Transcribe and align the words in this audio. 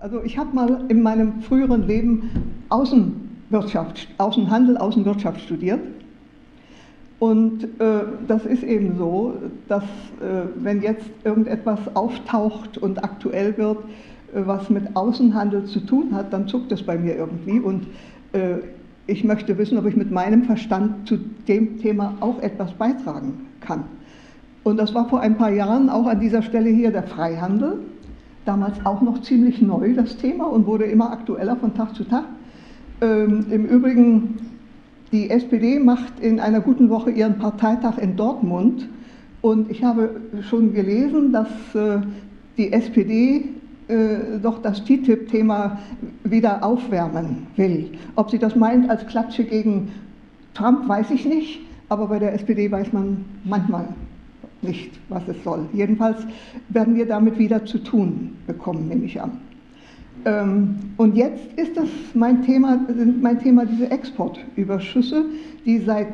Also 0.00 0.22
ich 0.24 0.38
habe 0.38 0.54
mal 0.54 0.80
in 0.88 1.02
meinem 1.02 1.42
früheren 1.42 1.86
Leben 1.86 2.30
Außenwirtschaft, 2.70 4.08
Außenhandel, 4.16 4.78
Außenwirtschaft 4.78 5.42
studiert. 5.42 5.80
Und 7.18 7.64
äh, 7.64 8.04
das 8.26 8.46
ist 8.46 8.62
eben 8.62 8.96
so, 8.96 9.34
dass 9.68 9.82
äh, 9.82 10.46
wenn 10.56 10.80
jetzt 10.80 11.04
irgendetwas 11.22 11.80
auftaucht 11.94 12.78
und 12.78 13.04
aktuell 13.04 13.58
wird, 13.58 13.76
äh, 14.34 14.40
was 14.46 14.70
mit 14.70 14.96
Außenhandel 14.96 15.66
zu 15.66 15.80
tun 15.80 16.14
hat, 16.14 16.32
dann 16.32 16.48
zuckt 16.48 16.72
es 16.72 16.82
bei 16.82 16.96
mir 16.96 17.16
irgendwie. 17.16 17.60
Und 17.60 17.86
äh, 18.32 18.54
ich 19.06 19.22
möchte 19.22 19.58
wissen, 19.58 19.76
ob 19.76 19.84
ich 19.84 19.96
mit 19.96 20.10
meinem 20.10 20.44
Verstand 20.44 21.06
zu 21.06 21.18
dem 21.46 21.78
Thema 21.78 22.14
auch 22.20 22.40
etwas 22.40 22.72
beitragen 22.72 23.48
kann. 23.60 23.84
Und 24.64 24.78
das 24.78 24.94
war 24.94 25.10
vor 25.10 25.20
ein 25.20 25.36
paar 25.36 25.52
Jahren 25.52 25.90
auch 25.90 26.06
an 26.06 26.20
dieser 26.20 26.40
Stelle 26.40 26.70
hier 26.70 26.90
der 26.90 27.02
Freihandel 27.02 27.80
damals 28.44 28.84
auch 28.84 29.00
noch 29.00 29.22
ziemlich 29.22 29.60
neu, 29.60 29.94
das 29.94 30.16
Thema, 30.16 30.46
und 30.46 30.66
wurde 30.66 30.84
immer 30.84 31.12
aktueller 31.12 31.56
von 31.56 31.74
Tag 31.74 31.94
zu 31.94 32.04
Tag. 32.04 32.24
Ähm, 33.00 33.46
Im 33.50 33.66
Übrigen, 33.66 34.38
die 35.12 35.30
SPD 35.30 35.78
macht 35.78 36.20
in 36.20 36.40
einer 36.40 36.60
guten 36.60 36.88
Woche 36.90 37.10
ihren 37.10 37.38
Parteitag 37.38 37.98
in 37.98 38.16
Dortmund. 38.16 38.88
Und 39.42 39.70
ich 39.70 39.82
habe 39.82 40.20
schon 40.48 40.74
gelesen, 40.74 41.32
dass 41.32 41.48
äh, 41.74 42.00
die 42.56 42.72
SPD 42.72 43.48
äh, 43.88 44.38
doch 44.40 44.62
das 44.62 44.84
TTIP-Thema 44.84 45.78
wieder 46.24 46.62
aufwärmen 46.62 47.46
will. 47.56 47.90
Ob 48.14 48.30
sie 48.30 48.38
das 48.38 48.54
meint 48.54 48.88
als 48.88 49.06
Klatsche 49.06 49.44
gegen 49.44 49.90
Trump, 50.54 50.88
weiß 50.88 51.10
ich 51.10 51.24
nicht, 51.24 51.60
aber 51.88 52.06
bei 52.06 52.18
der 52.18 52.34
SPD 52.34 52.70
weiß 52.70 52.92
man 52.92 53.24
manchmal 53.44 53.88
nicht, 54.62 54.98
was 55.08 55.26
es 55.28 55.42
soll. 55.44 55.66
Jedenfalls 55.72 56.18
werden 56.68 56.94
wir 56.94 57.06
damit 57.06 57.38
wieder 57.38 57.64
zu 57.64 57.78
tun 57.78 58.36
bekommen, 58.46 58.88
nehme 58.88 59.04
ich 59.04 59.20
an. 59.20 59.38
Ähm, 60.24 60.76
und 60.96 61.16
jetzt 61.16 61.52
ist 61.56 61.76
das 61.76 61.88
mein 62.14 62.42
Thema, 62.44 62.80
sind 62.88 63.22
mein 63.22 63.38
Thema 63.38 63.64
diese 63.64 63.90
Exportüberschüsse, 63.90 65.24
die 65.64 65.78
seit 65.78 66.08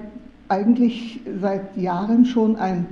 eigentlich 0.48 1.20
seit 1.41 1.77
Jahren 1.77 2.24
schon 2.24 2.56
ein 2.56 2.86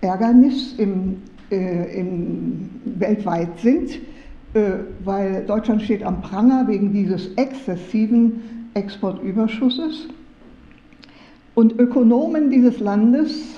Ärgernis 0.00 0.74
im, 0.78 1.16
äh, 1.50 2.00
im 2.00 2.70
weltweit 2.84 3.58
sind, 3.58 3.98
äh, 4.54 4.78
weil 5.04 5.44
Deutschland 5.46 5.82
steht 5.82 6.04
am 6.04 6.20
Pranger 6.20 6.68
wegen 6.68 6.92
dieses 6.92 7.34
exzessiven 7.34 8.68
Exportüberschusses. 8.74 10.08
Und 11.54 11.78
Ökonomen 11.78 12.50
dieses 12.50 12.78
Landes 12.78 13.56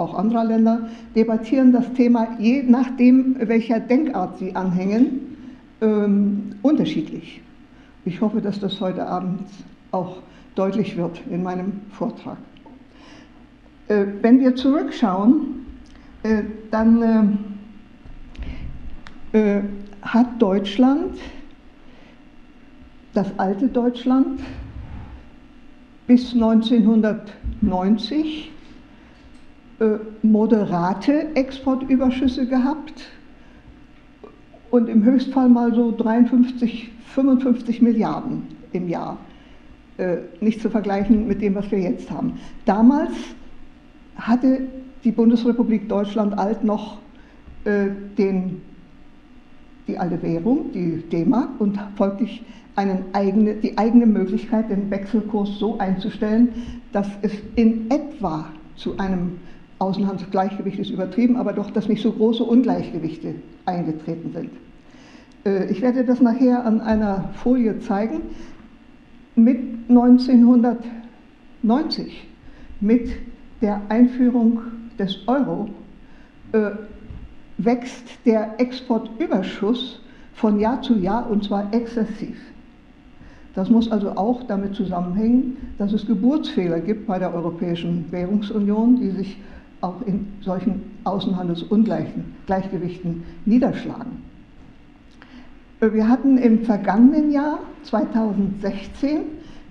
auch 0.00 0.14
anderer 0.14 0.44
Länder, 0.44 0.88
debattieren 1.14 1.72
das 1.72 1.92
Thema 1.92 2.28
je 2.38 2.62
nachdem, 2.62 3.36
welcher 3.38 3.78
Denkart 3.78 4.38
sie 4.38 4.56
anhängen, 4.56 5.36
ähm, 5.82 6.54
unterschiedlich. 6.62 7.42
Ich 8.04 8.20
hoffe, 8.20 8.40
dass 8.40 8.58
das 8.58 8.80
heute 8.80 9.06
Abend 9.06 9.42
auch 9.92 10.22
deutlich 10.54 10.96
wird 10.96 11.20
in 11.30 11.42
meinem 11.42 11.82
Vortrag. 11.92 12.38
Äh, 13.88 14.06
wenn 14.22 14.40
wir 14.40 14.56
zurückschauen, 14.56 15.66
äh, 16.22 16.44
dann 16.70 17.38
äh, 19.32 19.58
äh 19.58 19.62
hat 20.02 20.40
Deutschland, 20.40 21.18
das 23.12 23.30
alte 23.38 23.68
Deutschland, 23.68 24.40
bis 26.06 26.32
1990 26.32 28.16
äh, 28.16 28.59
moderate 30.22 31.34
Exportüberschüsse 31.34 32.46
gehabt 32.46 33.10
und 34.70 34.88
im 34.88 35.04
Höchstfall 35.04 35.48
mal 35.48 35.74
so 35.74 35.94
53, 35.96 36.90
55 37.14 37.82
Milliarden 37.82 38.42
im 38.72 38.88
Jahr. 38.88 39.18
Äh, 40.00 40.18
nicht 40.40 40.62
zu 40.62 40.70
vergleichen 40.70 41.26
mit 41.26 41.42
dem, 41.42 41.54
was 41.54 41.70
wir 41.70 41.78
jetzt 41.78 42.10
haben. 42.10 42.38
Damals 42.64 43.12
hatte 44.16 44.62
die 45.04 45.12
Bundesrepublik 45.12 45.88
Deutschland 45.88 46.38
alt 46.38 46.64
noch 46.64 46.98
äh, 47.64 47.88
den, 48.16 48.62
die 49.86 49.98
alte 49.98 50.22
Währung, 50.22 50.72
die 50.72 51.02
D-Mark, 51.10 51.60
und 51.60 51.78
folglich 51.96 52.42
eigene, 52.76 53.56
die 53.56 53.76
eigene 53.76 54.06
Möglichkeit, 54.06 54.70
den 54.70 54.90
Wechselkurs 54.90 55.58
so 55.58 55.78
einzustellen, 55.78 56.48
dass 56.92 57.08
es 57.20 57.32
in 57.56 57.90
etwa 57.90 58.46
zu 58.76 58.96
einem 58.96 59.32
Außenhandelsgleichgewicht 59.80 60.78
ist 60.78 60.90
übertrieben, 60.90 61.36
aber 61.36 61.54
doch, 61.54 61.70
dass 61.70 61.88
nicht 61.88 62.02
so 62.02 62.12
große 62.12 62.44
Ungleichgewichte 62.44 63.36
eingetreten 63.64 64.30
sind. 64.32 64.50
Äh, 65.44 65.70
ich 65.70 65.80
werde 65.80 66.04
das 66.04 66.20
nachher 66.20 66.64
an 66.64 66.80
einer 66.80 67.30
Folie 67.34 67.80
zeigen. 67.80 68.20
Mit 69.34 69.58
1990, 69.88 72.28
mit 72.80 73.10
der 73.62 73.80
Einführung 73.88 74.60
des 74.98 75.26
Euro, 75.26 75.70
äh, 76.52 76.70
wächst 77.56 78.04
der 78.26 78.54
Exportüberschuss 78.58 80.02
von 80.34 80.60
Jahr 80.60 80.82
zu 80.82 80.98
Jahr 80.98 81.30
und 81.30 81.44
zwar 81.44 81.72
exzessiv. 81.72 82.36
Das 83.54 83.70
muss 83.70 83.90
also 83.90 84.10
auch 84.10 84.42
damit 84.44 84.74
zusammenhängen, 84.74 85.56
dass 85.78 85.92
es 85.92 86.06
Geburtsfehler 86.06 86.80
gibt 86.80 87.06
bei 87.06 87.18
der 87.18 87.34
Europäischen 87.34 88.04
Währungsunion, 88.10 89.00
die 89.00 89.10
sich 89.10 89.38
auch 89.80 90.02
in 90.06 90.26
solchen 90.40 90.82
Außenhandelsungleichgewichten 91.04 93.22
niederschlagen. 93.46 94.28
Wir 95.80 96.08
hatten 96.08 96.36
im 96.36 96.64
vergangenen 96.64 97.30
Jahr 97.30 97.60
2016 97.84 99.20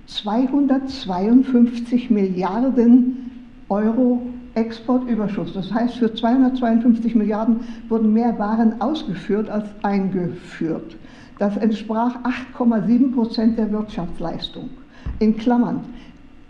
252 0.09 2.09
Milliarden 2.09 3.31
Euro 3.69 4.21
Exportüberschuss. 4.55 5.53
Das 5.53 5.71
heißt, 5.71 5.97
für 5.97 6.13
252 6.13 7.13
Milliarden 7.13 7.59
wurden 7.87 8.13
mehr 8.13 8.37
Waren 8.39 8.81
ausgeführt 8.81 9.49
als 9.49 9.69
eingeführt. 9.83 10.97
Das 11.37 11.55
entsprach 11.57 12.15
8,7 12.57 13.13
Prozent 13.13 13.59
der 13.59 13.71
Wirtschaftsleistung. 13.71 14.71
In 15.19 15.37
Klammern, 15.37 15.81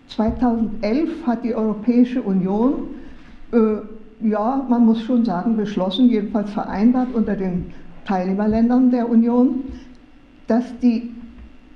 2011 0.08 1.26
hat 1.26 1.44
die 1.44 1.54
Europäische 1.54 2.22
Union 2.22 2.88
ja, 3.52 4.66
man 4.68 4.86
muss 4.86 5.02
schon 5.02 5.24
sagen, 5.24 5.56
beschlossen, 5.56 6.08
jedenfalls 6.08 6.50
vereinbart 6.52 7.08
unter 7.14 7.34
den 7.34 7.66
Teilnehmerländern 8.04 8.90
der 8.90 9.08
Union, 9.08 9.64
dass 10.46 10.64
die 10.80 11.10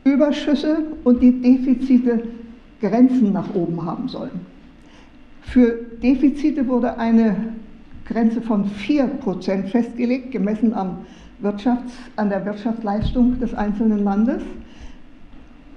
Überschüsse 0.04 0.78
und 1.04 1.22
die 1.22 1.40
Defizite 1.40 2.22
Grenzen 2.80 3.32
nach 3.32 3.54
oben 3.54 3.84
haben 3.84 4.08
sollen. 4.08 4.40
Für 5.42 5.78
Defizite 6.02 6.66
wurde 6.66 6.98
eine 6.98 7.36
Grenze 8.04 8.42
von 8.42 8.66
4% 8.66 9.64
festgelegt, 9.68 10.32
gemessen 10.32 10.74
am 10.74 10.98
Wirtschafts-, 11.42 11.92
an 12.16 12.28
der 12.28 12.44
Wirtschaftsleistung 12.44 13.38
des 13.40 13.54
einzelnen 13.54 14.04
Landes. 14.04 14.42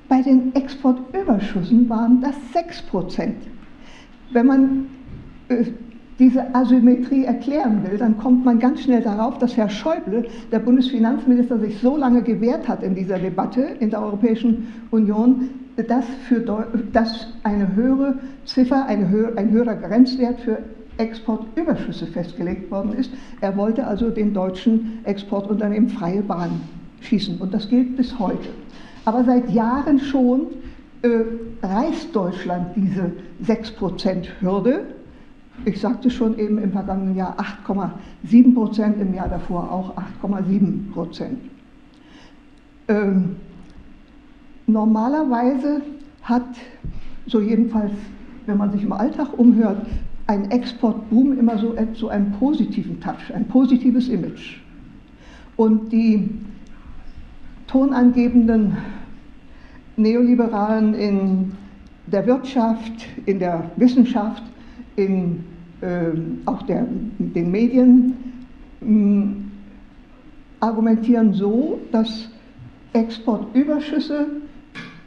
Bei 0.09 0.21
den 0.21 0.53
Exportüberschüssen 0.55 1.87
waren 1.89 2.21
das 2.21 2.35
6%. 2.53 3.33
Wenn 4.31 4.45
man 4.45 4.85
äh, 5.49 5.65
diese 6.19 6.55
Asymmetrie 6.55 7.25
erklären 7.25 7.83
will, 7.83 7.97
dann 7.97 8.17
kommt 8.17 8.43
man 8.43 8.59
ganz 8.59 8.81
schnell 8.81 9.01
darauf, 9.01 9.37
dass 9.37 9.55
Herr 9.55 9.69
Schäuble, 9.69 10.25
der 10.51 10.59
Bundesfinanzminister, 10.59 11.59
sich 11.59 11.79
so 11.79 11.95
lange 11.95 12.23
gewehrt 12.23 12.67
hat 12.67 12.81
in 12.81 12.95
dieser 12.95 13.19
Debatte 13.19 13.61
in 13.79 13.91
der 13.91 14.01
Europäischen 14.01 14.67
Union, 14.89 15.49
dass, 15.87 16.05
für, 16.27 16.39
dass 16.91 17.27
eine 17.43 17.75
höhere 17.75 18.15
Ziffer, 18.45 18.85
eine 18.87 19.09
höhere, 19.09 19.37
ein 19.37 19.51
höherer 19.51 19.75
Grenzwert 19.75 20.39
für 20.39 20.57
Exportüberschüsse 20.97 22.07
festgelegt 22.07 22.71
worden 22.71 22.93
ist. 22.93 23.11
Er 23.41 23.55
wollte 23.55 23.85
also 23.85 24.09
den 24.09 24.33
deutschen 24.33 24.99
Exportunternehmen 25.03 25.89
freie 25.89 26.23
Bahn 26.23 26.61
schießen 27.01 27.37
und 27.37 27.53
das 27.53 27.69
gilt 27.69 27.95
bis 27.95 28.17
heute. 28.17 28.49
Aber 29.05 29.23
seit 29.23 29.51
Jahren 29.51 29.99
schon 29.99 30.47
äh, 31.03 31.09
reißt 31.61 32.15
Deutschland 32.15 32.75
diese 32.75 33.11
6%-Hürde 33.45 34.96
ich 35.65 35.79
sagte 35.79 36.09
schon 36.09 36.37
eben 36.37 36.57
im 36.57 36.71
vergangenen 36.71 37.15
Jahr 37.15 37.35
8,7 37.65 38.53
Prozent, 38.53 39.01
im 39.01 39.13
Jahr 39.13 39.29
davor 39.29 39.71
auch 39.71 39.95
8,7 40.23 40.91
Prozent. 40.91 41.39
Ähm, 42.87 43.35
normalerweise 44.65 45.81
hat, 46.21 46.47
so 47.25 47.41
jedenfalls, 47.41 47.91
wenn 48.45 48.57
man 48.57 48.71
sich 48.71 48.83
im 48.83 48.93
Alltag 48.93 49.37
umhört, 49.37 49.85
ein 50.27 50.51
Exportboom 50.51 51.37
immer 51.37 51.57
so, 51.57 51.75
so 51.93 52.09
einen 52.09 52.33
positiven 52.33 52.99
Touch, 52.99 53.33
ein 53.33 53.47
positives 53.47 54.09
Image. 54.09 54.61
Und 55.55 55.91
die 55.91 56.29
tonangebenden 57.67 58.77
Neoliberalen 59.95 60.93
in 60.93 61.51
der 62.05 62.25
Wirtschaft, 62.27 63.07
in 63.25 63.39
der 63.39 63.71
Wissenschaft 63.75 64.43
in 64.97 65.43
äh, 65.81 66.09
auch 66.45 66.63
der, 66.63 66.85
den 67.19 67.51
Medien 67.51 68.13
mh, 68.81 69.27
argumentieren 70.59 71.33
so, 71.33 71.79
dass 71.91 72.29
Exportüberschüsse 72.93 74.27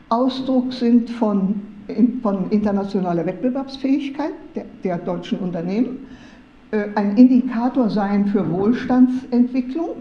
Ausdruck 0.09 0.73
sind 0.73 1.11
von, 1.11 1.61
von 2.23 2.51
internationaler 2.51 3.27
Wettbewerbsfähigkeit 3.27 4.33
der, 4.55 4.65
der 4.85 4.99
deutschen 4.99 5.39
Unternehmen, 5.41 6.07
äh, 6.71 6.85
ein 6.95 7.17
Indikator 7.17 7.91
seien 7.91 8.27
für 8.27 8.49
Wohlstandsentwicklung 8.49 9.97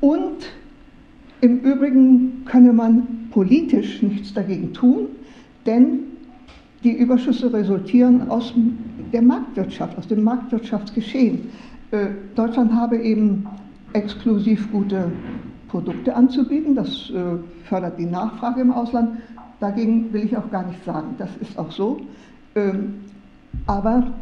und 0.00 0.50
im 1.42 1.60
Übrigen 1.60 2.44
könne 2.46 2.72
man 2.72 3.28
politisch 3.30 4.02
nichts 4.02 4.34
dagegen 4.34 4.72
tun, 4.72 5.06
denn 5.66 6.09
die 6.82 6.92
Überschüsse 6.92 7.52
resultieren 7.52 8.28
aus 8.30 8.54
der 9.12 9.22
Marktwirtschaft, 9.22 9.98
aus 9.98 10.08
dem 10.08 10.24
Marktwirtschaftsgeschehen. 10.24 11.48
Äh, 11.90 12.06
Deutschland 12.34 12.72
habe 12.72 12.96
eben 12.96 13.46
exklusiv 13.92 14.70
gute 14.70 15.10
Produkte 15.68 16.14
anzubieten, 16.14 16.74
das 16.74 17.10
äh, 17.10 17.36
fördert 17.64 17.98
die 17.98 18.06
Nachfrage 18.06 18.60
im 18.60 18.72
Ausland. 18.72 19.18
Dagegen 19.60 20.12
will 20.12 20.24
ich 20.24 20.36
auch 20.36 20.50
gar 20.50 20.66
nicht 20.66 20.84
sagen, 20.84 21.14
das 21.18 21.30
ist 21.40 21.58
auch 21.58 21.70
so. 21.70 22.00
Ähm, 22.54 22.94
aber 23.66 24.12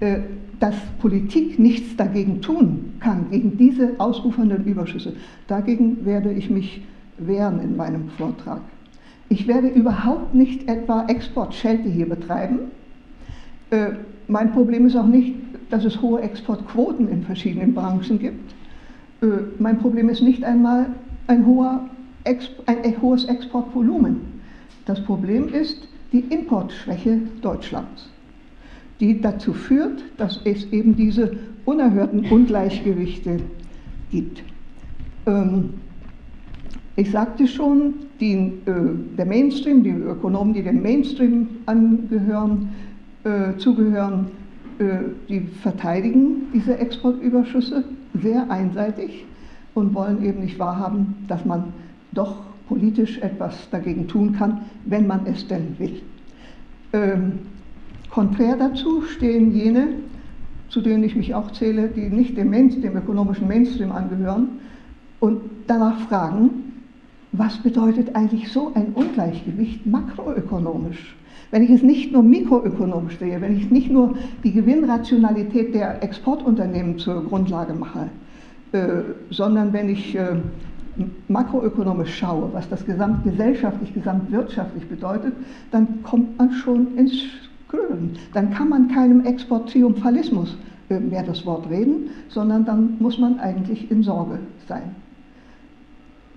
äh, 0.00 0.18
dass 0.60 0.74
Politik 1.00 1.58
nichts 1.58 1.96
dagegen 1.96 2.40
tun 2.40 2.94
kann, 3.00 3.26
gegen 3.30 3.58
diese 3.58 3.98
ausufernden 3.98 4.64
Überschüsse, 4.64 5.14
dagegen 5.48 6.04
werde 6.04 6.32
ich 6.32 6.48
mich 6.48 6.82
wehren 7.18 7.60
in 7.60 7.76
meinem 7.76 8.08
Vortrag. 8.10 8.60
Ich 9.28 9.46
werde 9.46 9.68
überhaupt 9.68 10.34
nicht 10.34 10.68
etwa 10.68 11.06
Exportschelte 11.06 11.88
hier 11.88 12.08
betreiben. 12.08 12.70
Äh, 13.70 13.92
mein 14.28 14.52
Problem 14.52 14.86
ist 14.86 14.96
auch 14.96 15.06
nicht, 15.06 15.34
dass 15.70 15.84
es 15.84 16.00
hohe 16.00 16.20
Exportquoten 16.20 17.08
in 17.08 17.22
verschiedenen 17.22 17.74
Branchen 17.74 18.18
gibt. 18.18 18.54
Äh, 19.22 19.26
mein 19.58 19.78
Problem 19.78 20.08
ist 20.08 20.22
nicht 20.22 20.44
einmal 20.44 20.86
ein, 21.26 21.44
hoher 21.44 21.88
Exp 22.24 22.52
ein 22.66 23.00
hohes 23.02 23.24
Exportvolumen. 23.24 24.20
Das 24.84 25.02
Problem 25.02 25.48
ist 25.48 25.88
die 26.12 26.20
Importschwäche 26.20 27.20
Deutschlands, 27.42 28.08
die 29.00 29.20
dazu 29.20 29.52
führt, 29.52 30.04
dass 30.16 30.40
es 30.44 30.70
eben 30.72 30.94
diese 30.96 31.36
unerhörten 31.64 32.30
Ungleichgewichte 32.30 33.38
gibt. 34.12 34.42
Ähm, 35.26 35.74
ich 36.96 37.10
sagte 37.10 37.46
schon, 37.46 37.94
die, 38.20 38.52
äh, 38.64 38.72
der 39.18 39.26
Mainstream, 39.26 39.82
die 39.82 39.90
Ökonomen, 39.90 40.54
die 40.54 40.62
dem 40.62 40.82
Mainstream 40.82 41.46
angehören, 41.66 42.70
äh, 43.24 43.56
zugehören, 43.58 44.28
äh, 44.78 44.98
die 45.28 45.40
verteidigen 45.40 46.46
diese 46.54 46.78
Exportüberschüsse 46.78 47.84
sehr 48.22 48.50
einseitig 48.50 49.26
und 49.74 49.94
wollen 49.94 50.24
eben 50.24 50.40
nicht 50.40 50.58
wahrhaben, 50.58 51.16
dass 51.28 51.44
man 51.44 51.64
doch 52.12 52.36
politisch 52.66 53.18
etwas 53.18 53.68
dagegen 53.70 54.08
tun 54.08 54.32
kann, 54.32 54.62
wenn 54.86 55.06
man 55.06 55.26
es 55.26 55.46
denn 55.46 55.78
will. 55.78 56.00
Ähm, 56.94 57.32
konträr 58.10 58.56
dazu 58.56 59.02
stehen 59.02 59.54
jene, 59.54 59.88
zu 60.70 60.80
denen 60.80 61.04
ich 61.04 61.14
mich 61.14 61.34
auch 61.34 61.50
zähle, 61.52 61.88
die 61.88 62.08
nicht 62.08 62.36
dem, 62.38 62.50
Main, 62.50 62.80
dem 62.80 62.96
ökonomischen 62.96 63.46
Mainstream 63.46 63.92
angehören 63.92 64.48
und 65.20 65.40
danach 65.66 66.00
fragen, 66.08 66.50
was 67.36 67.58
bedeutet 67.58 68.14
eigentlich 68.14 68.50
so 68.50 68.72
ein 68.74 68.92
Ungleichgewicht 68.94 69.86
makroökonomisch? 69.86 71.16
Wenn 71.50 71.62
ich 71.62 71.70
es 71.70 71.82
nicht 71.82 72.12
nur 72.12 72.22
mikroökonomisch 72.22 73.18
sehe, 73.18 73.40
wenn 73.40 73.56
ich 73.56 73.70
nicht 73.70 73.90
nur 73.90 74.14
die 74.42 74.52
Gewinnrationalität 74.52 75.74
der 75.74 76.02
Exportunternehmen 76.02 76.98
zur 76.98 77.24
Grundlage 77.24 77.72
mache, 77.72 78.10
äh, 78.72 79.02
sondern 79.30 79.72
wenn 79.72 79.88
ich 79.88 80.16
äh, 80.16 80.36
makroökonomisch 81.28 82.16
schaue, 82.18 82.50
was 82.52 82.68
das 82.68 82.84
gesamtgesellschaftlich, 82.84 83.94
gesamtwirtschaftlich 83.94 84.88
bedeutet, 84.88 85.34
dann 85.70 86.02
kommt 86.02 86.36
man 86.38 86.50
schon 86.52 86.96
ins 86.96 87.12
Grün. 87.68 88.12
Dann 88.32 88.50
kann 88.50 88.68
man 88.68 88.88
keinem 88.88 89.24
Exporttriumphalismus 89.24 90.56
äh, 90.88 90.98
mehr 90.98 91.22
das 91.22 91.44
Wort 91.46 91.68
reden, 91.70 92.10
sondern 92.28 92.64
dann 92.64 92.96
muss 92.98 93.18
man 93.18 93.38
eigentlich 93.38 93.90
in 93.90 94.02
Sorge 94.02 94.38
sein. 94.68 94.94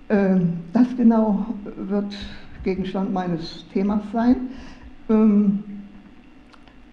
Ähm, 0.09 0.53
das 0.73 0.87
genau 0.97 1.45
wird 1.87 2.15
Gegenstand 2.63 3.13
meines 3.13 3.65
Themas 3.71 4.01
sein, 4.11 4.35
ähm, 5.09 5.63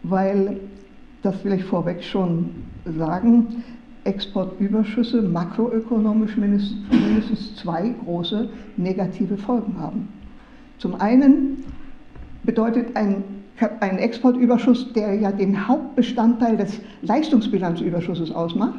weil, 0.02 0.60
das 1.22 1.42
will 1.44 1.54
ich 1.54 1.64
vorweg 1.64 2.04
schon 2.04 2.50
sagen, 2.98 3.64
Exportüberschüsse 4.04 5.22
makroökonomisch 5.22 6.36
mindestens 6.36 7.56
zwei 7.56 7.94
große 8.04 8.48
negative 8.76 9.36
Folgen 9.36 9.74
haben. 9.80 10.08
Zum 10.78 10.94
einen 11.00 11.64
bedeutet 12.44 12.94
ein, 12.94 13.24
ein 13.80 13.98
Exportüberschuss, 13.98 14.92
der 14.92 15.14
ja 15.14 15.32
den 15.32 15.66
Hauptbestandteil 15.66 16.56
des 16.56 16.80
Leistungsbilanzüberschusses 17.02 18.30
ausmacht, 18.30 18.78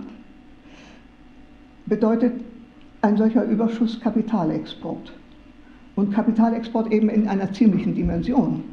bedeutet 1.88 2.34
ein 3.08 3.18
solcher 3.18 3.46
Überschuss 3.46 4.00
Kapitalexport. 4.02 5.14
Und 5.96 6.14
Kapitalexport 6.14 6.92
eben 6.92 7.10
in 7.10 7.28
einer 7.28 7.52
ziemlichen 7.54 7.96
Dimension. 7.96 8.64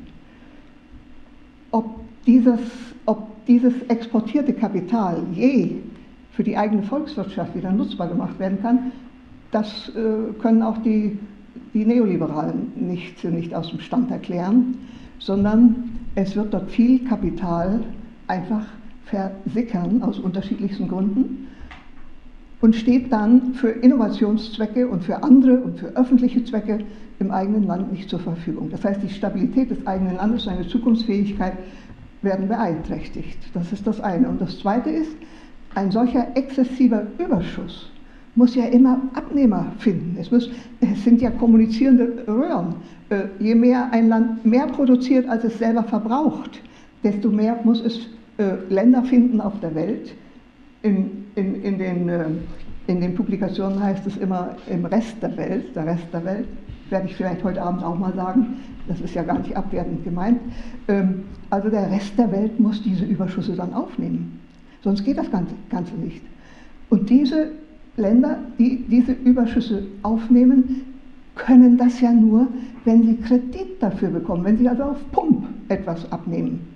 Ob 1.71 2.01
dieses, 2.27 2.61
ob 3.07 3.29
dieses 3.47 3.73
exportierte 3.89 4.53
Kapital 4.53 5.23
je 5.33 5.77
für 6.33 6.43
die 6.43 6.57
eigene 6.57 6.83
Volkswirtschaft 6.83 7.55
wieder 7.55 7.71
nutzbar 7.71 8.09
gemacht 8.09 8.39
werden 8.39 8.61
kann, 8.61 8.93
das 9.53 9.91
äh, 9.91 10.33
können 10.41 10.63
auch 10.63 10.79
die, 10.79 11.17
die 11.73 11.85
Neoliberalen 11.85 12.73
nicht, 12.75 13.23
nicht 13.25 13.55
aus 13.55 13.71
dem 13.71 13.79
Stand 13.79 14.11
erklären, 14.11 14.75
sondern 15.21 15.91
es 16.17 16.35
wird 16.35 16.53
dort 16.53 16.71
viel 16.71 17.05
Kapital 17.05 17.81
einfach 18.27 18.67
versickern 19.05 20.03
aus 20.03 20.19
unterschiedlichsten 20.19 20.89
Gründen 20.89 21.44
und 22.61 22.75
steht 22.75 23.13
dann 23.13 23.55
für 23.55 23.71
Innovationszwecke 23.71 24.89
und 24.89 25.05
für 25.05 25.23
andere 25.23 25.59
und 25.61 25.79
für 25.79 25.89
öffentliche 25.97 26.45
Zwecke 26.45 26.79
im 27.19 27.31
eigenen 27.31 27.65
Land 27.65 27.93
nicht 27.93 28.09
zur 28.09 28.21
Verfügung. 28.21 28.71
Das 28.71 28.85
heißt, 28.85 29.03
die 29.03 29.11
Stabilität 29.11 29.71
des 29.71 29.87
eigenen 29.87 30.17
Landes, 30.17 30.45
seine 30.45 30.67
Zukunftsfähigkeit 30.67 31.55
werden 32.23 32.49
beeinträchtigt. 32.49 33.39
Das 33.53 33.73
ist 33.73 33.87
das 33.87 34.01
eine. 34.01 34.29
Und 34.29 34.41
das 34.41 34.59
zweite 34.59 34.91
ist, 34.91 35.15
ein 35.75 35.91
solcher 35.91 36.29
exzessiver 36.37 37.07
Überschuss 37.19 37.91
muss 38.37 38.55
ja 38.55 38.65
immer 38.65 39.01
Abnehmer 39.15 39.73
finden. 39.79 40.17
Es, 40.19 40.31
muss, 40.31 40.51
es 40.81 41.05
sind 41.05 41.21
ja 41.21 41.31
kommunizierende 41.31 42.25
Röhren. 42.27 42.77
Äh, 43.11 43.25
je 43.39 43.55
mehr 43.55 43.93
ein 43.93 44.09
Land 44.09 44.45
mehr 44.45 44.67
produziert, 44.67 45.29
als 45.29 45.45
es 45.45 45.59
selber 45.59 45.85
verbraucht, 45.85 46.61
desto 47.05 47.31
mehr 47.31 47.61
muss 47.63 47.81
es 47.81 48.09
äh, 48.39 48.57
Länder 48.73 49.05
finden 49.05 49.41
auf 49.41 49.61
der 49.61 49.75
Welt, 49.75 50.15
in, 50.83 51.24
in, 51.35 51.63
in, 51.63 51.79
den, 51.79 52.09
äh, 52.09 52.27
in 52.87 53.01
den 53.01 53.15
Publikationen 53.15 53.83
heißt 53.83 54.07
es 54.07 54.17
immer 54.17 54.57
im 54.69 54.85
Rest 54.85 55.17
der 55.23 55.37
Welt, 55.37 55.75
der 55.75 55.87
Rest 55.87 56.07
der 56.13 56.25
Welt, 56.25 56.47
werde 56.91 57.07
ich 57.07 57.17
vielleicht 57.17 57.43
heute 57.43 57.63
Abend 57.63 57.83
auch 57.83 57.99
mal 57.99 58.15
sagen, 58.15 58.59
das 58.87 59.01
ist 59.01 59.15
ja 59.15 59.23
gar 59.23 59.39
nicht 59.39 59.57
abwertend 59.57 60.05
gemeint. 60.05 60.41
Ähm, 60.89 61.25
also 61.51 61.69
der 61.71 61.91
Rest 61.91 62.19
der 62.19 62.31
Welt 62.31 62.59
muss 62.61 62.83
diese 62.83 63.05
Überschüsse 63.05 63.55
dann 63.55 63.73
aufnehmen, 63.73 64.41
sonst 64.83 65.05
geht 65.05 65.19
das 65.19 65.31
Ganze, 65.31 65.55
Ganze 65.71 65.95
nicht. 65.95 66.23
Und 66.91 67.09
diese 67.09 67.53
Länder, 67.97 68.39
die 68.59 68.85
diese 68.89 69.13
Überschüsse 69.13 69.85
aufnehmen, 70.03 70.83
können 71.35 71.77
das 71.77 72.01
ja 72.01 72.13
nur, 72.13 72.47
wenn 72.85 73.03
sie 73.03 73.17
Kredit 73.17 73.81
dafür 73.83 74.11
bekommen, 74.11 74.45
wenn 74.45 74.59
sie 74.59 74.69
also 74.69 74.85
auf 74.85 75.11
Pump 75.11 75.47
etwas 75.69 76.11
abnehmen. 76.13 76.74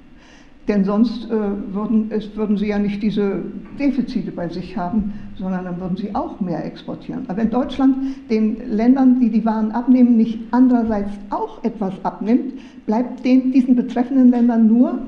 Denn 0.69 0.85
sonst 0.85 1.25
äh, 1.31 1.31
würden, 1.31 2.11
es, 2.11 2.37
würden 2.37 2.59
sie 2.59 2.67
ja 2.67 2.79
nicht 2.79 3.03
diese 3.03 3.41
Defizite 3.79 4.31
bei 4.31 4.51
sich 4.51 4.77
haben, 4.77 5.15
sondern 5.39 5.65
dann 5.65 5.81
würden 5.81 5.97
sie 5.97 6.15
auch 6.15 6.41
mehr 6.41 6.63
exportieren. 6.63 7.25
Aber 7.27 7.39
wenn 7.39 7.51
Deutschland 7.51 7.97
den 8.31 8.71
Ländern, 8.71 9.19
die 9.19 9.31
die 9.31 9.47
Waren 9.47 9.73
abnehmen, 9.73 10.19
nicht 10.19 10.39
andererseits 10.51 11.11
auch 11.31 11.65
etwas 11.65 11.95
abnimmt, 12.03 12.53
bleibt 12.85 13.25
den, 13.25 13.51
diesen 13.51 13.77
betreffenden 13.77 14.29
Ländern 14.29 14.69
nur, 14.69 14.99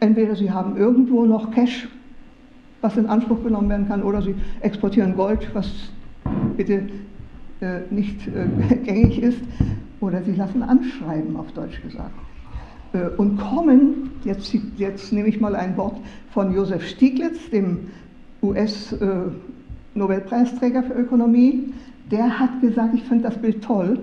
entweder 0.00 0.36
sie 0.36 0.50
haben 0.50 0.76
irgendwo 0.76 1.24
noch 1.24 1.50
Cash, 1.50 1.88
was 2.82 2.98
in 2.98 3.06
Anspruch 3.06 3.42
genommen 3.42 3.70
werden 3.70 3.88
kann, 3.88 4.02
oder 4.02 4.20
sie 4.20 4.34
exportieren 4.60 5.16
Gold, 5.16 5.48
was 5.54 5.70
bitte 6.58 6.82
äh, 7.60 7.80
nicht 7.90 8.28
äh, 8.28 8.74
gängig 8.84 9.22
ist, 9.22 9.40
oder 10.00 10.22
sie 10.22 10.32
lassen 10.32 10.62
anschreiben, 10.62 11.34
auf 11.34 11.50
Deutsch 11.52 11.80
gesagt. 11.80 12.12
Äh, 12.94 13.10
und 13.16 13.36
kommen, 13.36 14.12
jetzt, 14.24 14.56
jetzt 14.76 15.12
nehme 15.12 15.28
ich 15.28 15.40
mal 15.40 15.54
ein 15.54 15.76
Wort 15.76 16.00
von 16.30 16.54
Josef 16.54 16.88
Stieglitz, 16.88 17.50
dem 17.50 17.90
US-Nobelpreisträger 18.42 20.82
für 20.84 20.94
Ökonomie, 20.94 21.74
der 22.10 22.38
hat 22.38 22.60
gesagt, 22.60 22.94
ich 22.94 23.02
finde 23.04 23.24
das 23.24 23.38
Bild 23.38 23.62
toll, 23.62 23.98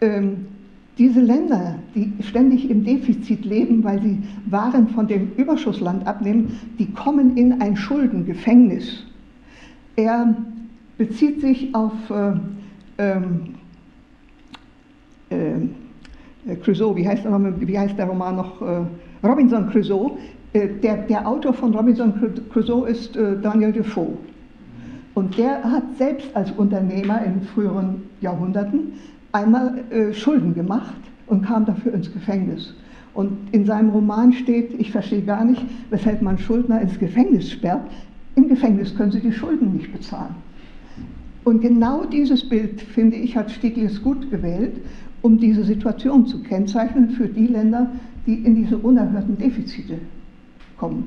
ähm, 0.00 0.46
diese 0.96 1.20
Länder, 1.20 1.74
die 1.94 2.10
ständig 2.20 2.70
im 2.70 2.84
Defizit 2.84 3.44
leben, 3.44 3.82
weil 3.82 4.00
sie 4.00 4.22
Waren 4.46 4.86
von 4.88 5.08
dem 5.08 5.32
Überschussland 5.36 6.06
abnehmen, 6.06 6.56
die 6.78 6.88
kommen 6.92 7.36
in 7.36 7.60
ein 7.60 7.76
Schuldengefängnis. 7.76 9.04
Er 9.96 10.36
bezieht 10.96 11.40
sich 11.40 11.74
auf 11.74 11.92
äh, 12.10 12.34
ähm, 12.98 13.56
äh, 15.30 15.66
Crusoe, 16.62 16.94
wie 16.96 17.08
heißt, 17.08 17.24
der, 17.24 17.60
wie 17.60 17.78
heißt, 17.78 17.98
der, 17.98 18.06
Roman 18.06 18.36
noch? 18.36 18.60
Äh, 18.60 19.26
Robinson 19.26 19.68
Crusoe. 19.70 20.12
Äh, 20.52 20.68
der, 20.82 20.98
der, 20.98 21.26
Autor 21.26 21.54
von 21.54 21.74
Robinson 21.74 22.12
Crusoe 22.52 22.88
ist 22.88 23.16
äh, 23.16 23.40
Daniel 23.40 23.72
Defoe. 23.72 24.16
Und 25.14 25.38
der 25.38 25.62
hat 25.62 25.84
selbst 25.96 26.34
als 26.34 26.50
Unternehmer 26.52 27.24
in 27.24 27.42
früheren 27.42 28.02
Jahrhunderten 28.20 28.94
einmal 29.32 29.84
äh, 29.90 30.12
Schulden 30.12 30.54
gemacht 30.54 30.94
und 31.26 31.42
kam 31.42 31.64
dafür 31.64 31.94
ins 31.94 32.12
Gefängnis. 32.12 32.74
Und 33.14 33.36
in 33.52 33.64
seinem 33.64 33.90
Roman 33.90 34.32
steht, 34.32 34.78
ich 34.78 34.90
verstehe 34.90 35.22
gar 35.22 35.44
nicht, 35.44 35.64
weshalb 35.90 36.20
man 36.20 36.36
Schuldner 36.36 36.80
ins 36.80 36.98
Gefängnis 36.98 37.50
sperrt. 37.50 37.88
Im 38.34 38.48
Gefängnis 38.48 38.94
können 38.96 39.12
sie 39.12 39.20
die 39.20 39.32
Schulden 39.32 39.72
nicht 39.72 39.92
bezahlen. 39.92 40.34
Und 41.44 41.60
genau 41.60 42.04
dieses 42.04 42.48
Bild, 42.48 42.80
finde 42.80 43.16
ich, 43.16 43.36
hat 43.36 43.50
Stiglitz 43.50 44.02
gut 44.02 44.30
gewählt, 44.30 44.80
um 45.24 45.38
diese 45.38 45.64
Situation 45.64 46.26
zu 46.26 46.42
kennzeichnen 46.42 47.08
für 47.08 47.26
die 47.26 47.46
Länder, 47.46 47.90
die 48.26 48.34
in 48.34 48.54
diese 48.54 48.76
unerhörten 48.76 49.38
Defizite 49.38 49.98
kommen. 50.76 51.06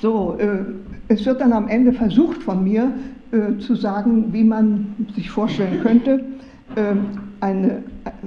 So, 0.00 0.36
äh, 0.38 0.60
es 1.08 1.26
wird 1.26 1.42
dann 1.42 1.52
am 1.52 1.68
Ende 1.68 1.92
versucht 1.92 2.42
von 2.42 2.64
mir 2.64 2.90
äh, 3.30 3.58
zu 3.58 3.74
sagen, 3.74 4.32
wie 4.32 4.42
man 4.42 4.94
sich 5.14 5.28
vorstellen 5.28 5.82
könnte, 5.82 6.24
äh, 6.76 6.94
eine, 7.40 7.82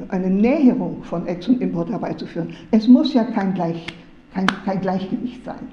eine 0.10 0.30
Näherung 0.30 1.02
von 1.06 1.26
Ex 1.26 1.48
und 1.48 1.60
Import 1.60 1.90
herbeizuführen. 1.90 2.50
Es 2.70 2.88
muss 2.88 3.16
ja 3.16 3.24
kein, 3.24 3.56
Gleich, 3.56 3.88
kein, 4.32 4.46
kein 4.64 4.80
Gleichgewicht 4.80 5.44
sein, 5.44 5.70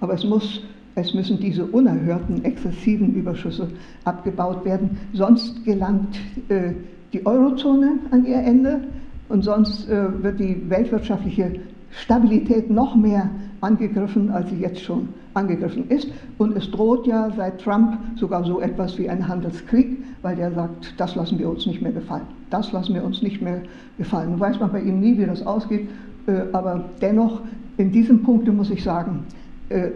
aber 0.00 0.14
es, 0.14 0.24
muss, 0.24 0.64
es 0.96 1.14
müssen 1.14 1.38
diese 1.38 1.64
unerhörten, 1.64 2.44
exzessiven 2.44 3.14
Überschüsse 3.14 3.68
abgebaut 4.04 4.64
werden, 4.64 4.98
sonst 5.12 5.64
gelangt 5.64 6.18
äh, 6.48 6.72
die 7.12 7.24
Eurozone 7.26 7.98
an 8.10 8.24
ihr 8.24 8.38
Ende 8.38 8.80
und 9.28 9.42
sonst 9.42 9.88
äh, 9.88 10.22
wird 10.22 10.40
die 10.40 10.68
weltwirtschaftliche 10.68 11.60
Stabilität 11.90 12.70
noch 12.70 12.96
mehr 12.96 13.30
angegriffen, 13.60 14.30
als 14.30 14.50
sie 14.50 14.56
jetzt 14.56 14.80
schon 14.80 15.08
angegriffen 15.34 15.88
ist. 15.88 16.08
Und 16.38 16.56
es 16.56 16.70
droht 16.70 17.06
ja 17.06 17.30
seit 17.36 17.60
Trump 17.60 17.98
sogar 18.16 18.44
so 18.44 18.60
etwas 18.60 18.98
wie 18.98 19.08
ein 19.08 19.26
Handelskrieg, 19.26 19.98
weil 20.22 20.36
der 20.36 20.52
sagt, 20.52 20.94
das 20.98 21.14
lassen 21.14 21.38
wir 21.38 21.48
uns 21.48 21.66
nicht 21.66 21.82
mehr 21.82 21.92
gefallen. 21.92 22.26
Das 22.50 22.72
lassen 22.72 22.94
wir 22.94 23.04
uns 23.04 23.22
nicht 23.22 23.40
mehr 23.40 23.62
gefallen. 23.98 24.30
Nun 24.30 24.40
weiß 24.40 24.58
man 24.60 24.72
bei 24.72 24.80
ihm 24.80 25.00
nie, 25.00 25.16
wie 25.18 25.26
das 25.26 25.46
ausgeht, 25.46 25.88
äh, 26.26 26.42
aber 26.52 26.84
dennoch, 27.00 27.40
in 27.76 27.90
diesem 27.90 28.22
Punkt 28.22 28.52
muss 28.52 28.70
ich 28.70 28.82
sagen, 28.82 29.24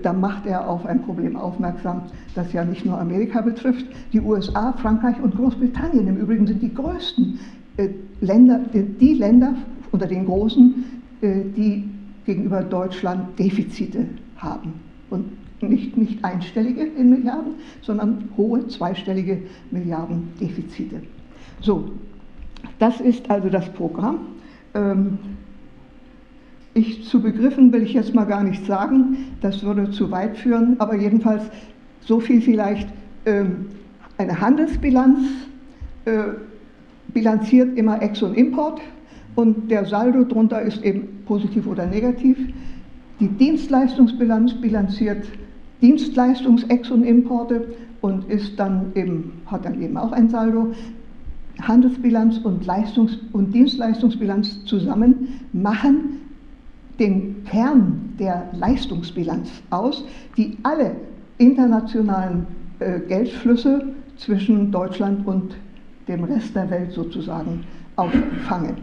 da 0.03 0.13
macht 0.13 0.47
er 0.47 0.69
auf 0.69 0.87
ein 0.87 1.03
Problem 1.03 1.37
aufmerksam, 1.37 2.03
das 2.35 2.53
ja 2.53 2.65
nicht 2.65 2.85
nur 2.85 2.99
Amerika 2.99 3.41
betrifft. 3.41 3.87
Die 4.13 4.21
USA, 4.21 4.73
Frankreich 4.73 5.21
und 5.23 5.37
Großbritannien 5.37 6.07
im 6.07 6.17
Übrigen 6.17 6.47
sind 6.47 6.63
die 6.63 6.73
größten 6.73 7.39
äh, 7.77 7.89
Länder, 8.21 8.61
die 8.73 9.15
Länder 9.15 9.55
unter 9.93 10.07
den 10.07 10.27
großen, 10.27 10.85
die 11.23 11.89
gegenüber 12.27 12.63
Deutschland 12.63 13.39
Defizite 13.39 14.07
haben. 14.37 14.75
Und 15.09 15.25
nicht, 15.63 15.97
nicht 15.97 16.25
einstellige 16.25 16.83
in 16.83 17.11
Milliarden, 17.11 17.55
sondern 17.83 18.29
hohe 18.37 18.67
zweistellige 18.69 19.43
Milliarden 19.71 20.29
Defizite. 20.41 21.01
So, 21.61 21.91
das 22.79 23.01
ist 23.01 23.31
also 23.31 23.49
das 23.49 23.73
Programm. 23.73 24.19
Ähm, 24.75 25.19
ich 26.77 27.05
zu 27.05 27.21
Begriffen 27.21 27.73
will 27.73 27.83
ich 27.83 27.95
jetzt 27.95 28.15
mal 28.15 28.25
gar 28.25 28.45
nichts 28.45 28.67
sagen, 28.67 29.17
das 29.41 29.63
würde 29.63 29.91
zu 29.91 30.11
weit 30.11 30.37
führen, 30.37 30.77
aber 30.79 30.95
jedenfalls 30.95 31.43
so 32.01 32.21
viel 32.21 32.43
vielleicht, 32.43 32.89
ähm, 33.25 33.67
eine 34.19 34.39
Handelsbilanz 34.41 35.19
äh, 36.05 36.25
bilanziert 37.09 37.77
immer 37.79 38.03
Ex 38.03 38.23
und 38.23 38.35
Import 38.35 38.81
und 39.37 39.71
der 39.71 39.87
Saldo 39.87 40.25
drunter 40.25 40.61
ist 40.61 40.83
eben 40.85 41.09
positiv 41.27 41.67
oder 41.67 41.87
negativ. 41.87 42.37
Die 43.21 43.29
Dienstleistungsbilanz 43.29 44.55
bilanziert 44.55 45.27
Dienstleistungsex 45.81 46.91
und 46.91 47.05
Importe 47.05 47.69
und 48.03 48.29
ist 48.31 48.59
dann 48.59 48.93
eben, 48.95 49.33
hat 49.47 49.65
dann 49.65 49.81
eben 49.83 49.97
auch 49.97 50.13
ein 50.13 50.29
Saldo. 50.29 50.75
Handelsbilanz 51.63 52.39
und, 52.39 52.67
Leistungs- 52.67 53.19
und 53.33 53.55
Dienstleistungsbilanz 53.55 54.67
zusammen 54.67 55.29
machen 55.55 56.26
den 56.99 57.45
Kern 57.45 58.15
der 58.19 58.49
Leistungsbilanz 58.53 59.51
aus, 59.71 60.05
die 60.37 60.57
alle 60.63 60.93
internationalen 61.39 62.47
äh, 62.79 63.01
Geldflüsse 63.01 63.85
zwischen 64.17 64.73
Deutschland 64.73 65.27
und 65.27 65.57
dem 66.09 66.25
Rest 66.25 66.55
der 66.55 66.71
Welt 66.71 66.93
sozusagen 66.93 67.65
auffangen. 67.97 68.77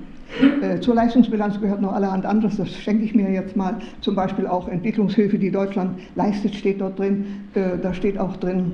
Äh, 0.61 0.79
zur 0.79 0.95
Leistungsbilanz 0.95 1.59
gehört 1.59 1.81
noch 1.81 1.93
allerhand 1.93 2.25
anderes, 2.25 2.57
das 2.57 2.69
schenke 2.69 3.03
ich 3.03 3.13
mir 3.13 3.29
jetzt 3.31 3.55
mal. 3.55 3.75
Zum 4.01 4.15
Beispiel 4.15 4.47
auch 4.47 4.67
Entwicklungshilfe, 4.67 5.37
die 5.37 5.51
Deutschland 5.51 5.99
leistet, 6.15 6.55
steht 6.55 6.81
dort 6.81 6.97
drin. 6.97 7.25
Äh, 7.53 7.77
da 7.81 7.93
steht 7.93 8.17
auch 8.17 8.35
drin 8.37 8.73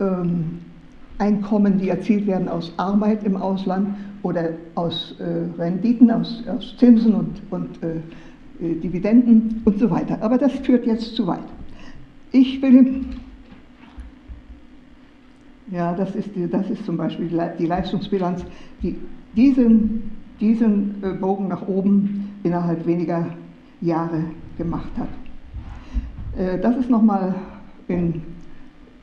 ähm, 0.00 0.58
Einkommen, 1.18 1.78
die 1.78 1.90
erzielt 1.90 2.26
werden 2.26 2.48
aus 2.48 2.72
Arbeit 2.76 3.22
im 3.24 3.36
Ausland 3.36 3.94
oder 4.22 4.48
aus 4.74 5.14
äh, 5.20 5.60
Renditen, 5.60 6.10
aus, 6.10 6.42
aus, 6.48 6.74
Zinsen 6.78 7.14
und, 7.14 7.42
und 7.50 7.78
Dividenden 8.60 9.62
und 9.64 9.78
so 9.78 9.90
weiter. 9.90 10.18
Aber 10.22 10.38
das 10.38 10.52
führt 10.52 10.86
jetzt 10.86 11.16
zu 11.16 11.26
weit. 11.26 11.44
Ich 12.32 12.60
will 12.62 13.04
ja, 15.70 15.94
das 15.94 16.14
ist, 16.14 16.28
das 16.50 16.70
ist 16.70 16.84
zum 16.84 16.96
Beispiel 16.96 17.30
die 17.58 17.66
Leistungsbilanz, 17.66 18.44
die 18.82 18.96
diesen 19.34 20.02
diesen 20.40 21.02
äh, 21.02 21.12
Bogen 21.14 21.48
nach 21.48 21.66
oben 21.66 22.30
innerhalb 22.42 22.86
weniger 22.86 23.26
Jahre 23.80 24.24
gemacht 24.58 24.90
hat. 24.98 25.08
Äh, 26.38 26.60
das 26.60 26.76
ist 26.76 26.90
nochmal 26.90 27.34
in, 27.88 28.22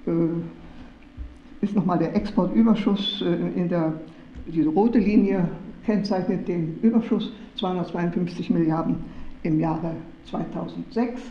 äh, 0.06 0.12
ist 1.62 1.76
nochmal 1.76 2.00
der 2.00 2.16
Exportüberschuss 2.16 3.24
in 3.56 3.70
der, 3.70 3.94
diese 4.48 4.70
rote 4.70 4.98
Linie 4.98 5.48
kennzeichnet 5.86 6.48
den 6.48 6.80
Überschuss 6.82 7.32
252 7.58 8.50
Milliarden 8.50 8.96
im 9.44 9.60
Jahre 9.60 9.92
2006. 10.30 11.22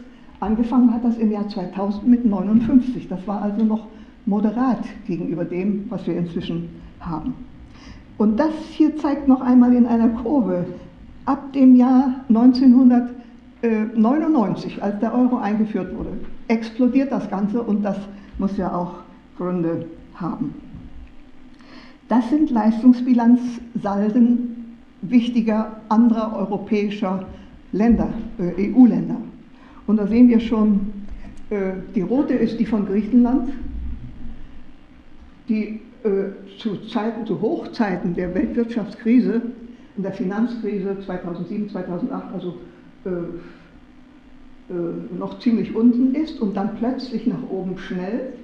Angefangen 0.40 0.92
hat 0.92 1.04
das 1.04 1.16
im 1.18 1.30
Jahr 1.30 1.48
2000 1.48 2.04
mit 2.06 2.24
59. 2.24 3.06
Das 3.08 3.24
war 3.26 3.42
also 3.42 3.64
noch 3.64 3.86
moderat 4.26 4.84
gegenüber 5.06 5.44
dem, 5.44 5.86
was 5.90 6.06
wir 6.06 6.16
inzwischen 6.16 6.68
haben. 7.00 7.34
Und 8.18 8.38
das 8.38 8.52
hier 8.70 8.96
zeigt 8.96 9.26
noch 9.28 9.40
einmal 9.40 9.72
in 9.74 9.86
einer 9.86 10.08
Kurve, 10.08 10.66
ab 11.24 11.52
dem 11.52 11.76
Jahr 11.76 12.24
1999, 12.28 14.82
als 14.82 14.98
der 15.00 15.14
Euro 15.14 15.38
eingeführt 15.38 15.96
wurde, 15.96 16.10
explodiert 16.48 17.12
das 17.12 17.30
Ganze 17.30 17.62
und 17.62 17.82
das 17.82 17.96
muss 18.38 18.56
ja 18.56 18.74
auch 18.74 18.94
Gründe 19.36 19.86
haben. 20.14 20.54
Das 22.08 22.28
sind 22.28 22.50
Leistungsbilanzsalden 22.50 24.56
wichtiger 25.02 25.76
anderer 25.88 26.36
europäischer 26.36 27.24
Länder, 27.72 28.12
äh, 28.38 28.70
EU-Länder. 28.72 29.20
Und 29.86 29.96
da 29.96 30.06
sehen 30.06 30.28
wir 30.28 30.40
schon, 30.40 30.80
äh, 31.50 31.72
die 31.94 32.02
rote 32.02 32.34
ist 32.34 32.58
die 32.58 32.66
von 32.66 32.86
Griechenland, 32.86 33.52
die 35.48 35.80
äh, 36.04 36.58
zu 36.58 36.76
Zeiten, 36.86 37.26
zu 37.26 37.40
Hochzeiten 37.40 38.14
der 38.14 38.34
Weltwirtschaftskrise, 38.34 39.42
in 39.96 40.02
der 40.02 40.12
Finanzkrise 40.12 40.96
2007, 41.04 41.68
2008, 41.70 42.34
also 42.34 42.56
äh, 43.04 43.10
äh, 44.70 45.18
noch 45.18 45.40
ziemlich 45.40 45.74
unten 45.74 46.14
ist 46.14 46.40
und 46.40 46.56
dann 46.56 46.76
plötzlich 46.76 47.26
nach 47.26 47.42
oben 47.50 47.76
schnell. 47.76 48.34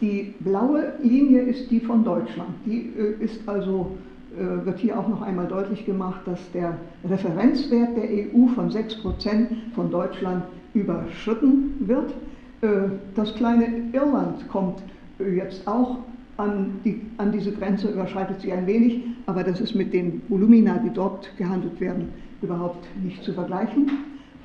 Die 0.00 0.34
blaue 0.40 0.92
Linie 1.02 1.42
ist 1.42 1.70
die 1.70 1.80
von 1.80 2.04
Deutschland. 2.04 2.50
Die 2.66 2.90
äh, 2.98 3.24
ist 3.24 3.40
also, 3.46 3.96
wird 4.36 4.78
hier 4.78 4.98
auch 4.98 5.08
noch 5.08 5.22
einmal 5.22 5.48
deutlich 5.48 5.84
gemacht, 5.84 6.20
dass 6.24 6.38
der 6.52 6.76
Referenzwert 7.04 7.96
der 7.96 8.04
EU 8.04 8.46
von 8.54 8.70
6% 8.70 9.46
von 9.74 9.90
Deutschland 9.90 10.44
überschritten 10.74 11.74
wird. 11.80 12.14
Äh, 12.62 12.90
das 13.14 13.34
kleine 13.34 13.66
Irland 13.92 14.48
kommt 14.48 14.82
jetzt 15.18 15.66
auch 15.66 15.98
an, 16.36 16.80
die, 16.84 17.00
an 17.18 17.32
diese 17.32 17.52
Grenze 17.52 17.88
überschreitet 17.88 18.40
sie 18.40 18.52
ein 18.52 18.66
wenig, 18.66 19.02
aber 19.26 19.44
das 19.44 19.60
ist 19.60 19.74
mit 19.74 19.92
den 19.92 20.22
Volumina, 20.28 20.78
die 20.78 20.90
dort 20.90 21.36
gehandelt 21.36 21.78
werden, 21.80 22.08
überhaupt 22.40 22.86
nicht 23.02 23.22
zu 23.22 23.34
vergleichen. 23.34 23.90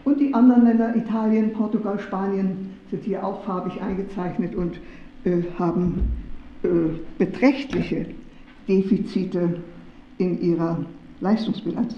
Und 0.04 0.20
die 0.20 0.34
anderen 0.34 0.66
Länder, 0.66 0.96
Italien, 0.96 1.54
Portugal, 1.54 1.98
Spanien, 2.00 2.72
sind 2.92 3.04
hier 3.04 3.26
auch 3.26 3.44
farbig 3.46 3.82
eingezeichnet 3.82 4.54
und 4.56 4.80
äh, 5.24 5.44
haben 5.58 6.02
äh, 6.64 6.68
beträchtliche 7.18 8.08
Defizite 8.68 9.62
in 10.18 10.42
ihrer 10.42 10.80
Leistungsbilanz. 11.22 11.96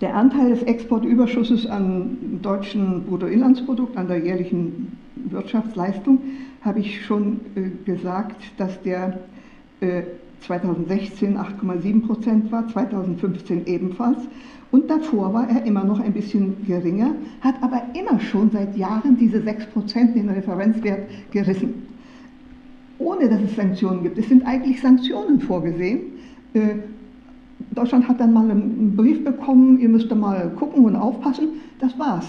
Der 0.00 0.14
Anteil 0.14 0.50
des 0.50 0.62
Exportüberschusses 0.62 1.66
am 1.66 2.40
deutschen 2.40 3.02
Bruttoinlandsprodukt, 3.04 3.96
an 3.96 4.06
der 4.06 4.18
jährlichen 4.18 4.96
Wirtschaftsleistung, 5.16 6.20
habe 6.62 6.80
ich 6.80 7.04
schon 7.04 7.40
äh, 7.56 7.70
gesagt, 7.84 8.36
dass 8.58 8.80
der 8.82 9.18
äh, 9.80 10.02
2016 10.40 11.36
8,7 11.36 12.06
Prozent 12.06 12.52
war, 12.52 12.68
2015 12.68 13.66
ebenfalls. 13.66 14.18
Und 14.70 14.88
davor 14.88 15.32
war 15.32 15.48
er 15.48 15.64
immer 15.64 15.82
noch 15.82 15.98
ein 15.98 16.12
bisschen 16.12 16.64
geringer, 16.66 17.14
hat 17.40 17.54
aber 17.62 17.82
immer 17.98 18.20
schon 18.20 18.50
seit 18.50 18.76
Jahren 18.76 19.16
diese 19.16 19.42
6 19.42 19.66
Prozent, 19.66 20.14
den 20.14 20.28
Referenzwert, 20.28 21.08
gerissen. 21.32 21.86
Ohne 22.98 23.28
dass 23.28 23.40
es 23.40 23.54
Sanktionen 23.54 24.02
gibt. 24.02 24.18
Es 24.18 24.28
sind 24.28 24.44
eigentlich 24.46 24.80
Sanktionen 24.80 25.40
vorgesehen. 25.40 26.00
Äh, 26.54 26.76
Deutschland 27.70 28.08
hat 28.08 28.20
dann 28.20 28.32
mal 28.32 28.50
einen 28.50 28.94
Brief 28.96 29.24
bekommen, 29.24 29.78
ihr 29.78 29.88
müsst 29.88 30.10
da 30.10 30.14
mal 30.14 30.50
gucken 30.56 30.84
und 30.84 30.96
aufpassen. 30.96 31.48
Das 31.78 31.96
war's. 31.98 32.26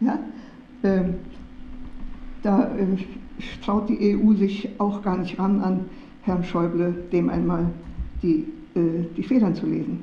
Ja? 0.00 0.18
Ähm, 0.82 1.14
da 2.42 2.64
äh, 2.76 2.86
traut 3.64 3.88
die 3.88 4.16
EU 4.16 4.34
sich 4.34 4.68
auch 4.78 5.02
gar 5.02 5.16
nicht 5.16 5.38
ran 5.38 5.60
an 5.60 5.80
Herrn 6.22 6.44
Schäuble, 6.44 6.94
dem 7.12 7.30
einmal 7.30 7.66
die, 8.22 8.44
äh, 8.74 9.04
die 9.16 9.22
Federn 9.22 9.54
zu 9.54 9.66
lesen. 9.66 10.02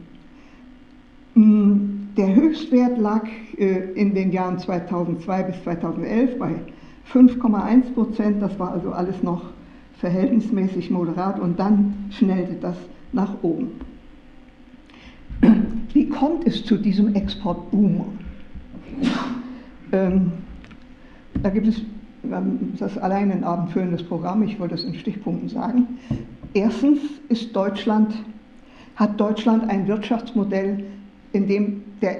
Mm, 1.35 2.15
der 2.17 2.35
Höchstwert 2.35 2.97
lag 2.97 3.23
in 3.57 4.13
den 4.13 4.31
Jahren 4.31 4.57
2002 4.57 5.43
bis 5.43 5.63
2011 5.63 6.39
bei 6.39 6.55
5,1 7.13 7.93
Prozent. 7.93 8.41
Das 8.41 8.57
war 8.59 8.71
also 8.71 8.91
alles 8.91 9.21
noch 9.23 9.43
verhältnismäßig 9.99 10.89
moderat 10.89 11.39
und 11.39 11.59
dann 11.59 11.93
schnellte 12.11 12.55
das 12.55 12.77
nach 13.11 13.43
oben. 13.43 13.71
Wie 15.93 16.07
kommt 16.09 16.47
es 16.47 16.65
zu 16.65 16.77
diesem 16.77 17.15
Exportboom? 17.15 18.19
Ähm, 19.91 20.31
da 21.41 21.49
gibt 21.49 21.67
es 21.67 21.81
das 22.77 22.91
ist 22.91 22.97
allein 22.97 23.31
ein 23.31 23.43
abendfüllendes 23.43 24.03
Programm, 24.03 24.43
ich 24.43 24.59
wollte 24.59 24.75
es 24.75 24.83
in 24.83 24.93
Stichpunkten 24.93 25.49
sagen. 25.49 25.87
Erstens 26.53 26.99
ist 27.29 27.55
Deutschland, 27.55 28.13
hat 28.95 29.19
Deutschland 29.19 29.69
ein 29.69 29.87
Wirtschaftsmodell, 29.87 30.83
in 31.31 31.47
dem 31.47 31.83
der 32.01 32.17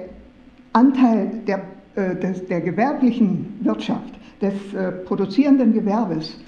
Anteil 0.72 1.42
der, 1.46 1.62
äh, 1.96 2.16
des, 2.16 2.46
der 2.46 2.60
gewerblichen 2.60 3.58
Wirtschaft, 3.60 4.14
des 4.40 4.54
äh, 4.72 4.92
produzierenden 5.04 5.74
Gewerbes 5.74 6.38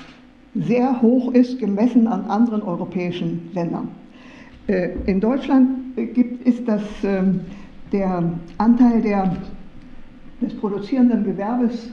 sehr 0.55 1.01
hoch 1.01 1.33
ist, 1.33 1.59
gemessen 1.59 2.07
an 2.07 2.25
anderen 2.27 2.63
europäischen 2.63 3.51
Ländern. 3.55 3.89
Äh, 4.67 4.91
in 5.07 5.21
Deutschland 5.21 5.97
gibt, 5.97 6.47
ist 6.47 6.67
das, 6.67 6.83
ähm, 7.03 7.41
der 7.91 8.33
Anteil 8.59 9.03
der, 9.03 9.37
des 10.41 10.55
produzierenden 10.55 11.25
Gewerbes 11.25 11.91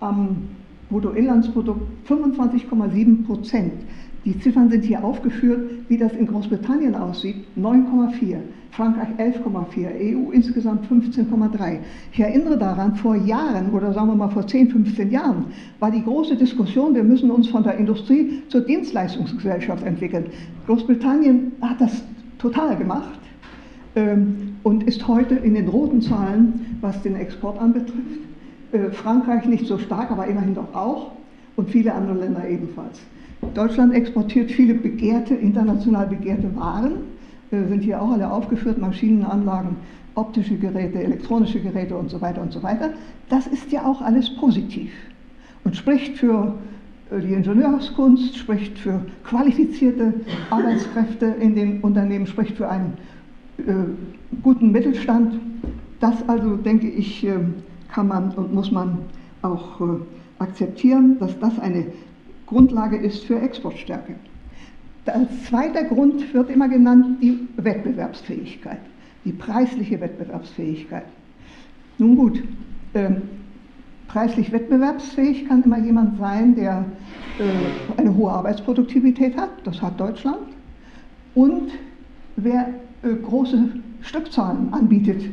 am 0.00 0.48
Bruttoinlandsprodukt 0.90 1.80
25,7 2.08 3.26
Prozent. 3.26 3.72
Die 4.24 4.38
Ziffern 4.38 4.70
sind 4.70 4.84
hier 4.84 5.02
aufgeführt, 5.02 5.68
wie 5.88 5.98
das 5.98 6.12
in 6.12 6.26
Großbritannien 6.28 6.94
aussieht, 6.94 7.36
9,4, 7.58 8.36
Frankreich 8.70 9.08
11,4, 9.18 10.16
EU 10.16 10.30
insgesamt 10.30 10.86
15,3. 10.86 11.78
Ich 12.12 12.20
erinnere 12.20 12.56
daran, 12.56 12.94
vor 12.94 13.16
Jahren 13.16 13.70
oder 13.70 13.92
sagen 13.92 14.08
wir 14.08 14.14
mal 14.14 14.28
vor 14.28 14.46
10, 14.46 14.70
15 14.70 15.10
Jahren 15.10 15.46
war 15.80 15.90
die 15.90 16.02
große 16.02 16.36
Diskussion, 16.36 16.94
wir 16.94 17.02
müssen 17.02 17.32
uns 17.32 17.48
von 17.48 17.64
der 17.64 17.76
Industrie 17.76 18.42
zur 18.48 18.60
Dienstleistungsgesellschaft 18.60 19.84
entwickeln. 19.84 20.26
Großbritannien 20.66 21.52
hat 21.60 21.80
das 21.80 22.04
total 22.38 22.76
gemacht 22.76 23.18
ähm, 23.96 24.56
und 24.62 24.84
ist 24.84 25.08
heute 25.08 25.34
in 25.34 25.54
den 25.54 25.66
roten 25.66 26.00
Zahlen, 26.00 26.78
was 26.80 27.02
den 27.02 27.16
Export 27.16 27.60
anbetrifft. 27.60 28.20
Äh, 28.70 28.90
Frankreich 28.90 29.46
nicht 29.46 29.66
so 29.66 29.78
stark, 29.78 30.12
aber 30.12 30.26
immerhin 30.28 30.54
doch 30.54 30.72
auch 30.74 31.10
und 31.56 31.70
viele 31.70 31.92
andere 31.92 32.18
Länder 32.18 32.48
ebenfalls. 32.48 33.00
Deutschland 33.54 33.94
exportiert 33.94 34.50
viele 34.50 34.74
begehrte, 34.74 35.34
international 35.34 36.06
begehrte 36.06 36.54
Waren, 36.56 36.92
äh, 37.50 37.64
sind 37.68 37.82
hier 37.82 38.00
auch 38.00 38.12
alle 38.12 38.30
aufgeführt, 38.30 38.78
Maschinenanlagen, 38.78 39.76
optische 40.14 40.56
Geräte, 40.56 41.02
elektronische 41.02 41.60
Geräte 41.60 41.96
und 41.96 42.10
so 42.10 42.20
weiter 42.20 42.40
und 42.40 42.52
so 42.52 42.62
weiter. 42.62 42.90
Das 43.28 43.46
ist 43.46 43.72
ja 43.72 43.84
auch 43.84 44.00
alles 44.00 44.30
positiv 44.36 44.90
und 45.64 45.76
spricht 45.76 46.16
für 46.18 46.54
äh, 47.10 47.20
die 47.20 47.32
Ingenieurskunst, 47.34 48.36
spricht 48.36 48.78
für 48.78 49.00
qualifizierte 49.24 50.14
Arbeitskräfte 50.50 51.26
in 51.26 51.54
den 51.54 51.80
Unternehmen, 51.80 52.26
spricht 52.26 52.56
für 52.56 52.68
einen 52.68 52.94
äh, 53.58 53.72
guten 54.42 54.72
Mittelstand. 54.72 55.40
Das 56.00 56.28
also, 56.28 56.56
denke 56.56 56.88
ich, 56.88 57.24
äh, 57.26 57.38
kann 57.92 58.08
man 58.08 58.30
und 58.32 58.54
muss 58.54 58.72
man 58.72 58.98
auch 59.42 59.80
äh, 59.80 59.84
akzeptieren, 60.38 61.18
dass 61.18 61.38
das 61.38 61.58
eine 61.58 61.86
Grundlage 62.52 62.98
ist 62.98 63.24
für 63.24 63.40
Exportstärke. 63.40 64.14
Als 65.06 65.44
zweiter 65.44 65.84
Grund 65.84 66.32
wird 66.34 66.50
immer 66.50 66.68
genannt 66.68 67.16
die 67.22 67.48
Wettbewerbsfähigkeit, 67.56 68.80
die 69.24 69.32
preisliche 69.32 70.00
Wettbewerbsfähigkeit. 70.00 71.06
Nun 71.98 72.16
gut, 72.16 72.42
ähm, 72.94 73.22
preislich 74.06 74.52
wettbewerbsfähig 74.52 75.48
kann 75.48 75.62
immer 75.62 75.78
jemand 75.78 76.18
sein, 76.18 76.54
der 76.54 76.84
äh, 77.38 77.98
eine 77.98 78.14
hohe 78.14 78.30
Arbeitsproduktivität 78.30 79.36
hat, 79.36 79.50
das 79.64 79.80
hat 79.80 79.98
Deutschland, 79.98 80.46
und 81.34 81.72
wer 82.36 82.68
äh, 83.02 83.14
große 83.14 83.70
Stückzahlen 84.02 84.72
anbietet 84.72 85.24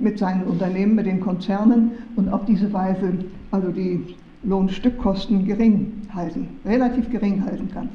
mit 0.00 0.18
seinen 0.18 0.42
Unternehmen, 0.42 0.96
mit 0.96 1.06
den 1.06 1.20
Konzernen 1.20 1.92
und 2.16 2.28
auf 2.28 2.44
diese 2.44 2.72
Weise 2.72 3.12
also 3.52 3.70
die 3.70 4.16
Lohnstückkosten 4.46 5.44
gering 5.44 5.92
halten, 6.14 6.48
relativ 6.64 7.10
gering 7.10 7.44
halten 7.44 7.68
kann. 7.72 7.88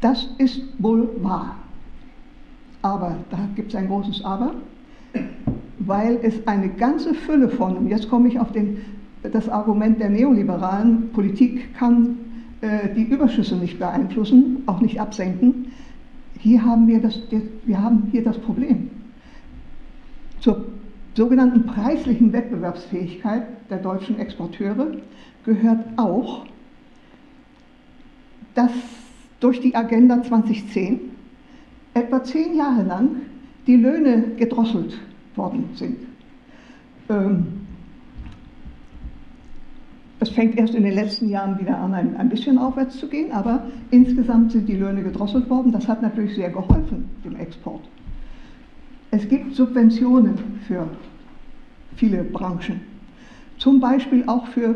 Das 0.00 0.28
ist 0.38 0.62
wohl 0.78 1.08
wahr. 1.22 1.56
Aber, 2.82 3.16
da 3.30 3.38
gibt 3.56 3.70
es 3.70 3.74
ein 3.74 3.88
großes 3.88 4.24
Aber, 4.24 4.54
weil 5.80 6.18
es 6.22 6.46
eine 6.46 6.68
ganze 6.68 7.14
Fülle 7.14 7.48
von, 7.48 7.76
und 7.76 7.88
jetzt 7.88 8.08
komme 8.08 8.28
ich 8.28 8.38
auf 8.38 8.52
den, 8.52 8.78
das 9.22 9.48
Argument 9.48 9.98
der 9.98 10.10
neoliberalen, 10.10 11.10
Politik 11.12 11.74
kann 11.74 12.18
äh, 12.60 12.94
die 12.94 13.04
Überschüsse 13.04 13.56
nicht 13.56 13.78
beeinflussen, 13.78 14.62
auch 14.66 14.80
nicht 14.80 15.00
absenken. 15.00 15.72
Hier 16.38 16.64
haben 16.64 16.86
wir 16.86 17.00
das, 17.00 17.20
wir 17.64 17.82
haben 17.82 18.08
hier 18.12 18.22
das 18.22 18.38
Problem. 18.38 18.90
Zur 20.40 20.66
sogenannten 21.14 21.66
preislichen 21.66 22.32
Wettbewerbsfähigkeit 22.32 23.42
der 23.70 23.78
deutschen 23.78 24.20
Exporteure 24.20 24.86
gehört 25.48 25.84
auch, 25.96 26.44
dass 28.54 28.70
durch 29.40 29.60
die 29.60 29.74
Agenda 29.74 30.22
2010 30.22 31.00
etwa 31.94 32.22
zehn 32.22 32.54
Jahre 32.54 32.82
lang 32.82 33.08
die 33.66 33.76
Löhne 33.76 34.32
gedrosselt 34.36 34.98
worden 35.36 35.70
sind. 35.74 35.96
Ähm, 37.08 37.46
es 40.20 40.28
fängt 40.30 40.58
erst 40.58 40.74
in 40.74 40.82
den 40.82 40.94
letzten 40.94 41.30
Jahren 41.30 41.58
wieder 41.58 41.78
an, 41.78 41.94
ein, 41.94 42.16
ein, 42.16 42.28
bisschen 42.28 42.58
aufwärts 42.58 42.98
zu 42.98 43.08
gehen, 43.08 43.32
aber 43.32 43.64
insgesamt 43.90 44.52
sind 44.52 44.68
die 44.68 44.76
Löhne 44.76 45.02
gedrosselt 45.02 45.48
worden. 45.48 45.72
Das 45.72 45.88
hat 45.88 46.02
natürlich 46.02 46.34
sehr 46.34 46.50
geholfen 46.50 47.08
dem 47.24 47.36
Export. 47.36 47.88
Es 49.10 49.26
gibt 49.28 49.54
Subventionen 49.54 50.34
für 50.66 50.88
viele 51.96 52.24
Branchen, 52.24 52.80
zum 53.58 53.80
Beispiel 53.80 54.24
auch 54.26 54.46
für 54.48 54.74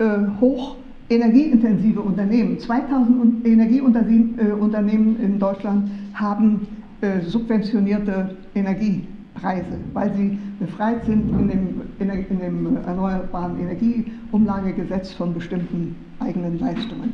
äh, 0.00 0.18
hoch 0.40 0.76
energieintensive 1.10 2.00
Unternehmen. 2.00 2.58
2000 2.58 3.46
Energieunternehmen 3.46 5.20
in 5.20 5.38
Deutschland 5.38 5.90
haben 6.14 6.66
äh, 7.00 7.20
subventionierte 7.20 8.36
Energiepreise, 8.54 9.78
weil 9.92 10.14
sie 10.14 10.38
befreit 10.58 11.04
sind 11.04 11.30
in 11.38 11.48
dem, 11.48 11.82
in 11.98 12.38
dem 12.40 12.76
Erneuerbaren 12.76 13.60
Energieumlagegesetz 13.60 15.12
von 15.12 15.34
bestimmten 15.34 15.96
eigenen 16.18 16.58
Leistungen. 16.58 17.12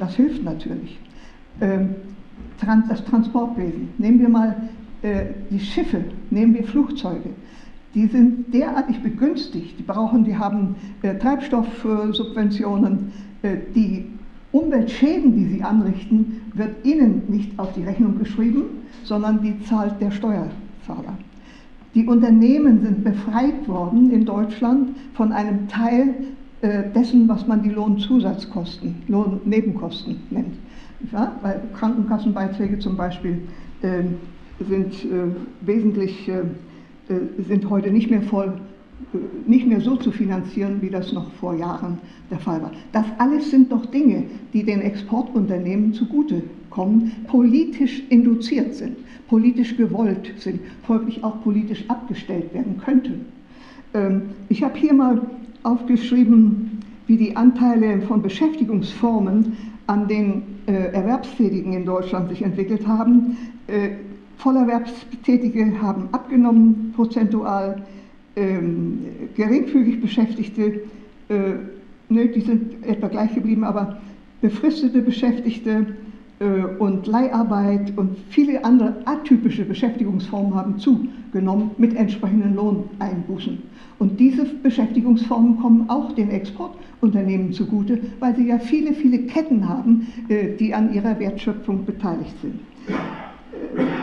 Das 0.00 0.16
hilft 0.16 0.42
natürlich. 0.42 0.98
Ähm, 1.60 1.90
das 2.88 3.04
Transportwesen. 3.04 3.90
Nehmen 3.98 4.20
wir 4.20 4.28
mal 4.28 4.56
äh, 5.02 5.26
die 5.50 5.60
Schiffe, 5.60 6.02
nehmen 6.30 6.54
wir 6.54 6.64
Flugzeuge. 6.64 7.30
Die 7.94 8.06
sind 8.06 8.52
derartig 8.52 9.02
begünstigt, 9.02 9.78
die 9.78 9.82
brauchen, 9.82 10.24
die 10.24 10.36
haben 10.36 10.74
äh, 11.02 11.14
Treibstoffsubventionen, 11.16 13.12
äh, 13.42 13.56
die 13.74 14.06
Umweltschäden, 14.52 15.36
die 15.36 15.46
sie 15.46 15.62
anrichten, 15.62 16.42
wird 16.54 16.84
ihnen 16.84 17.22
nicht 17.28 17.58
auf 17.58 17.72
die 17.74 17.82
Rechnung 17.82 18.18
geschrieben, 18.18 18.64
sondern 19.02 19.42
die 19.42 19.60
zahlt 19.64 20.00
der 20.00 20.10
Steuerzahler. 20.10 21.18
Die 21.94 22.06
Unternehmen 22.06 22.82
sind 22.82 23.04
befreit 23.04 23.68
worden 23.68 24.10
in 24.10 24.24
Deutschland 24.24 24.90
von 25.14 25.32
einem 25.32 25.68
Teil 25.68 26.14
äh, 26.60 26.90
dessen, 26.92 27.28
was 27.28 27.46
man 27.46 27.62
die 27.62 27.70
Lohnzusatzkosten, 27.70 28.96
Lohnnebenkosten 29.06 30.16
nennt. 30.30 30.54
Ja? 31.12 31.32
Weil 31.42 31.60
Krankenkassenbeiträge 31.74 32.78
zum 32.78 32.96
Beispiel 32.96 33.42
äh, 33.82 34.02
sind 34.68 35.04
äh, 35.04 35.26
wesentlich, 35.60 36.28
äh, 36.28 36.42
sind 37.48 37.68
heute 37.68 37.90
nicht 37.90 38.10
mehr 38.10 38.22
voll 38.22 38.54
nicht 39.46 39.66
mehr 39.66 39.80
so 39.80 39.96
zu 39.96 40.10
finanzieren, 40.10 40.80
wie 40.80 40.90
das 40.90 41.12
noch 41.12 41.30
vor 41.32 41.54
Jahren 41.54 41.98
der 42.30 42.38
Fall 42.38 42.62
war. 42.62 42.72
Das 42.92 43.04
alles 43.18 43.50
sind 43.50 43.70
doch 43.70 43.86
Dinge, 43.86 44.24
die 44.52 44.62
den 44.62 44.80
Exportunternehmen 44.80 45.92
zugutekommen, 45.92 47.12
politisch 47.26 48.02
induziert 48.08 48.74
sind, 48.74 48.96
politisch 49.28 49.76
gewollt 49.76 50.32
sind, 50.38 50.60
folglich 50.84 51.22
auch 51.22 51.42
politisch 51.42 51.84
abgestellt 51.88 52.52
werden 52.54 52.78
könnten. 52.78 53.26
Ähm, 53.94 54.22
ich 54.48 54.62
habe 54.62 54.76
hier 54.78 54.94
mal 54.94 55.20
aufgeschrieben, 55.62 56.80
wie 57.06 57.16
die 57.16 57.36
Anteile 57.36 58.00
von 58.02 58.22
Beschäftigungsformen 58.22 59.56
an 59.86 60.08
den 60.08 60.42
äh, 60.66 60.72
Erwerbstätigen 60.72 61.74
in 61.74 61.84
Deutschland 61.84 62.30
sich 62.30 62.42
entwickelt 62.42 62.86
haben. 62.86 63.36
Vollerwerbstätige 64.38 65.80
haben 65.80 66.08
abgenommen 66.12 66.92
prozentual, 66.94 67.82
ähm, 68.36 69.00
geringfügig 69.36 70.00
Beschäftigte, 70.00 70.80
äh, 71.28 71.54
ne, 72.08 72.28
die 72.28 72.40
sind 72.40 72.84
etwa 72.84 73.08
gleich 73.08 73.34
geblieben, 73.34 73.64
aber 73.64 73.98
befristete 74.40 75.00
Beschäftigte 75.00 75.86
äh, 76.40 76.44
und 76.78 77.06
Leiharbeit 77.06 77.96
und 77.96 78.16
viele 78.30 78.64
andere 78.64 78.96
atypische 79.04 79.64
Beschäftigungsformen 79.64 80.54
haben 80.54 80.78
zugenommen 80.78 81.70
mit 81.78 81.94
entsprechenden 81.94 82.54
Lohneinbußen. 82.54 83.62
Und 83.98 84.18
diese 84.18 84.44
Beschäftigungsformen 84.44 85.60
kommen 85.60 85.88
auch 85.88 86.12
den 86.12 86.30
Exportunternehmen 86.30 87.52
zugute, 87.52 88.00
weil 88.18 88.34
sie 88.34 88.48
ja 88.48 88.58
viele, 88.58 88.92
viele 88.92 89.20
Ketten 89.20 89.68
haben, 89.68 90.08
äh, 90.28 90.56
die 90.58 90.74
an 90.74 90.92
ihrer 90.92 91.18
Wertschöpfung 91.18 91.84
beteiligt 91.84 92.34
sind. 92.42 92.58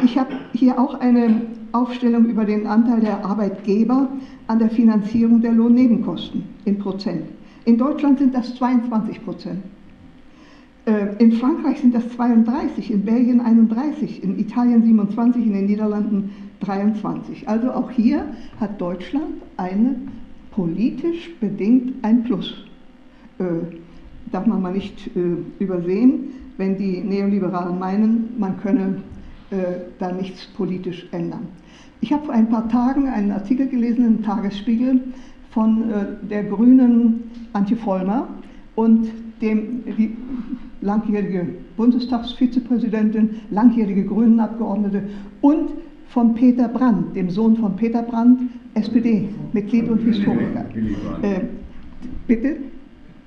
Ich 0.03 0.17
habe 0.17 0.31
hier 0.53 0.79
auch 0.79 0.99
eine 0.99 1.41
Aufstellung 1.71 2.25
über 2.25 2.45
den 2.45 2.67
Anteil 2.67 3.01
der 3.01 3.23
Arbeitgeber 3.25 4.09
an 4.47 4.59
der 4.59 4.69
Finanzierung 4.69 5.41
der 5.41 5.53
Lohnnebenkosten 5.53 6.43
in 6.65 6.79
Prozent. 6.79 7.23
In 7.65 7.77
Deutschland 7.77 8.19
sind 8.19 8.33
das 8.33 8.55
22 8.55 9.23
Prozent. 9.23 9.63
Äh, 10.85 11.15
in 11.19 11.33
Frankreich 11.33 11.79
sind 11.79 11.93
das 11.93 12.09
32, 12.09 12.91
in 12.91 13.05
Belgien 13.05 13.39
31, 13.39 14.23
in 14.23 14.39
Italien 14.39 14.83
27, 14.83 15.45
in 15.45 15.53
den 15.53 15.65
Niederlanden 15.65 16.31
23. 16.61 17.47
Also 17.47 17.71
auch 17.71 17.91
hier 17.91 18.25
hat 18.59 18.81
Deutschland 18.81 19.35
eine 19.57 19.95
politisch 20.51 21.33
bedingt 21.39 22.03
ein 22.03 22.23
Plus. 22.23 22.53
Äh, 23.39 23.43
darf 24.31 24.45
man 24.45 24.61
mal 24.61 24.73
nicht 24.73 25.15
äh, 25.15 25.19
übersehen, 25.63 26.31
wenn 26.57 26.77
die 26.77 27.01
Neoliberalen 27.01 27.79
meinen, 27.79 28.29
man 28.37 28.59
könne 28.59 28.97
da 29.99 30.11
nichts 30.11 30.45
politisch 30.47 31.07
ändern. 31.11 31.47
Ich 32.01 32.11
habe 32.11 32.25
vor 32.25 32.33
ein 32.33 32.49
paar 32.49 32.67
Tagen 32.69 33.07
einen 33.07 33.31
Artikel 33.31 33.67
gelesen 33.67 34.05
im 34.05 34.23
Tagesspiegel 34.23 35.01
von 35.51 35.91
äh, 35.91 36.05
der 36.29 36.43
grünen 36.45 37.23
Antje 37.53 37.77
Vollmer 37.77 38.27
und 38.75 39.07
dem, 39.41 39.83
die 39.97 40.15
langjährige 40.81 41.47
Bundestagsvizepräsidentin, 41.77 43.41
langjährige 43.51 44.05
Grünen-Abgeordnete 44.05 45.03
und 45.41 45.71
von 46.07 46.33
Peter 46.33 46.67
Brandt, 46.67 47.15
dem 47.15 47.29
Sohn 47.29 47.55
von 47.57 47.75
Peter 47.75 48.01
Brandt, 48.01 48.41
SPD-Mitglied 48.73 49.89
und 49.89 49.99
Historiker. 49.99 50.65
Äh, 51.21 51.41
bitte? 52.27 52.57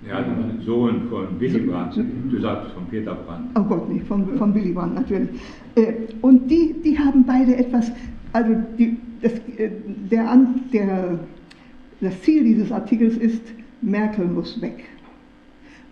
Ja, 0.08 0.20
den 0.20 0.60
Sohn 0.60 1.08
von 1.08 1.40
Willy 1.40 1.60
Brandt, 1.60 1.96
du 1.96 2.40
sagst 2.40 2.72
von 2.72 2.84
Peter 2.86 3.14
Brandt. 3.14 3.48
Oh 3.58 3.62
Gott, 3.62 3.88
nicht, 3.88 4.06
von, 4.06 4.36
von 4.36 4.54
Willy 4.54 4.72
Brandt 4.72 4.96
natürlich. 4.96 5.30
Äh, 5.76 5.94
und 6.20 6.50
die, 6.50 6.74
die 6.84 6.98
haben 6.98 7.24
beide 7.24 7.56
etwas, 7.56 7.90
also 8.32 8.54
die, 8.78 8.98
das, 9.22 9.32
äh, 9.56 9.70
der, 10.10 10.38
der, 10.72 11.18
das 12.02 12.20
Ziel 12.20 12.44
dieses 12.44 12.70
Artikels 12.70 13.16
ist, 13.16 13.42
Merkel 13.80 14.26
muss 14.26 14.60
weg. 14.60 14.84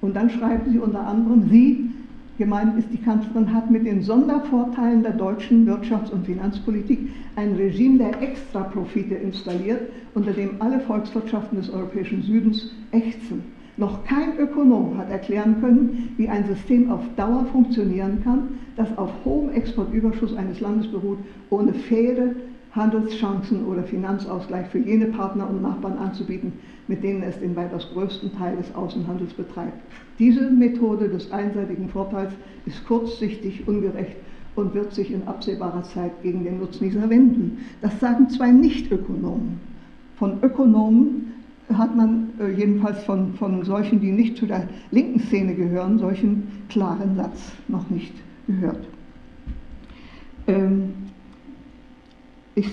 Und 0.03 0.15
dann 0.15 0.29
schreiben 0.29 0.71
sie 0.71 0.79
unter 0.79 1.07
anderem, 1.07 1.49
sie, 1.49 1.91
gemeint 2.37 2.79
ist 2.79 2.89
die 2.93 2.99
Kanzlerin, 2.99 3.55
hat 3.55 3.71
mit 3.71 3.87
den 3.87 4.03
Sondervorteilen 4.03 5.03
der 5.03 5.13
deutschen 5.13 5.67
Wirtschafts- 5.67 6.11
und 6.11 6.27
Finanzpolitik 6.27 7.09
ein 7.37 7.55
Regime 7.55 7.99
der 7.99 8.21
Extraprofite 8.21 9.15
installiert, 9.15 9.81
unter 10.15 10.33
dem 10.33 10.61
alle 10.61 10.81
Volkswirtschaften 10.81 11.59
des 11.59 11.71
europäischen 11.71 12.23
Südens 12.23 12.75
ächzen. 12.91 13.43
Noch 13.79 14.05
kein 14.05 14.39
Ökonom 14.39 14.99
hat 14.99 15.11
erklären 15.11 15.61
können, 15.61 16.15
wie 16.19 16.29
ein 16.29 16.47
System 16.47 16.91
auf 16.91 17.01
Dauer 17.17 17.47
funktionieren 17.53 18.23
kann, 18.23 18.59
das 18.77 18.97
auf 18.99 19.11
hohem 19.25 19.51
Exportüberschuss 19.51 20.37
eines 20.37 20.61
Landes 20.61 20.89
beruht, 20.89 21.19
ohne 21.49 21.73
faire 21.73 22.35
Handelschancen 22.73 23.67
oder 23.67 23.83
Finanzausgleich 23.83 24.67
für 24.69 24.79
jene 24.79 25.07
Partner 25.07 25.49
und 25.49 25.63
Nachbarn 25.63 25.99
anzubieten, 25.99 26.55
mit 26.89 27.03
denen 27.03 27.23
es 27.23 27.39
den 27.39 27.55
weitaus 27.55 27.89
größten 27.93 28.35
Teil 28.37 28.57
des 28.57 28.75
Außenhandels 28.75 29.35
betreibt. 29.35 29.79
Diese 30.19 30.51
Methode 30.51 31.09
des 31.09 31.31
einseitigen 31.33 31.89
Vorteils 31.89 32.33
ist 32.65 32.87
kurzsichtig, 32.87 33.69
ungerecht 33.69 34.17
und 34.55 34.75
wird 34.75 34.93
sich 34.95 35.11
in 35.11 35.27
absehbarer 35.27 35.83
Zeit 35.83 36.23
gegen 36.23 36.45
den 36.45 36.61
Nutznießer 36.61 37.09
wenden. 37.09 37.59
Das 37.81 37.99
sagen 38.01 38.29
zwei 38.29 38.51
Nicht-Ökonomen. 38.51 39.61
Von 40.17 40.43
Ökonomen 40.43 41.33
hat 41.73 41.97
man 41.97 42.31
äh, 42.41 42.51
jedenfalls 42.51 43.03
von, 43.05 43.35
von 43.35 43.65
solchen, 43.65 44.01
die 44.01 44.13
nicht 44.13 44.37
zu 44.37 44.47
der 44.47 44.69
linken 44.91 45.21
Szene 45.21 45.55
gehören, 45.55 45.99
solchen 45.99 46.49
klaren 46.69 47.17
Satz 47.17 47.53
noch 47.69 47.89
nicht 47.89 48.13
gehört. 48.47 48.87
Ähm, 50.47 50.93
ich, 52.55 52.69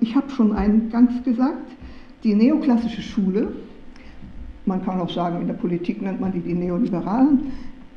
ich 0.00 0.14
habe 0.14 0.30
schon 0.30 0.52
eingangs 0.52 1.22
gesagt, 1.24 1.72
die 2.22 2.34
neoklassische 2.34 3.02
Schule, 3.02 3.52
man 4.66 4.84
kann 4.84 5.00
auch 5.00 5.10
sagen, 5.10 5.40
in 5.40 5.46
der 5.46 5.54
Politik 5.54 6.00
nennt 6.00 6.20
man 6.20 6.32
die 6.32 6.40
die 6.40 6.54
Neoliberalen, 6.54 7.52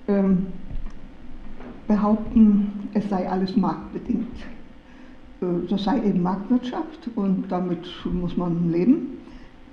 ähm, 0.07 0.47
behaupten, 1.87 2.89
es 2.93 3.07
sei 3.09 3.29
alles 3.29 3.55
marktbedingt. 3.55 4.27
Äh, 5.41 5.45
das 5.69 5.83
sei 5.83 5.97
eben 6.03 6.21
Marktwirtschaft 6.21 7.09
und 7.15 7.45
damit 7.49 7.87
muss 8.11 8.35
man 8.35 8.71
leben. 8.71 9.17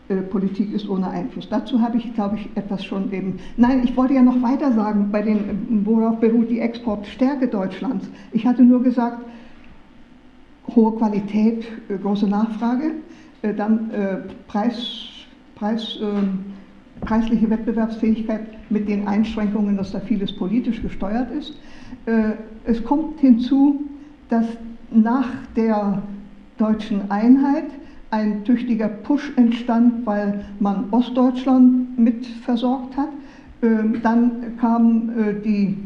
Äh, 0.09 0.17
Politik 0.17 0.75
ist 0.75 0.89
ohne 0.89 1.09
Einfluss. 1.09 1.49
Dazu 1.49 1.81
habe 1.81 1.97
ich, 1.97 2.13
glaube 2.15 2.37
ich, 2.37 2.51
etwas 2.57 2.85
schon 2.85 3.11
eben. 3.11 3.39
Nein, 3.57 3.83
ich 3.85 3.97
wollte 3.97 4.13
ja 4.15 4.23
noch 4.23 4.41
weiter 4.43 4.73
sagen, 4.73 5.09
bei 5.11 5.23
den, 5.23 5.85
worauf 5.87 6.21
beruht 6.21 6.51
die 6.51 6.61
Exportstärke 6.61 7.49
Deutschlands. 7.49 8.09
Ich 8.33 8.47
hatte 8.47 8.63
nur 8.63 8.83
gesagt, 8.83 9.25
hohe 10.75 10.93
Qualität, 10.97 11.67
äh, 11.89 11.97
große 11.97 12.29
Nachfrage, 12.29 12.93
äh, 13.41 13.55
dann 13.55 13.91
äh, 13.91 14.17
Preis, 14.47 15.07
Preis, 15.55 15.99
ähm, 16.03 16.45
preisliche 17.01 17.49
Wettbewerbsfähigkeit 17.49 18.43
mit 18.71 18.89
den 18.89 19.09
Einschränkungen, 19.09 19.77
dass 19.77 19.93
da 19.93 20.01
vieles 20.01 20.35
politisch 20.37 20.81
gesteuert 20.81 21.31
ist. 21.33 21.59
Es 22.65 22.83
kommt 22.83 23.21
hinzu, 23.21 23.83
dass 24.31 24.47
nach 24.91 25.29
der 25.55 26.03
deutschen 26.57 27.11
Einheit 27.11 27.65
ein 28.15 28.45
tüchtiger 28.45 28.89
Push 28.89 29.33
entstand, 29.37 30.07
weil 30.07 30.45
man 30.61 30.85
Ostdeutschland 30.93 31.99
mit 31.99 32.27
versorgt 32.27 32.97
hat. 32.97 33.09
Ähm, 33.63 34.01
dann 34.03 34.57
kam 34.59 35.11
die 35.45 35.77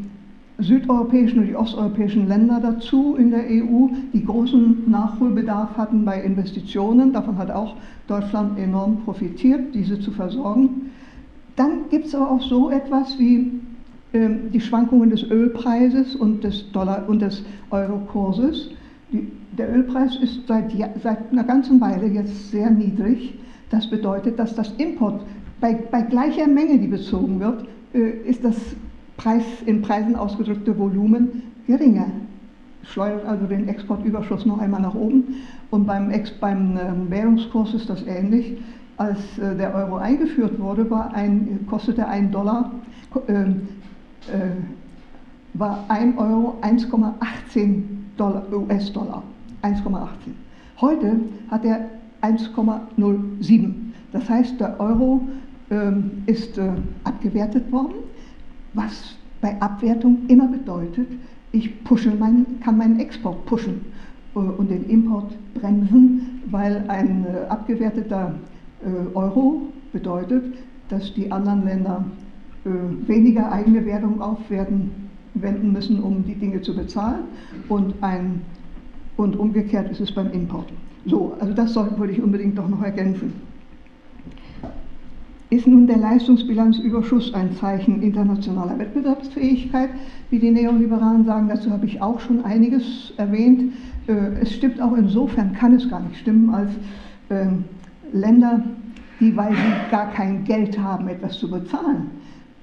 südeuropäischen 0.59 1.39
und 1.39 1.47
die 1.47 1.55
osteuropäischen 1.55 2.27
Länder 2.27 2.59
dazu 2.61 3.15
in 3.15 3.31
der 3.31 3.45
EU, 3.45 3.87
die 4.13 4.23
großen 4.23 4.89
Nachholbedarf 4.89 5.77
hatten 5.77 6.05
bei 6.05 6.21
Investitionen. 6.21 7.13
Davon 7.13 7.37
hat 7.37 7.49
auch 7.49 7.77
Deutschland 8.07 8.59
enorm 8.59 8.97
profitiert, 9.05 9.73
diese 9.73 9.99
zu 9.99 10.11
versorgen. 10.11 10.91
Dann 11.55 11.89
gibt 11.89 12.05
es 12.05 12.15
aber 12.15 12.29
auch 12.29 12.41
so 12.41 12.69
etwas 12.69 13.17
wie 13.17 13.51
äh, 14.11 14.29
die 14.53 14.59
Schwankungen 14.59 15.09
des 15.09 15.23
Ölpreises 15.23 16.15
und 16.15 16.43
des 16.43 16.71
Dollar 16.71 17.07
und 17.07 17.21
des 17.21 17.43
Eurokurses. 17.71 18.69
Die, 19.11 19.27
der 19.57 19.73
Ölpreis 19.73 20.15
ist 20.17 20.47
seit, 20.47 20.71
seit 21.01 21.31
einer 21.31 21.43
ganzen 21.43 21.81
Weile 21.81 22.07
jetzt 22.07 22.51
sehr 22.51 22.69
niedrig. 22.69 23.33
Das 23.69 23.89
bedeutet, 23.89 24.39
dass 24.39 24.55
das 24.55 24.71
Import 24.77 25.21
bei, 25.59 25.73
bei 25.73 26.01
gleicher 26.01 26.47
Menge, 26.47 26.79
die 26.79 26.87
bezogen 26.87 27.39
wird, 27.39 27.67
äh, 27.93 28.09
ist 28.27 28.43
das 28.43 28.55
Preis, 29.17 29.43
in 29.65 29.81
Preisen 29.81 30.15
ausgedrückte 30.15 30.77
Volumen 30.77 31.43
geringer. 31.67 32.07
Schleudert 32.83 33.25
also 33.25 33.45
den 33.45 33.67
Exportüberschuss 33.67 34.45
noch 34.45 34.59
einmal 34.59 34.81
nach 34.81 34.95
oben. 34.95 35.35
Und 35.69 35.85
beim, 35.85 36.09
Ex 36.09 36.31
beim 36.31 36.77
äh, 36.77 37.09
Währungskurs 37.09 37.73
ist 37.73 37.89
das 37.89 38.03
ähnlich. 38.07 38.57
Als 38.97 39.19
äh, 39.37 39.55
der 39.55 39.75
Euro 39.75 39.97
eingeführt 39.97 40.59
wurde, 40.59 40.89
war 40.89 41.13
ein, 41.13 41.65
kostete 41.69 42.07
ein 42.07 42.31
Dollar, 42.31 42.71
äh, 43.27 43.41
äh 43.41 43.49
war 45.55 45.83
ein 45.87 46.17
Euro 46.17 46.59
1,18 46.61 47.81
US-Dollar. 48.51 49.23
1,18. 49.61 50.07
Heute 50.81 51.19
hat 51.49 51.65
er 51.65 51.89
1,07. 52.21 53.73
Das 54.11 54.29
heißt, 54.29 54.59
der 54.59 54.79
Euro 54.79 55.21
ähm, 55.69 56.23
ist 56.25 56.57
äh, 56.57 56.71
abgewertet 57.03 57.71
worden 57.71 57.95
was 58.73 59.15
bei 59.41 59.59
Abwertung 59.61 60.19
immer 60.27 60.47
bedeutet, 60.47 61.07
ich 61.51 61.83
pushe 61.83 62.11
mein, 62.11 62.45
kann 62.63 62.77
meinen 62.77 62.99
Export 62.99 63.45
pushen 63.45 63.81
äh, 64.35 64.39
und 64.39 64.69
den 64.69 64.87
Import 64.89 65.33
bremsen, 65.55 66.41
weil 66.51 66.83
ein 66.87 67.25
äh, 67.25 67.47
abgewerteter 67.49 68.35
Äh, 68.81 69.13
Euro 69.13 69.63
bedeutet, 69.91 70.53
dass 70.87 71.13
die 71.13 71.29
anderen 71.31 71.65
Länder 71.65 72.05
äh, 72.63 72.69
weniger 73.07 73.51
eigene 73.51 73.85
Währung 73.85 74.21
aufwenden 74.21 75.09
müssen, 75.73 76.01
um 76.01 76.23
die 76.23 76.35
Dinge 76.35 76.61
zu 76.61 76.73
bezahlen 76.73 77.25
und, 77.67 77.93
ein, 78.01 78.41
und 79.19 79.37
umgekehrt 79.37 79.91
ist 79.91 79.99
es 79.99 80.11
beim 80.11 80.31
Import. 80.31 80.69
So, 81.05 81.35
also 81.39 81.53
das 81.53 81.75
wollte 81.75 82.13
ich 82.13 82.21
unbedingt 82.21 82.57
doch 82.57 82.67
noch 82.67 82.81
ergänzen. 82.81 83.33
Ist 85.49 85.65
nun 85.67 85.87
der 85.87 85.97
Leistungsbilanzüberschuss 85.97 87.33
ein 87.33 87.53
Zeichen 87.53 88.01
internationaler 88.01 88.77
Wettbewerbsfähigkeit, 88.77 89.89
wie 90.29 90.39
die 90.39 90.51
Neoliberalen 90.51 91.25
sagen? 91.25 91.49
Dazu 91.49 91.71
habe 91.71 91.85
ich 91.87 92.01
auch 92.01 92.19
schon 92.19 92.45
einiges 92.45 93.13
erwähnt. 93.17 93.73
Äh, 94.07 94.41
es 94.41 94.53
stimmt 94.53 94.79
auch 94.79 94.95
insofern, 94.95 95.53
kann 95.53 95.73
es 95.73 95.89
gar 95.89 96.01
nicht 96.01 96.17
stimmen, 96.19 96.53
als 96.53 96.69
ähm, 97.31 97.65
Länder, 98.13 98.63
die, 99.19 99.35
weil 99.35 99.51
sie 99.51 99.91
gar 99.91 100.11
kein 100.11 100.43
Geld 100.43 100.79
haben, 100.79 101.07
etwas 101.07 101.39
zu 101.39 101.49
bezahlen, 101.49 102.11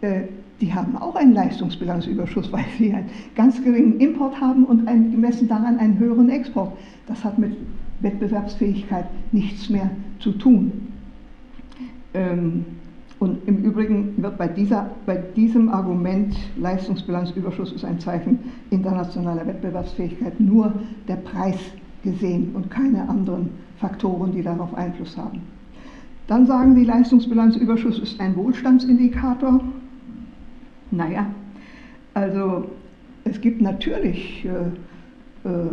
äh, 0.00 0.22
die 0.60 0.72
haben 0.72 0.96
auch 0.96 1.14
einen 1.14 1.34
Leistungsbilanzüberschuss, 1.34 2.50
weil 2.52 2.64
sie 2.78 2.92
einen 2.92 3.10
ganz 3.34 3.62
geringen 3.62 4.00
Import 4.00 4.40
haben 4.40 4.64
und 4.64 4.88
einen, 4.88 5.10
gemessen 5.10 5.48
daran 5.48 5.78
einen 5.78 5.98
höheren 5.98 6.30
Export. 6.30 6.72
Das 7.06 7.24
hat 7.24 7.38
mit 7.38 7.56
Wettbewerbsfähigkeit 8.00 9.06
nichts 9.32 9.68
mehr 9.68 9.90
zu 10.18 10.32
tun. 10.32 10.72
Ähm, 12.14 12.64
und 13.18 13.48
im 13.48 13.64
Übrigen 13.64 14.22
wird 14.22 14.36
bei, 14.36 14.46
dieser, 14.46 14.90
bei 15.06 15.16
diesem 15.16 15.70
Argument 15.70 16.36
Leistungsbilanzüberschuss 16.58 17.72
ist 17.72 17.84
ein 17.84 17.98
Zeichen 17.98 18.38
internationaler 18.70 19.46
Wettbewerbsfähigkeit 19.46 20.38
nur 20.38 20.72
der 21.08 21.16
Preis 21.16 21.58
gesehen 22.02 22.50
und 22.54 22.70
keine 22.70 23.08
anderen 23.08 23.50
Faktoren, 23.78 24.32
die 24.32 24.42
darauf 24.42 24.74
Einfluss 24.74 25.16
haben. 25.16 25.40
Dann 26.26 26.46
sagen 26.46 26.74
die 26.74 26.84
Leistungsbilanzüberschuss 26.84 28.00
ist 28.00 28.20
ein 28.20 28.36
Wohlstandsindikator. 28.36 29.60
Naja, 30.90 31.26
also 32.14 32.70
es 33.24 33.40
gibt 33.40 33.60
natürlich 33.60 34.44
äh, 34.44 35.48
äh, 35.48 35.68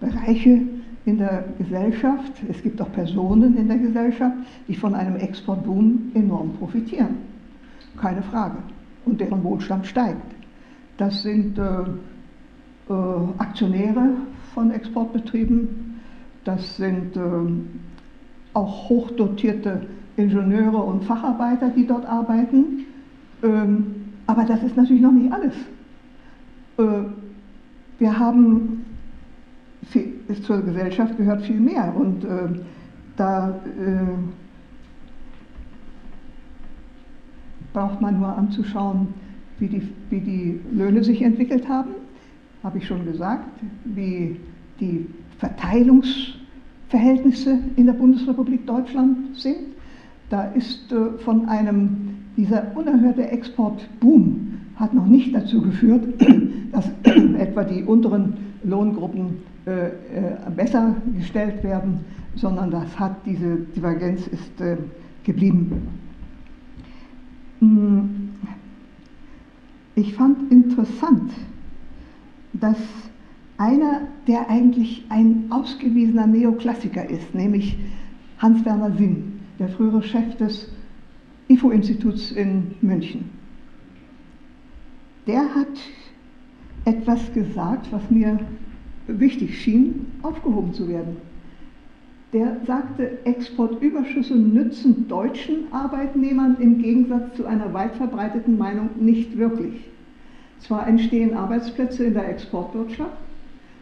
Bereiche, 0.00 0.60
in 1.06 1.18
der 1.18 1.44
Gesellschaft, 1.58 2.32
es 2.48 2.62
gibt 2.62 2.80
auch 2.80 2.90
Personen 2.92 3.56
in 3.56 3.68
der 3.68 3.78
Gesellschaft, 3.78 4.36
die 4.68 4.74
von 4.74 4.94
einem 4.94 5.16
Exportboom 5.16 6.12
enorm 6.14 6.54
profitieren. 6.54 7.16
Keine 8.00 8.22
Frage. 8.22 8.56
Und 9.04 9.20
deren 9.20 9.44
Wohlstand 9.44 9.86
steigt. 9.86 10.34
Das 10.96 11.22
sind 11.22 11.58
äh, 11.58 11.62
äh, 11.62 12.94
Aktionäre 13.38 14.12
von 14.54 14.70
Exportbetrieben, 14.70 16.00
das 16.44 16.76
sind 16.76 17.16
äh, 17.16 17.20
auch 18.54 18.88
hochdotierte 18.88 19.82
Ingenieure 20.16 20.78
und 20.78 21.04
Facharbeiter, 21.04 21.70
die 21.70 21.86
dort 21.86 22.06
arbeiten. 22.06 22.84
Ähm, 23.42 24.03
aber 24.26 24.44
das 24.44 24.62
ist 24.62 24.76
natürlich 24.76 25.02
noch 25.02 25.12
nicht 25.12 25.32
alles. 25.32 25.54
Äh, 26.78 27.08
wir 27.98 28.18
haben 28.18 28.84
zur 30.42 30.62
Gesellschaft 30.62 31.16
gehört 31.16 31.42
viel 31.42 31.60
mehr. 31.60 31.94
Und 31.94 32.24
äh, 32.24 32.48
da 33.16 33.50
äh, 33.50 33.52
braucht 37.72 38.00
man 38.00 38.18
nur 38.18 38.36
anzuschauen, 38.36 39.14
wie 39.58 39.68
die, 39.68 39.88
wie 40.10 40.20
die 40.20 40.60
Löhne 40.72 41.04
sich 41.04 41.22
entwickelt 41.22 41.68
haben, 41.68 41.90
habe 42.62 42.78
ich 42.78 42.86
schon 42.86 43.04
gesagt, 43.04 43.48
wie 43.84 44.40
die 44.80 45.06
Verteilungsverhältnisse 45.38 47.58
in 47.76 47.86
der 47.86 47.92
Bundesrepublik 47.92 48.66
Deutschland 48.66 49.36
sind. 49.36 49.74
Da 50.30 50.44
ist 50.52 50.92
von 51.18 51.46
einem, 51.46 52.13
dieser 52.36 52.76
unerhörte 52.76 53.28
Exportboom 53.28 54.58
hat 54.76 54.92
noch 54.92 55.06
nicht 55.06 55.34
dazu 55.34 55.62
geführt, 55.62 56.04
dass 56.72 56.90
etwa 57.38 57.64
die 57.64 57.84
unteren 57.84 58.34
Lohngruppen 58.64 59.36
äh, 59.66 59.86
äh, 59.86 59.90
besser 60.54 60.96
gestellt 61.16 61.62
werden, 61.62 62.00
sondern 62.34 62.70
das 62.70 62.98
hat, 62.98 63.16
diese 63.24 63.56
Divergenz 63.76 64.26
ist 64.26 64.60
äh, 64.60 64.76
geblieben. 65.22 65.88
Hm. 67.60 68.30
Ich 69.94 70.14
fand 70.14 70.50
interessant, 70.50 71.30
dass 72.54 72.76
einer, 73.58 74.02
der 74.26 74.50
eigentlich 74.50 75.04
ein 75.08 75.46
ausgewiesener 75.50 76.26
Neoklassiker 76.26 77.08
ist, 77.08 77.34
nämlich 77.34 77.78
Hans-Werner 78.38 78.92
Sinn, 78.96 79.40
der 79.58 79.68
frühere 79.68 80.02
Chef 80.02 80.36
des 80.36 80.68
IFO-Instituts 81.48 82.32
in 82.32 82.74
München, 82.80 83.30
der 85.26 85.54
hat 85.54 85.78
etwas 86.84 87.32
gesagt, 87.32 87.90
was 87.90 88.10
mir 88.10 88.38
wichtig 89.06 89.60
schien, 89.60 90.06
aufgehoben 90.22 90.72
zu 90.72 90.88
werden. 90.88 91.16
Der 92.32 92.60
sagte, 92.66 93.24
Exportüberschüsse 93.24 94.34
nützen 94.34 95.06
deutschen 95.06 95.72
Arbeitnehmern 95.72 96.56
im 96.58 96.82
Gegensatz 96.82 97.36
zu 97.36 97.46
einer 97.46 97.72
weit 97.72 97.94
verbreiteten 97.94 98.58
Meinung 98.58 98.90
nicht 98.98 99.38
wirklich. 99.38 99.88
Zwar 100.58 100.88
entstehen 100.88 101.34
Arbeitsplätze 101.34 102.04
in 102.04 102.14
der 102.14 102.28
Exportwirtschaft, 102.28 103.16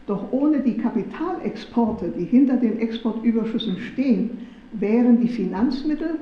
doch 0.07 0.33
ohne 0.33 0.61
die 0.61 0.77
Kapitalexporte, 0.77 2.12
die 2.18 2.25
hinter 2.25 2.57
den 2.57 2.79
Exportüberschüssen 2.79 3.79
stehen, 3.79 4.31
wären 4.72 5.20
die 5.20 5.29
Finanzmittel 5.29 6.18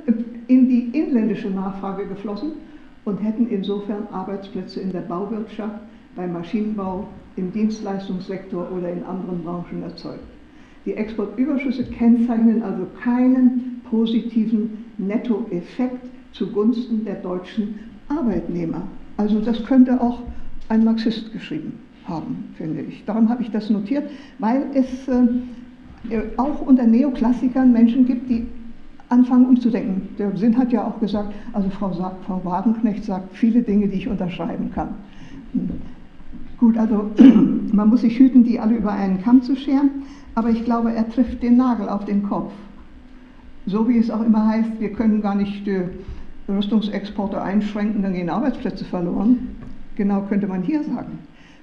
in 0.51 0.69
die 0.69 0.99
inländische 0.99 1.49
Nachfrage 1.49 2.07
geflossen 2.09 2.53
und 3.05 3.19
hätten 3.19 3.49
insofern 3.49 4.09
Arbeitsplätze 4.11 4.81
in 4.81 4.91
der 4.91 5.03
Bauwirtschaft, 5.03 5.77
beim 6.17 6.33
Maschinenbau, 6.33 7.07
im 7.37 7.53
Dienstleistungssektor 7.53 8.69
oder 8.77 8.91
in 8.91 9.05
anderen 9.05 9.45
Branchen 9.45 9.85
erzeugt. 9.85 10.25
Die 10.85 10.95
Exportüberschüsse 10.95 11.85
kennzeichnen 11.85 12.65
also 12.65 12.85
keinen 13.01 13.81
positiven 13.89 14.87
Nettoeffekt 14.99 16.05
zugunsten 16.33 17.05
der 17.05 17.17
deutschen 17.17 17.79
Arbeitnehmer. 18.09 18.83
Also 19.19 19.41
das 19.41 19.65
könnte 19.65 20.01
auch 20.01 20.21
ein 20.69 20.85
Marxist 20.85 21.33
geschrieben 21.33 21.75
haben, 22.07 22.53
finde 22.57 22.81
ich. 22.83 23.05
Darum 23.05 23.29
habe 23.29 23.43
ich 23.43 23.53
das 23.53 23.71
notiert, 23.71 24.11
weil 24.41 24.65
es 24.75 25.07
äh, 25.07 26.23
auch 26.37 26.61
unter 26.67 26.87
Neoklassikern 26.89 27.73
Menschen 27.73 28.05
gibt, 28.05 28.29
die 28.29 28.47
anfangen 29.11 29.46
umzudenken. 29.46 30.09
Der 30.18 30.37
Sinn 30.37 30.57
hat 30.57 30.73
ja 30.73 30.87
auch 30.87 30.99
gesagt, 31.01 31.35
also 31.53 31.68
Frau, 31.70 31.90
Frau 32.27 32.40
Wagenknecht 32.44 33.05
sagt 33.05 33.37
viele 33.37 33.62
Dinge, 33.62 33.88
die 33.88 33.99
ich 33.99 34.09
unterschreiben 34.09 34.70
kann. 34.73 34.94
Gut, 36.59 36.79
also 36.79 37.11
man 37.73 37.88
muss 37.88 38.03
sich 38.03 38.18
hüten, 38.18 38.44
die 38.44 38.59
alle 38.61 38.77
über 38.77 38.92
einen 38.92 39.20
Kamm 39.23 39.42
zu 39.42 39.57
scheren, 39.57 39.90
aber 40.35 40.51
ich 40.51 40.64
glaube, 40.64 40.92
er 40.92 41.09
trifft 41.09 41.42
den 41.42 41.57
Nagel 41.57 41.88
auf 41.88 42.05
den 42.05 42.23
Kopf. 42.23 42.53
So 43.66 43.88
wie 43.88 43.99
es 43.99 44.11
auch 44.11 44.25
immer 44.25 44.46
heißt, 44.46 44.81
wir 44.81 44.92
können 44.92 45.20
gar 45.20 45.35
nicht 45.35 45.66
die 45.66 45.83
Rüstungsexporte 46.49 47.40
einschränken, 47.40 48.03
dann 48.03 48.14
gehen 48.14 48.31
Arbeitsplätze 48.31 48.85
verloren. 48.85 49.57
Genau 49.96 50.23
könnte 50.23 50.46
man 50.46 50.62
hier 50.62 50.83
sagen. 50.85 51.18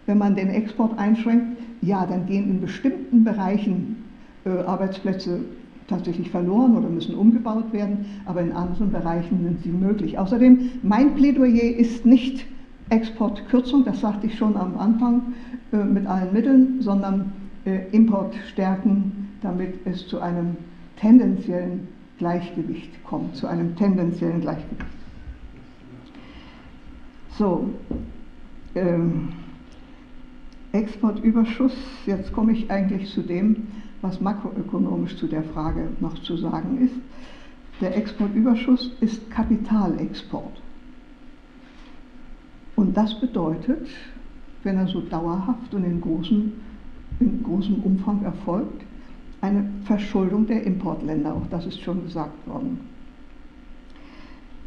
Wenn 0.05 0.17
man 0.17 0.35
den 0.35 0.49
Export 0.49 0.97
einschränkt, 0.97 1.57
ja, 1.81 2.05
dann 2.05 2.25
gehen 2.25 2.49
in 2.49 2.61
bestimmten 2.61 3.23
Bereichen 3.23 4.03
äh, 4.45 4.49
Arbeitsplätze 4.49 5.39
tatsächlich 5.87 6.29
verloren 6.29 6.75
oder 6.75 6.89
müssen 6.89 7.15
umgebaut 7.15 7.71
werden, 7.71 8.05
aber 8.25 8.41
in 8.41 8.51
anderen 8.51 8.91
Bereichen 8.91 9.41
sind 9.43 9.63
sie 9.63 9.69
möglich. 9.69 10.19
Außerdem, 10.19 10.69
mein 10.83 11.15
Plädoyer 11.15 11.75
ist 11.77 12.05
nicht 12.05 12.45
Exportkürzung, 12.89 13.85
das 13.85 14.01
sagte 14.01 14.27
ich 14.27 14.37
schon 14.37 14.55
am 14.55 14.77
Anfang, 14.77 15.33
äh, 15.71 15.83
mit 15.83 16.05
allen 16.05 16.33
Mitteln, 16.33 16.81
sondern 16.81 17.31
äh, 17.65 17.89
Import 17.91 18.35
stärken, 18.51 19.29
damit 19.41 19.75
es 19.85 20.07
zu 20.07 20.19
einem 20.19 20.55
tendenziellen 20.99 21.87
Gleichgewicht 22.17 23.03
kommt, 23.03 23.35
zu 23.35 23.47
einem 23.47 23.75
tendenziellen 23.75 24.41
Gleichgewicht. 24.41 24.85
So, 27.37 27.69
ähm, 28.75 29.29
Exportüberschuss, 30.71 31.75
jetzt 32.05 32.33
komme 32.33 32.53
ich 32.53 32.71
eigentlich 32.71 33.09
zu 33.11 33.21
dem, 33.21 33.67
was 34.07 34.21
makroökonomisch 34.21 35.17
zu 35.17 35.27
der 35.27 35.43
Frage 35.43 35.89
noch 35.99 36.17
zu 36.19 36.37
sagen 36.37 36.79
ist. 36.81 36.95
Der 37.81 37.95
Exportüberschuss 37.95 38.91
ist 39.01 39.29
Kapitalexport. 39.29 40.61
Und 42.75 42.95
das 42.95 43.19
bedeutet, 43.19 43.87
wenn 44.63 44.77
er 44.77 44.87
so 44.87 45.01
dauerhaft 45.01 45.73
und 45.73 45.83
in 45.83 45.99
großem, 45.99 46.53
in 47.19 47.43
großem 47.43 47.75
Umfang 47.83 48.23
erfolgt, 48.23 48.83
eine 49.41 49.69
Verschuldung 49.83 50.47
der 50.47 50.63
Importländer. 50.63 51.33
Auch 51.35 51.47
das 51.49 51.65
ist 51.65 51.81
schon 51.81 52.03
gesagt 52.03 52.47
worden. 52.47 52.79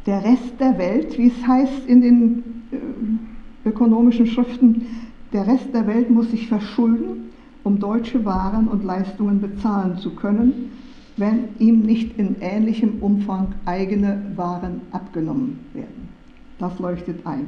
Der 0.05 0.23
Rest 0.23 0.59
der 0.59 0.77
Welt, 0.77 1.17
wie 1.17 1.27
es 1.27 1.47
heißt 1.47 1.85
in 1.87 2.01
den 2.01 2.43
äh, 2.71 3.69
ökonomischen 3.69 4.25
Schriften, 4.27 4.85
der 5.33 5.47
Rest 5.47 5.73
der 5.73 5.87
Welt 5.87 6.09
muss 6.09 6.31
sich 6.31 6.47
verschulden, 6.47 7.30
um 7.63 7.79
deutsche 7.79 8.25
Waren 8.25 8.67
und 8.67 8.83
Leistungen 8.83 9.41
bezahlen 9.41 9.97
zu 9.97 10.15
können. 10.15 10.71
wenn 11.17 11.49
ihm 11.59 11.81
nicht 11.81 12.17
in 12.17 12.37
ähnlichem 12.41 12.99
Umfang 13.01 13.53
eigene 13.65 14.21
Waren 14.35 14.81
abgenommen 14.91 15.59
werden. 15.73 16.09
Das 16.57 16.77
leuchtet 16.79 17.25
ein. 17.25 17.47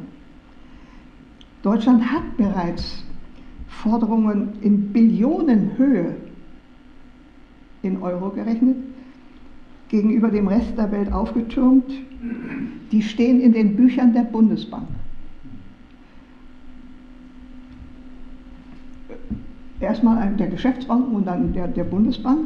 Deutschland 1.61 2.03
hat 2.11 2.37
bereits 2.37 3.03
Forderungen 3.67 4.49
in 4.61 4.91
Billionenhöhe 4.91 6.15
in 7.81 8.01
Euro 8.01 8.29
gerechnet 8.29 8.77
gegenüber 9.89 10.29
dem 10.29 10.47
Rest 10.47 10.77
der 10.77 10.91
Welt 10.91 11.11
aufgetürmt. 11.11 11.91
Die 12.91 13.01
stehen 13.01 13.39
in 13.39 13.53
den 13.53 13.75
Büchern 13.75 14.13
der 14.13 14.23
Bundesbank. 14.23 14.87
Erstmal 19.83 20.33
der 20.39 20.47
Geschäftsbanken 20.47 21.13
und 21.13 21.27
dann 21.27 21.51
der, 21.51 21.67
der 21.67 21.83
Bundesbank, 21.83 22.39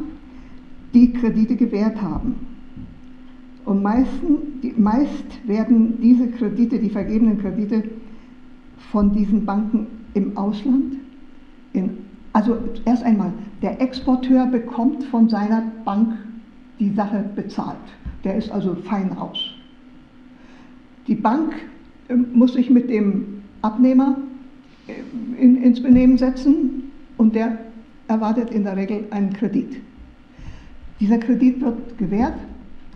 die 0.92 1.12
Kredite 1.12 1.54
gewährt 1.54 2.02
haben. 2.02 2.34
Und 3.64 3.80
meisten, 3.82 4.60
die, 4.60 4.74
meist 4.76 5.46
werden 5.46 6.00
diese 6.02 6.28
Kredite, 6.28 6.80
die 6.80 6.90
vergebenen 6.90 7.40
Kredite, 7.40 7.84
von 8.90 9.12
diesen 9.12 9.44
Banken 9.44 9.86
im 10.14 10.36
Ausland, 10.36 10.96
in, 11.74 11.98
also 12.32 12.56
erst 12.84 13.04
einmal, 13.04 13.32
der 13.62 13.80
Exporteur 13.80 14.46
bekommt 14.46 15.04
von 15.04 15.28
seiner 15.28 15.62
Bank 15.84 16.14
die 16.80 16.90
Sache 16.90 17.24
bezahlt. 17.36 17.76
Der 18.24 18.36
ist 18.36 18.50
also 18.50 18.74
fein 18.74 19.12
raus. 19.12 19.38
Die 21.06 21.14
Bank 21.14 21.54
ähm, 22.08 22.26
muss 22.32 22.54
sich 22.54 22.68
mit 22.68 22.90
dem 22.90 23.42
Abnehmer 23.62 24.16
äh, 24.88 25.42
in, 25.42 25.62
ins 25.62 25.80
Benehmen 25.80 26.18
setzen 26.18 26.77
und 27.18 27.34
der 27.34 27.58
erwartet 28.08 28.50
in 28.50 28.64
der 28.64 28.76
Regel 28.76 29.04
einen 29.10 29.32
Kredit. 29.34 29.76
Dieser 30.98 31.18
Kredit 31.18 31.60
wird 31.60 31.98
gewährt, 31.98 32.34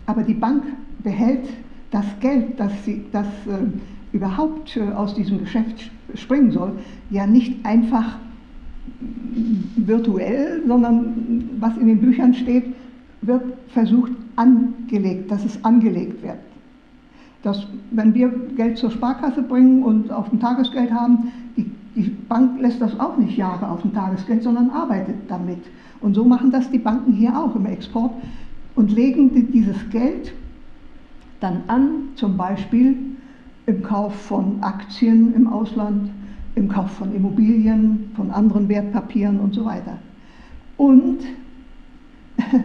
aber 0.07 0.23
die 0.23 0.33
Bank 0.33 0.63
behält 1.03 1.47
das 1.91 2.05
Geld, 2.19 2.59
das, 2.59 2.71
sie, 2.83 3.05
das 3.11 3.27
äh, 3.47 4.15
überhaupt 4.15 4.75
äh, 4.75 4.81
aus 4.93 5.13
diesem 5.13 5.39
Geschäft 5.39 5.91
springen 6.15 6.51
soll, 6.51 6.73
ja 7.11 7.27
nicht 7.27 7.63
einfach 7.63 8.17
virtuell, 9.75 10.63
sondern 10.67 11.49
was 11.59 11.77
in 11.77 11.87
den 11.87 11.99
Büchern 11.99 12.33
steht, 12.33 12.65
wird 13.21 13.43
versucht 13.69 14.11
angelegt, 14.35 15.31
dass 15.31 15.45
es 15.45 15.63
angelegt 15.63 16.21
wird. 16.23 16.37
Dass, 17.43 17.67
wenn 17.91 18.13
wir 18.13 18.29
Geld 18.55 18.77
zur 18.77 18.91
Sparkasse 18.91 19.41
bringen 19.41 19.83
und 19.83 20.11
auf 20.11 20.29
dem 20.29 20.39
Tagesgeld 20.39 20.91
haben, 20.91 21.31
die, 21.55 21.69
die 21.95 22.09
Bank 22.27 22.59
lässt 22.59 22.81
das 22.81 22.99
auch 22.99 23.17
nicht 23.17 23.37
Jahre 23.37 23.69
auf 23.69 23.81
dem 23.81 23.93
Tagesgeld, 23.93 24.43
sondern 24.43 24.69
arbeitet 24.69 25.15
damit. 25.27 25.59
Und 26.01 26.15
so 26.15 26.25
machen 26.25 26.51
das 26.51 26.69
die 26.69 26.79
Banken 26.79 27.13
hier 27.13 27.37
auch 27.37 27.55
im 27.55 27.65
Export 27.65 28.11
und 28.75 28.91
legen 28.91 29.51
dieses 29.51 29.77
Geld 29.89 30.33
dann 31.39 31.63
an, 31.67 32.09
zum 32.15 32.37
Beispiel 32.37 32.95
im 33.65 33.83
Kauf 33.83 34.15
von 34.15 34.61
Aktien 34.61 35.33
im 35.35 35.47
Ausland, 35.47 36.09
im 36.55 36.67
Kauf 36.67 36.91
von 36.91 37.13
Immobilien, 37.15 38.11
von 38.15 38.31
anderen 38.31 38.67
Wertpapieren 38.69 39.39
und 39.39 39.53
so 39.53 39.65
weiter. 39.65 39.97
Und 40.77 41.19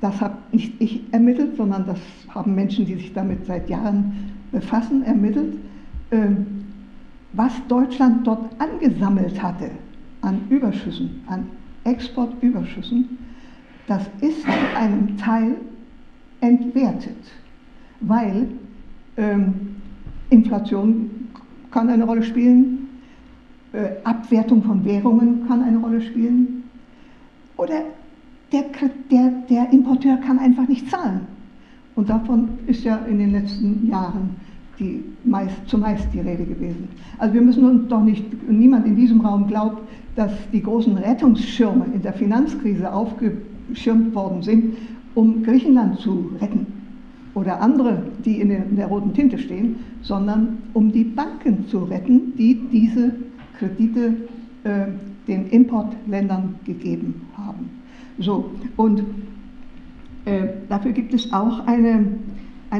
das 0.00 0.20
habe 0.20 0.36
nicht 0.52 0.80
ich 0.80 1.02
ermittelt, 1.12 1.56
sondern 1.56 1.86
das 1.86 1.98
haben 2.28 2.54
Menschen, 2.54 2.86
die 2.86 2.94
sich 2.94 3.12
damit 3.12 3.46
seit 3.46 3.68
Jahren 3.70 4.12
befassen, 4.52 5.02
ermittelt, 5.04 5.56
ähm, 6.10 6.46
was 7.32 7.52
Deutschland 7.68 8.26
dort 8.26 8.50
angesammelt 8.60 9.40
hatte 9.42 9.70
an 10.22 10.40
Überschüssen, 10.48 11.22
an 11.26 11.46
Exportüberschüssen, 11.84 13.18
das 13.86 14.02
ist 14.20 14.42
zu 14.42 14.76
einem 14.76 15.16
Teil 15.16 15.56
entwertet, 16.40 17.16
weil 18.00 18.48
ähm, 19.16 19.76
Inflation 20.30 21.10
kann 21.70 21.88
eine 21.88 22.04
Rolle 22.04 22.22
spielen, 22.22 22.88
äh, 23.72 23.90
Abwertung 24.04 24.62
von 24.62 24.84
Währungen 24.84 25.46
kann 25.46 25.62
eine 25.62 25.78
Rolle 25.78 26.00
spielen 26.00 26.64
oder 27.56 27.82
der, 28.52 28.64
der, 29.10 29.30
der 29.48 29.72
Importeur 29.72 30.16
kann 30.16 30.38
einfach 30.38 30.66
nicht 30.66 30.90
zahlen. 30.90 31.26
Und 31.94 32.08
davon 32.08 32.48
ist 32.66 32.84
ja 32.84 32.96
in 33.06 33.18
den 33.18 33.32
letzten 33.32 33.88
Jahren 33.88 34.36
die 34.80 35.04
meist, 35.24 35.54
zumeist 35.66 36.08
die 36.12 36.20
Rede 36.20 36.44
gewesen. 36.44 36.88
Also 37.18 37.34
wir 37.34 37.42
müssen 37.42 37.64
uns 37.64 37.88
doch 37.88 38.02
nicht, 38.02 38.24
niemand 38.50 38.86
in 38.86 38.96
diesem 38.96 39.20
Raum 39.20 39.46
glaubt, 39.46 39.82
dass 40.16 40.32
die 40.52 40.62
großen 40.62 40.96
Rettungsschirme 40.96 41.86
in 41.94 42.02
der 42.02 42.14
Finanzkrise 42.14 42.92
aufgeschirmt 42.92 44.14
worden 44.14 44.42
sind, 44.42 44.76
um 45.14 45.42
Griechenland 45.42 46.00
zu 46.00 46.30
retten 46.40 46.66
oder 47.34 47.60
andere, 47.60 48.02
die 48.24 48.40
in 48.40 48.76
der, 48.76 48.86
roten 48.86 49.14
Tinte 49.14 49.38
stehen, 49.38 49.76
sondern 50.02 50.58
um 50.72 50.90
die 50.90 51.04
Banken 51.04 51.66
zu 51.68 51.84
retten, 51.84 52.34
die 52.36 52.60
diese 52.72 53.14
Kredite 53.58 54.14
äh, 54.64 54.86
den 55.28 55.46
Importländern 55.48 56.56
gegeben 56.64 57.22
haben. 57.36 57.70
So, 58.18 58.50
und 58.76 59.02
äh, 60.24 60.48
dafür 60.68 60.92
gibt 60.92 61.14
es 61.14 61.32
auch 61.32 61.66
eine, 61.66 62.06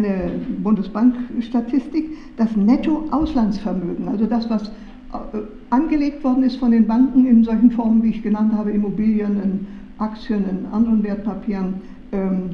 eine 0.05 0.33
Bundesbankstatistik, 0.63 2.11
das 2.37 2.57
Nettoauslandsvermögen, 2.57 4.09
also 4.09 4.27
das, 4.27 4.49
was 4.51 4.69
äh, 4.69 5.39
angelegt 5.71 6.25
worden 6.25 6.43
ist 6.43 6.57
von 6.57 6.71
den 6.71 6.87
Banken 6.87 7.27
in 7.27 7.45
solchen 7.45 7.71
Formen, 7.71 8.03
wie 8.03 8.11
ich 8.11 8.23
genannt 8.23 8.53
habe, 8.53 8.71
Immobilien, 8.71 9.43
in 9.43 9.67
Aktien, 9.99 10.45
in 10.49 10.67
anderen 10.67 11.03
Wertpapieren, 11.03 11.75
ähm, 12.13 12.51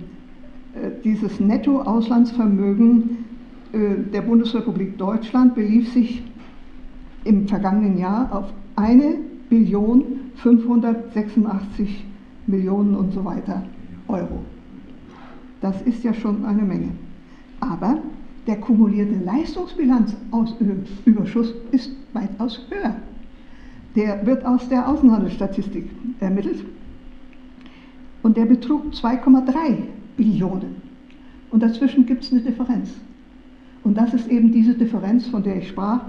äh, 0.74 0.90
dieses 1.04 1.40
Nettoauslandsvermögen 1.40 3.18
äh, 3.72 4.10
der 4.12 4.22
Bundesrepublik 4.22 4.98
Deutschland 4.98 5.54
belief 5.54 5.92
sich 5.92 6.22
im 7.24 7.48
vergangenen 7.48 7.98
Jahr 7.98 8.28
auf 8.32 8.52
eine 8.76 9.14
Billion 9.48 10.04
586 10.36 12.04
Millionen 12.46 12.94
und 12.94 13.12
so 13.12 13.24
weiter 13.24 13.62
Euro. 14.08 14.44
Das 15.60 15.82
ist 15.82 16.04
ja 16.04 16.14
schon 16.14 16.44
eine 16.44 16.62
Menge. 16.62 16.90
Aber 17.60 17.98
der 18.46 18.60
kumulierte 18.60 19.14
Leistungsbilanzüberschuss 19.24 21.54
ist 21.72 21.90
weitaus 22.12 22.60
höher. 22.70 22.94
Der 23.94 24.26
wird 24.26 24.44
aus 24.44 24.68
der 24.68 24.86
Außenhandelsstatistik 24.88 25.88
ermittelt 26.20 26.64
und 28.22 28.36
der 28.36 28.44
betrug 28.44 28.92
2,3 28.92 29.78
Billionen. 30.16 30.82
Und 31.50 31.62
dazwischen 31.62 32.04
gibt 32.06 32.24
es 32.24 32.32
eine 32.32 32.42
Differenz. 32.42 32.90
Und 33.84 33.96
das 33.96 34.12
ist 34.12 34.26
eben 34.28 34.50
diese 34.52 34.74
Differenz, 34.74 35.28
von 35.28 35.42
der 35.42 35.56
ich 35.58 35.68
sprach, 35.68 36.00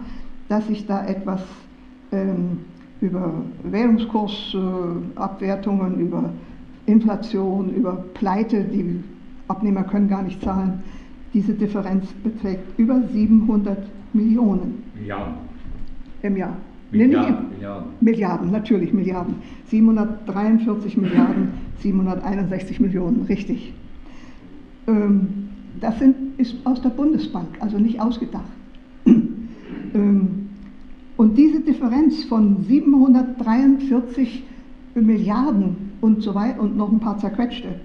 dass 0.49 0.67
sich 0.67 0.85
da 0.87 1.05
etwas 1.05 1.41
ähm, 2.11 2.59
über 3.01 3.43
Währungskursabwertungen, 3.63 5.99
über 5.99 6.33
Inflation, 6.87 7.73
über 7.73 8.03
Pleite, 8.13 8.63
die 8.63 9.03
Abnehmer 9.47 9.83
können 9.83 10.09
gar 10.09 10.23
nicht 10.23 10.41
zahlen. 10.41 10.83
Diese 11.37 11.53
Differenz 11.53 12.07
beträgt 12.23 12.79
über 12.79 12.99
700 13.13 13.77
Millionen. 14.11 14.81
Milliarden. 14.95 15.35
Im 16.23 16.35
Jahr. 16.35 16.57
Milliarden, 16.89 17.35
nee, 17.51 17.55
Milliarden. 17.55 17.87
Milliarden, 18.01 18.51
natürlich 18.51 18.91
Milliarden. 18.91 19.35
743 19.67 20.97
Milliarden, 20.97 21.49
761 21.77 22.79
Millionen, 22.79 23.21
richtig. 23.29 23.71
Ähm, 24.87 25.49
das 25.79 25.99
sind, 25.99 26.15
ist 26.39 26.55
aus 26.63 26.81
der 26.81 26.89
Bundesbank, 26.89 27.49
also 27.59 27.77
nicht 27.77 28.01
ausgedacht. 28.01 28.49
ähm, 29.05 30.49
und 31.17 31.37
diese 31.37 31.59
Differenz 31.59 32.23
von 32.23 32.63
743 32.63 34.43
Milliarden 34.95 35.91
und 36.01 36.23
so 36.23 36.33
weiter 36.33 36.61
und 36.61 36.75
noch 36.75 36.91
ein 36.91 36.99
paar 36.99 37.19
zerquetschte 37.19 37.75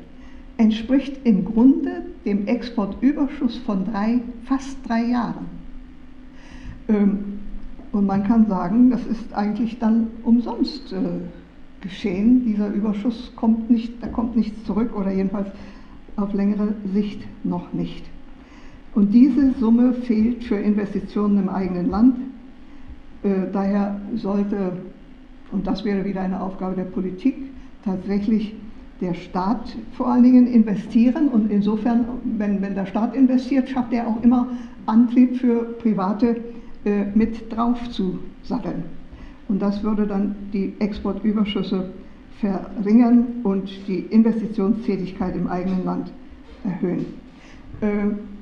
entspricht 0.62 1.18
im 1.24 1.44
Grunde 1.44 2.04
dem 2.24 2.46
Exportüberschuss 2.46 3.56
von 3.58 3.84
drei, 3.84 4.20
fast 4.44 4.78
drei 4.86 5.06
Jahren. 5.06 5.46
Ähm, 6.88 7.18
und 7.90 8.06
man 8.06 8.22
kann 8.22 8.46
sagen, 8.46 8.90
das 8.90 9.04
ist 9.06 9.34
eigentlich 9.34 9.80
dann 9.80 10.06
umsonst 10.22 10.92
äh, 10.92 10.96
geschehen. 11.80 12.44
Dieser 12.44 12.68
Überschuss 12.68 13.32
kommt 13.34 13.70
nicht, 13.70 14.00
da 14.00 14.06
kommt 14.06 14.36
nichts 14.36 14.64
zurück 14.64 14.96
oder 14.96 15.10
jedenfalls 15.10 15.48
auf 16.14 16.32
längere 16.32 16.74
Sicht 16.94 17.20
noch 17.42 17.72
nicht. 17.72 18.04
Und 18.94 19.12
diese 19.12 19.54
Summe 19.58 19.94
fehlt 19.94 20.44
für 20.44 20.56
Investitionen 20.56 21.38
im 21.38 21.48
eigenen 21.48 21.90
Land 21.90 22.16
äh, 23.24 23.50
daher 23.52 24.00
sollte, 24.14 24.76
und 25.50 25.66
das 25.66 25.84
wäre 25.84 26.04
wieder 26.04 26.20
eine 26.20 26.40
Aufgabe 26.40 26.76
der 26.76 26.84
Politik, 26.84 27.34
tatsächlich 27.84 28.54
der 29.02 29.14
Staat 29.14 29.76
vor 29.92 30.06
allen 30.06 30.22
Dingen 30.22 30.46
investieren. 30.46 31.28
Und 31.28 31.50
insofern, 31.50 32.06
wenn, 32.38 32.62
wenn 32.62 32.74
der 32.74 32.86
Staat 32.86 33.14
investiert, 33.14 33.68
schafft 33.68 33.92
er 33.92 34.06
auch 34.06 34.22
immer 34.22 34.48
Antrieb 34.86 35.36
für 35.36 35.64
Private 35.82 36.36
äh, 36.84 37.04
mit 37.14 37.54
drauf 37.54 37.76
zu 37.90 38.20
satteln. 38.44 38.84
Und 39.48 39.60
das 39.60 39.82
würde 39.82 40.06
dann 40.06 40.36
die 40.52 40.72
Exportüberschüsse 40.78 41.90
verringern 42.40 43.26
und 43.42 43.70
die 43.86 44.00
Investitionstätigkeit 44.00 45.36
im 45.36 45.48
eigenen 45.48 45.84
Land 45.84 46.12
erhöhen. 46.64 47.06
Äh, 47.80 47.86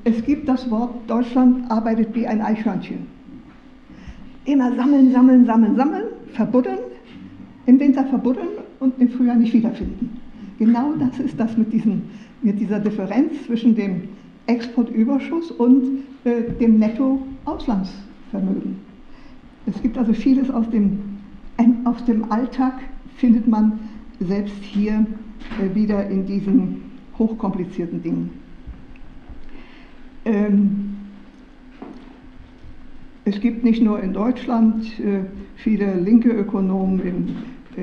es 0.05 0.25
gibt 0.25 0.49
das 0.49 0.71
Wort, 0.71 0.95
Deutschland 1.07 1.71
arbeitet 1.71 2.15
wie 2.15 2.27
ein 2.27 2.41
Eichhörnchen. 2.41 3.07
Immer 4.45 4.75
sammeln, 4.77 5.11
sammeln, 5.13 5.45
sammeln, 5.47 5.77
sammeln, 5.77 6.05
verbuddeln, 6.33 6.79
im 7.67 7.81
Winter 7.81 8.05
verbuddeln 8.05 8.49
und 8.79 8.99
im 9.01 9.09
Frühjahr 9.09 9.37
nicht 9.37 9.53
wiederfinden. 9.53 10.20
Genau 10.61 10.93
das 10.99 11.19
ist 11.19 11.41
das 11.41 11.57
mit, 11.57 11.73
diesen, 11.73 12.03
mit 12.43 12.61
dieser 12.61 12.79
Differenz 12.81 13.33
zwischen 13.47 13.75
dem 13.75 14.03
Exportüberschuss 14.47 15.51
und 15.51 16.01
äh, 16.25 16.53
dem 16.61 16.79
Netto-Auslandsvermögen. 16.79 18.77
Es 19.65 19.81
gibt 19.81 19.97
also 19.97 20.13
vieles 20.13 20.51
aus 20.51 20.69
dem, 20.69 20.99
aus 21.85 22.05
dem 22.05 22.31
Alltag, 22.31 22.75
findet 23.17 23.49
man 23.49 23.79
selbst 24.21 24.63
hier 24.63 25.07
äh, 25.59 25.75
wieder 25.75 26.07
in 26.11 26.27
diesen 26.27 26.83
hochkomplizierten 27.19 28.03
Dingen. 28.03 28.29
Ähm, 30.27 30.97
es 33.25 33.41
gibt 33.41 33.65
nicht 33.65 33.83
nur 33.83 34.03
in 34.03 34.13
Deutschland 34.13 34.85
äh, 35.01 35.25
viele 35.57 35.95
linke 35.95 36.29
Ökonomen 36.29 37.01
in, 37.01 37.37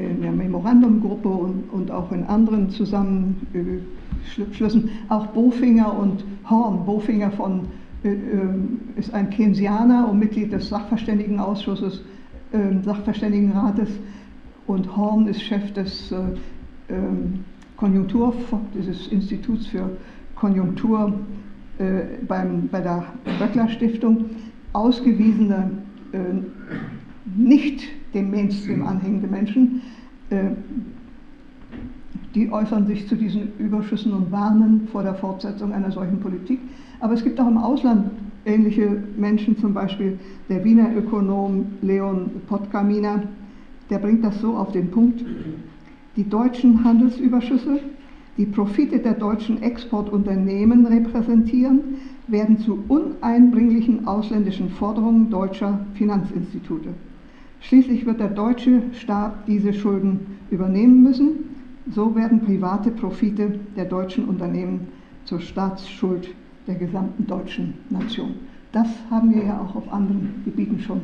in 0.04 0.22
der 0.22 0.32
Memorandumgruppe 0.32 1.28
und, 1.28 1.64
und, 1.72 1.92
auch 1.92 2.12
in 2.12 2.24
anderen 2.26 2.70
Zusammenschlüssen, 2.70 4.90
auch 5.10 5.26
Bofinger 5.28 5.98
und 5.98 6.24
Horn. 6.50 6.86
Bofinger 6.86 7.32
von, 7.32 7.68
äh, 8.04 8.10
äh, 8.10 8.18
ist 8.96 9.14
ein 9.14 9.30
Keynesianer 9.30 10.10
und 10.10 10.20
Mitglied 10.20 10.54
des 10.54 10.70
Sachverständigenausschusses, 10.70 12.04
äh, 12.52 12.84
Sachverständigenrates. 12.84 13.90
Und 14.68 14.96
Horn 14.96 15.28
ist 15.28 15.42
Chef 15.42 15.74
des 15.74 16.12
äh, 16.12 16.18
ähm, 16.90 17.46
Konjunktur, 17.78 18.34
dieses 18.74 19.08
Instituts 19.08 19.68
für 19.68 19.90
Konjunktur 20.36 21.14
äh, 21.78 22.02
beim, 22.28 22.68
bei 22.70 22.82
der 22.82 23.06
Böckler 23.40 23.70
Stiftung. 23.70 24.26
Ausgewiesene, 24.74 25.72
äh, 26.12 26.18
nicht 27.36 27.84
dem 28.14 28.32
Mainstream 28.32 28.86
anhängende 28.86 29.28
Menschen, 29.28 29.82
äh, 30.30 30.52
die 32.36 32.52
äußern 32.52 32.88
sich 32.88 33.08
zu 33.08 33.16
diesen 33.16 33.54
Überschüssen 33.58 34.14
und 34.14 34.32
warnen 34.32 34.88
vor 34.92 35.04
der 35.04 35.16
Fortsetzung 35.16 35.74
einer 35.74 35.92
solchen 35.92 36.20
Politik. 36.20 36.60
Aber 37.00 37.14
es 37.14 37.24
gibt 37.24 37.40
auch 37.40 37.48
im 37.48 37.58
Ausland 37.58 38.12
ähnliche 38.46 39.04
Menschen, 39.18 39.58
zum 39.58 39.74
Beispiel 39.74 40.20
der 40.50 40.64
Wiener 40.64 40.96
Ökonom 40.96 41.66
Leon 41.82 42.30
Podkaminer, 42.48 43.24
der 43.90 44.00
bringt 44.00 44.24
das 44.24 44.40
so 44.40 44.56
auf 44.56 44.72
den 44.72 44.92
Punkt. 44.92 45.24
Die 46.16 46.28
deutschen 46.28 46.84
Handelsüberschüsse 46.84 47.80
die 48.38 48.46
Profite 48.46 49.00
der 49.00 49.16
deutschen 49.16 49.64
Exportunternehmen 49.64 50.86
repräsentieren, 50.86 51.80
werden 52.28 52.60
zu 52.60 52.84
uneinbringlichen 52.88 54.08
ausländischen 54.08 54.70
Forderungen 54.70 55.30
deutscher 55.30 55.80
Finanzinstitute. 55.96 56.90
Schließlich 57.68 58.06
wird 58.06 58.22
der 58.22 58.30
deutsche 58.30 58.82
Staat 58.94 59.46
diese 59.46 59.74
Schulden 59.74 60.38
übernehmen 60.52 61.04
müssen. 61.04 61.32
So 61.92 62.16
werden 62.16 62.40
private 62.40 62.92
Profite 62.92 63.60
der 63.76 63.84
deutschen 63.84 64.24
Unternehmen 64.24 64.88
zur 65.26 65.42
Staatsschuld 65.42 66.34
der 66.66 66.76
gesamten 66.76 67.28
deutschen 67.28 67.74
Nation. 67.90 68.36
Das 68.72 68.88
haben 69.12 69.36
wir 69.36 69.44
ja 69.44 69.60
auch 69.60 69.76
auf 69.76 69.92
anderen 69.92 70.44
Gebieten 70.46 70.80
schon 70.80 71.02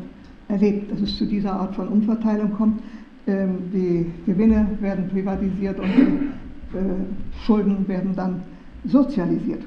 erlebt, 0.47 0.89
dass 0.89 1.01
es 1.01 1.17
zu 1.17 1.25
dieser 1.25 1.51
Art 1.51 1.75
von 1.75 1.89
Umverteilung 1.89 2.53
kommt. 2.53 2.81
Ähm, 3.27 3.57
die 3.73 4.05
Gewinne 4.25 4.65
werden 4.79 5.09
privatisiert 5.09 5.77
und 5.81 5.89
die 5.97 6.77
äh, 6.77 6.81
Schulden 7.45 7.85
werden 7.89 8.15
dann 8.15 8.41
sozialisiert. 8.85 9.63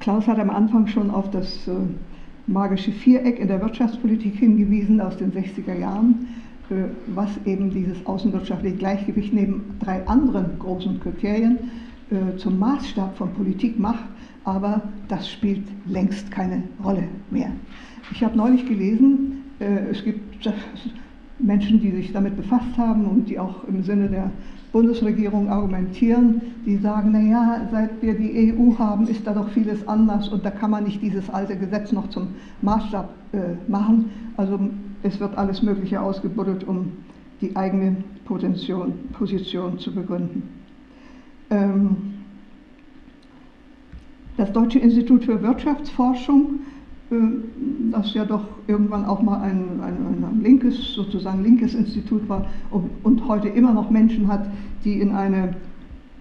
Klaus 0.00 0.26
hat 0.26 0.38
am 0.38 0.50
Anfang 0.50 0.86
schon 0.86 1.10
auf 1.10 1.30
das 1.30 1.66
äh, 1.66 1.72
magische 2.46 2.92
Viereck 2.92 3.38
in 3.38 3.48
der 3.48 3.60
Wirtschaftspolitik 3.60 4.36
hingewiesen 4.36 5.00
aus 5.00 5.16
den 5.16 5.32
60er 5.32 5.78
Jahren, 5.78 6.28
äh, 6.70 6.84
was 7.14 7.30
eben 7.44 7.70
dieses 7.70 8.04
außenwirtschaftliche 8.06 8.76
Gleichgewicht 8.76 9.32
neben 9.32 9.62
drei 9.80 10.06
anderen 10.06 10.58
großen 10.58 11.00
Kriterien 11.00 11.58
zum 12.36 12.58
Maßstab 12.58 13.16
von 13.16 13.32
Politik 13.32 13.78
macht, 13.78 14.04
aber 14.44 14.82
das 15.08 15.30
spielt 15.30 15.62
längst 15.86 16.30
keine 16.30 16.62
Rolle 16.84 17.04
mehr. 17.30 17.50
Ich 18.10 18.22
habe 18.22 18.36
neulich 18.36 18.66
gelesen, 18.66 19.44
es 19.58 20.04
gibt 20.04 20.20
Menschen, 21.42 21.80
die 21.80 21.90
sich 21.90 22.12
damit 22.12 22.36
befasst 22.36 22.78
haben 22.78 23.04
und 23.04 23.28
die 23.28 23.38
auch 23.38 23.64
im 23.64 23.82
Sinne 23.82 24.08
der 24.08 24.30
Bundesregierung 24.72 25.50
argumentieren, 25.50 26.40
die 26.64 26.78
sagen, 26.78 27.12
naja, 27.12 27.68
seit 27.70 28.00
wir 28.00 28.14
die 28.14 28.54
EU 28.54 28.78
haben, 28.78 29.06
ist 29.06 29.26
da 29.26 29.34
doch 29.34 29.50
vieles 29.50 29.86
anders 29.86 30.28
und 30.28 30.44
da 30.44 30.50
kann 30.50 30.70
man 30.70 30.84
nicht 30.84 31.02
dieses 31.02 31.28
alte 31.28 31.56
Gesetz 31.56 31.92
noch 31.92 32.08
zum 32.08 32.28
Maßstab 32.62 33.10
äh, 33.32 33.70
machen. 33.70 34.10
Also 34.36 34.58
es 35.02 35.20
wird 35.20 35.36
alles 35.36 35.62
Mögliche 35.62 36.00
ausgebuddelt, 36.00 36.66
um 36.66 36.92
die 37.40 37.54
eigene 37.54 37.96
Position, 38.24 38.94
Position 39.12 39.78
zu 39.78 39.94
begründen. 39.94 40.42
Ähm, 41.50 41.96
das 44.38 44.52
Deutsche 44.52 44.78
Institut 44.78 45.24
für 45.24 45.42
Wirtschaftsforschung 45.42 46.60
das 47.90 48.14
ja 48.14 48.24
doch 48.24 48.44
irgendwann 48.66 49.04
auch 49.04 49.22
mal 49.22 49.40
ein, 49.40 49.80
ein, 49.80 50.24
ein, 50.24 50.40
linkes, 50.42 50.94
sozusagen 50.94 51.42
linkes 51.42 51.74
Institut 51.74 52.28
war 52.28 52.46
und, 52.70 52.90
und, 53.02 53.28
heute 53.28 53.48
immer 53.48 53.72
noch 53.72 53.90
Menschen 53.90 54.28
hat, 54.28 54.46
die 54.84 55.00
in 55.00 55.12
eine, 55.12 55.56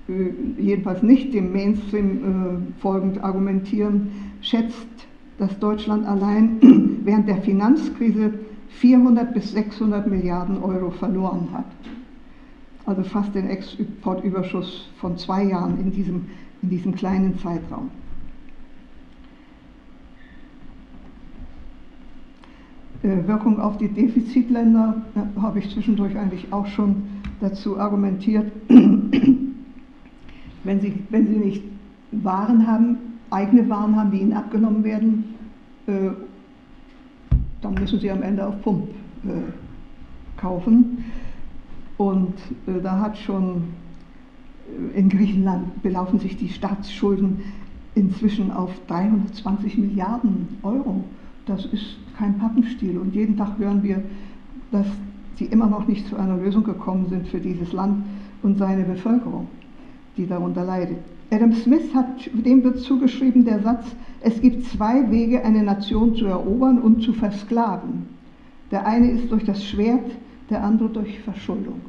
äh, 0.10 0.62
jedenfalls 0.62 1.02
nicht 1.02 1.34
dem 1.34 1.52
Mainstream 1.52 2.18
äh, 2.18 2.82
folgend 2.82 3.24
argumentieren, 3.24 4.10
schätzt, 4.42 4.88
dass 5.38 5.58
Deutschland 5.60 6.06
allein 6.06 7.00
während 7.06 7.28
der 7.28 7.38
Finanzkrise 7.38 8.34
400 8.70 9.34
bis 9.34 9.52
600 9.52 10.08
Milliarden 10.08 10.62
Euro 10.62 10.92
verloren 10.92 11.48
hat. 11.54 11.66
Also 12.86 13.04
fast 13.04 13.34
den 13.36 13.48
Exportüberschuss 13.48 14.90
von 14.98 15.18
zwei 15.18 15.44
Jahren 15.44 15.80
in 15.80 15.92
diesem, 15.92 16.26
in 16.62 16.70
diesem 16.70 16.96
kleinen 16.96 17.38
Zeitraum. 17.38 17.90
Äh, 22.91 22.91
Wirkung 23.04 23.60
auf 23.60 23.78
die 23.78 23.88
Defizitländer 23.88 25.02
äh, 25.16 25.40
habe 25.42 25.60
ich 25.60 25.70
zwischendurch 25.72 26.18
eigentlich 26.18 26.52
auch 26.52 26.68
schon 26.68 27.04
dazu 27.40 27.80
argumentiert. 27.80 28.52
wenn, 28.70 29.52
sie, 30.80 30.94
wenn 31.10 31.28
sie 31.28 31.38
nicht 31.38 31.64
Waren 32.12 32.68
haben, 32.68 32.98
eigene 33.30 33.68
Waren 33.70 33.96
haben, 33.96 34.12
die 34.12 34.20
ihnen 34.20 34.34
abgenommen 34.34 34.84
werden, 34.84 35.24
äh, 35.88 36.10
dann 37.62 37.74
müssen 37.76 38.00
sie 38.00 38.12
am 38.12 38.22
Ende 38.22 38.46
auf 38.46 38.62
Pump 38.64 38.90
kaufen. 40.36 41.06
Und 41.98 42.34
da 42.66 43.00
hat 43.00 43.16
schon 43.20 43.66
in 44.96 45.10
Griechenland 45.10 45.84
belaufen 45.84 46.20
sich 46.20 46.38
die 46.38 46.50
Staatsschulden 46.50 47.42
inzwischen 47.94 48.52
auf 48.52 48.72
320 48.88 49.78
Milliarden 49.78 50.48
Euro. 50.64 51.04
Das 51.46 51.66
ist 51.66 51.98
kein 52.22 52.38
Pappenstiel. 52.38 53.00
Und 53.00 53.16
jeden 53.16 53.36
Tag 53.36 53.58
hören 53.58 53.82
wir, 53.82 54.02
dass 54.72 54.86
sie 55.36 55.46
immer 55.46 55.68
noch 55.68 55.88
nicht 55.88 56.08
zu 56.08 56.16
einer 56.16 56.38
Lösung 56.38 56.64
gekommen 56.64 57.08
sind 57.10 57.28
für 57.28 57.40
dieses 57.40 57.74
Land 57.74 58.06
und 58.44 58.60
seine 58.60 58.84
Bevölkerung, 58.84 59.48
die 60.18 60.28
darunter 60.28 60.64
leidet. 60.64 61.00
Adam 61.32 61.54
Smith 61.54 61.94
hat, 61.96 62.30
dem 62.34 62.64
wird 62.64 62.80
zugeschrieben 62.80 63.44
der 63.44 63.62
Satz, 63.62 63.96
es 64.22 64.40
gibt 64.40 64.66
zwei 64.66 65.10
Wege, 65.10 65.44
eine 65.44 65.64
Nation 65.64 66.16
zu 66.16 66.26
erobern 66.26 66.80
und 66.80 67.02
zu 67.02 67.14
versklaven. 67.14 68.06
Der 68.70 68.86
eine 68.86 69.10
ist 69.12 69.32
durch 69.32 69.46
das 69.46 69.66
Schwert, 69.66 70.12
der 70.50 70.64
andere 70.64 70.90
durch 70.90 71.20
Verschuldung. 71.22 71.82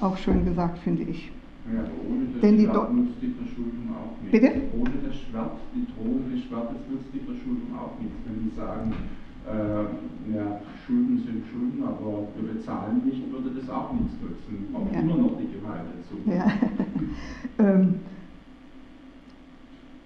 Auch 0.00 0.16
schön 0.18 0.44
gesagt, 0.44 0.78
finde 0.78 1.04
ich. 1.04 1.32
Ja, 1.74 1.82
ohne 2.08 2.26
das 2.32 2.40
Denn 2.42 2.58
die 2.58 2.64
Schwert 2.64 2.94
nutzt 2.94 3.18
die 3.20 3.34
Verschuldung 3.34 3.90
auch 3.90 4.14
nichts. 4.22 4.32
Bitte? 4.32 4.52
Ohne 4.78 4.96
das 5.02 5.16
Schwert, 5.16 5.58
die 5.74 5.86
Drohung 5.92 6.30
des 6.30 6.44
Schwertes 6.44 6.78
nutzt 6.90 7.10
die 7.12 7.24
Verschuldung 7.26 7.74
auch 7.74 7.98
nichts. 7.98 8.16
Wenn 8.22 8.38
Sie 8.46 8.54
sagen, 8.54 8.94
äh, 9.46 10.36
ja, 10.36 10.60
Schulden 10.86 11.18
sind 11.18 11.44
Schulden, 11.50 11.82
aber 11.82 12.26
wir 12.36 12.54
bezahlen 12.54 13.02
nicht, 13.04 13.30
würde 13.30 13.50
das 13.50 13.68
auch 13.70 13.92
nichts 13.92 14.14
nutzen. 14.22 14.74
Auch 14.74 14.92
ja. 14.92 15.00
immer 15.00 15.16
noch 15.16 15.38
die 15.38 15.50
Gewalt 15.50 15.86
dazu. 15.90 16.16
Ja. 16.26 16.52
ähm, 17.58 17.94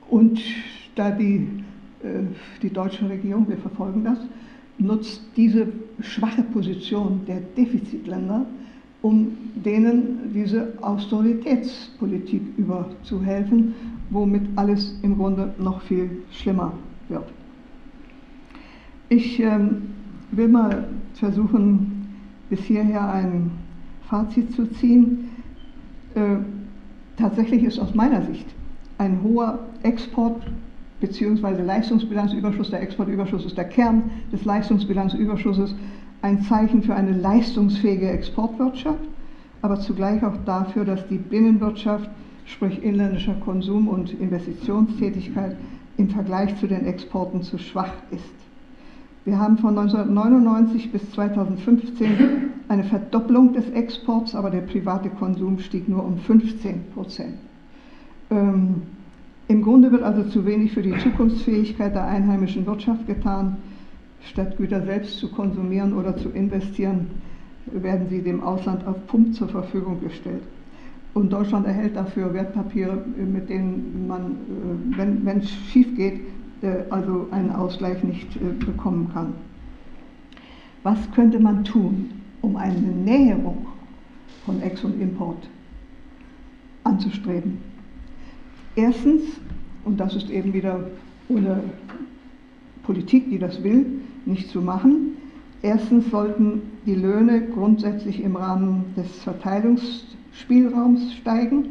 und 0.09 0.41
da 0.95 1.11
die, 1.11 1.47
äh, 2.03 2.23
die 2.63 2.71
deutsche 2.71 3.09
Regierung, 3.09 3.49
wir 3.49 3.59
verfolgen 3.59 4.05
das, 4.05 4.19
nutzt 4.79 5.23
diese 5.37 5.69
schwache 6.01 6.43
Position 6.43 7.21
der 7.27 7.41
Defizitländer, 7.41 8.47
um 9.03 9.29
denen 9.55 10.33
diese 10.35 10.73
Austeritätspolitik 10.81 12.43
überzuhelfen, 12.57 13.75
womit 14.11 14.43
alles 14.57 14.99
im 15.03 15.17
Grunde 15.17 15.55
noch 15.59 15.81
viel 15.83 16.23
schlimmer 16.31 16.73
wird. 17.09 17.25
Ich 19.09 19.41
ähm, 19.41 19.83
will 20.33 20.49
mal 20.49 20.89
versuchen, 21.15 22.09
bis 22.49 22.61
hierher 22.61 23.13
ein 23.13 23.51
Fazit 24.09 24.53
zu 24.53 24.67
ziehen. 24.67 25.31
Äh, 26.15 26.37
tatsächlich 27.17 27.65
ist 27.65 27.79
aus 27.79 27.95
meiner 27.95 28.23
Sicht 28.23 28.47
ein 28.99 29.23
hoher 29.23 29.61
Export 29.83 30.43
bzw. 31.01 31.63
Leistungsbilanzüberschuss, 31.63 32.71
der 32.71 32.83
Exportüberschuss 32.83 33.47
ist 33.47 33.57
der 33.57 33.65
Kern 33.65 34.11
des 34.33 34.45
Leistungsbilanzüberschusses, 34.45 35.75
ein 36.23 36.43
Zeichen 36.43 36.83
für 36.83 36.95
eine 36.95 37.13
leistungsfähige 37.13 38.11
Exportwirtschaft, 38.11 39.01
aber 39.63 39.81
zugleich 39.81 40.25
auch 40.25 40.37
dafür, 40.45 40.85
dass 40.85 41.07
die 41.09 41.19
Binnenwirtschaft, 41.19 42.09
sprich 42.47 42.83
inländischer 42.83 43.35
Konsum 43.35 43.89
und 43.89 44.13
Investitionstätigkeit, 44.13 45.57
im 45.97 46.09
Vergleich 46.09 46.57
zu 46.59 46.67
den 46.67 46.87
Exporten 46.87 47.43
zu 47.43 47.59
schwach 47.59 47.93
ist. 48.11 48.25
Wir 49.25 49.39
haben 49.39 49.59
von 49.59 49.79
1999 49.79 50.93
bis 50.93 51.11
2015 51.13 52.51
eine 52.69 52.85
Verdopplung 52.85 53.53
des 53.53 53.69
Exports, 53.71 54.35
aber 54.35 54.51
der 54.51 54.63
private 54.63 55.11
Konsum 55.11 55.59
stieg 55.59 55.89
nur 55.89 56.05
um 56.05 56.19
15 56.19 56.85
Prozent. 56.95 57.35
Ähm, 58.31 58.83
Im 59.49 59.63
Grunde 59.63 59.93
wird 59.93 60.03
also 60.03 60.25
zu 60.25 60.47
wenig 60.47 60.73
für 60.73 60.83
die 60.83 60.97
Zukunftsfähigkeit 60.97 61.95
der 61.95 62.07
einheimischen 62.07 62.65
Wirtschaft 62.65 63.07
getan. 63.07 63.59
Statt 64.25 64.57
Güter 64.57 64.83
selbst 64.83 65.19
zu 65.19 65.31
konsumieren 65.31 65.95
oder 65.95 66.17
zu 66.17 66.29
investieren, 66.31 67.09
werden 67.67 68.09
sie 68.09 68.23
dem 68.23 68.43
Ausland 68.43 68.87
auf 68.87 69.07
Pump 69.07 69.35
zur 69.35 69.49
Verfügung 69.49 70.01
gestellt. 70.01 70.43
Und 71.13 71.33
Deutschland 71.33 71.67
erhält 71.67 71.97
dafür 71.97 72.33
Wertpapiere, 72.33 73.05
mit 73.17 73.49
denen 73.49 74.07
man, 74.07 74.37
äh, 74.97 75.25
wenn 75.25 75.39
es 75.39 75.51
schief 75.51 75.97
geht, 75.97 76.21
äh, 76.63 76.85
also 76.91 77.27
einen 77.31 77.51
Ausgleich 77.51 78.03
nicht 78.05 78.37
äh, 78.37 78.65
bekommen 78.65 79.11
kann. 79.13 79.35
Was 80.83 80.99
könnte 81.13 81.41
man 81.41 81.65
tun, 81.65 82.11
um 82.43 82.57
eine 82.57 82.79
Näherung 82.79 83.67
von 84.47 84.63
Ex 84.63 84.85
und 84.85 85.01
Import 85.01 85.49
anzustreben? 86.85 87.59
Erstens, 88.77 89.23
und 89.85 89.99
das 89.99 90.15
ist 90.15 90.31
eben 90.31 90.53
wieder 90.53 90.81
ohne 91.29 91.63
Politik, 92.85 93.29
die 93.31 93.39
das 93.39 93.63
will, 93.63 94.01
nicht 94.27 94.51
zu 94.51 94.61
machen, 94.61 95.17
erstens 95.63 96.11
sollten 96.11 96.63
die 96.87 96.95
Löhne 96.95 97.43
grundsätzlich 97.43 98.23
im 98.23 98.37
Rahmen 98.37 98.85
des 98.97 99.23
Verteilungsspielraums 99.23 101.15
steigen. 101.15 101.65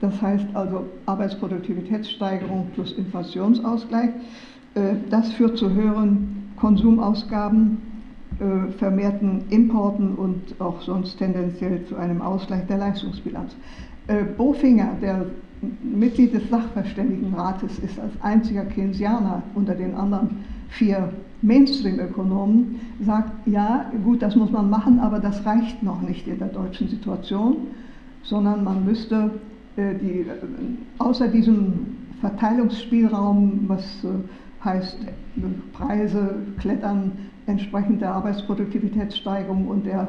Das 0.00 0.20
heißt 0.20 0.46
also 0.54 0.84
Arbeitsproduktivitätssteigerung 1.06 2.68
plus 2.74 2.92
Inflationsausgleich. 2.92 4.10
Äh, 4.74 4.94
das 5.10 5.32
führt 5.32 5.56
zu 5.56 5.72
höheren 5.72 6.52
Konsumausgaben, 6.56 7.78
äh, 8.38 8.70
vermehrten 8.72 9.44
Importen 9.48 10.14
und 10.14 10.60
auch 10.60 10.82
sonst 10.82 11.16
tendenziell 11.16 11.84
zu 11.86 11.96
einem 11.96 12.20
Ausgleich 12.20 12.66
der 12.66 12.78
Leistungsbilanz. 12.78 13.56
Äh, 14.08 14.24
Bofinger, 14.36 14.90
der 15.00 15.26
Mitglied 15.82 16.34
des 16.34 16.48
Sachverständigenrates 16.50 17.78
ist, 17.78 17.98
als 17.98 18.12
einziger 18.20 18.66
Keynesianer 18.66 19.42
unter 19.54 19.74
den 19.74 19.94
anderen 19.94 20.44
vier 20.68 21.12
Mainstream-Ökonomen, 21.42 22.80
sagt, 23.00 23.46
ja, 23.46 23.90
gut, 24.04 24.22
das 24.22 24.36
muss 24.36 24.50
man 24.50 24.70
machen, 24.70 24.98
aber 25.00 25.18
das 25.18 25.44
reicht 25.44 25.82
noch 25.82 26.00
nicht 26.02 26.26
in 26.26 26.38
der 26.38 26.48
deutschen 26.48 26.88
Situation, 26.88 27.56
sondern 28.22 28.64
man 28.64 28.84
müsste 28.84 29.30
äh, 29.76 29.94
die, 29.94 30.20
äh, 30.20 30.24
außer 30.98 31.28
diesem 31.28 31.96
Verteilungsspielraum, 32.20 33.64
was 33.68 33.82
äh, 34.04 34.08
heißt 34.64 34.98
Preise 35.72 36.34
klettern 36.58 37.12
entsprechend 37.46 38.00
der 38.00 38.14
Arbeitsproduktivitätssteigerung 38.14 39.68
und 39.68 39.86
der, 39.86 40.08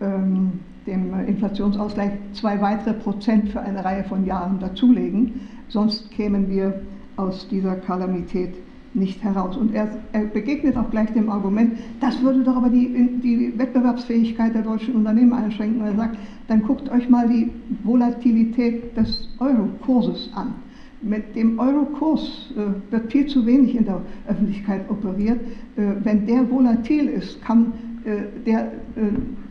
ähm, 0.00 0.60
dem 0.86 1.12
Inflationsausgleich 1.26 2.12
zwei 2.34 2.60
weitere 2.60 2.94
Prozent 2.94 3.48
für 3.48 3.60
eine 3.60 3.84
Reihe 3.84 4.04
von 4.04 4.24
Jahren 4.24 4.60
dazulegen. 4.60 5.40
Sonst 5.68 6.10
kämen 6.12 6.48
wir 6.48 6.80
aus 7.16 7.48
dieser 7.48 7.74
Kalamität 7.76 8.54
nicht 8.94 9.22
heraus. 9.22 9.56
Und 9.56 9.74
er, 9.74 9.88
er, 10.12 10.24
begegnet 10.24 10.76
auch 10.76 10.90
gleich 10.90 11.12
dem 11.12 11.30
Argument, 11.30 11.78
das 12.00 12.20
würde 12.22 12.42
doch 12.42 12.56
aber 12.56 12.68
die, 12.68 13.18
die 13.22 13.52
Wettbewerbsfähigkeit 13.56 14.54
der 14.54 14.62
deutschen 14.62 14.94
Unternehmen 14.94 15.32
einschränken. 15.32 15.82
Er 15.82 15.94
sagt, 15.94 16.16
dann 16.48 16.62
guckt 16.62 16.88
euch 16.90 17.08
mal 17.08 17.28
die 17.28 17.50
Volatilität 17.84 18.96
des 18.96 19.28
Euro-Kurses 19.38 20.30
an. 20.34 20.54
Mit 21.00 21.36
dem 21.36 21.58
Euro-Kurs 21.58 22.52
äh, 22.56 22.92
wird 22.92 23.12
viel 23.12 23.26
zu 23.26 23.46
wenig 23.46 23.76
in 23.76 23.84
der 23.84 24.00
Öffentlichkeit 24.26 24.90
operiert. 24.90 25.40
Äh, 25.76 25.92
wenn 26.02 26.26
der 26.26 26.50
volatil 26.50 27.08
ist, 27.08 27.40
kann 27.42 27.72
äh, 28.04 28.22
der 28.44 28.64
äh, 28.64 28.70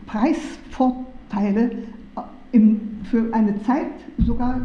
Preisvorteile 0.06 1.70
äh, 1.70 2.20
im, 2.52 2.80
für 3.04 3.32
eine 3.32 3.62
Zeit 3.62 3.86
sogar 4.18 4.60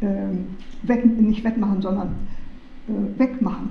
äh, 0.00 0.88
weg, 0.88 1.04
nicht 1.20 1.44
wettmachen, 1.44 1.82
sondern 1.82 2.14
wegmachen. 3.16 3.70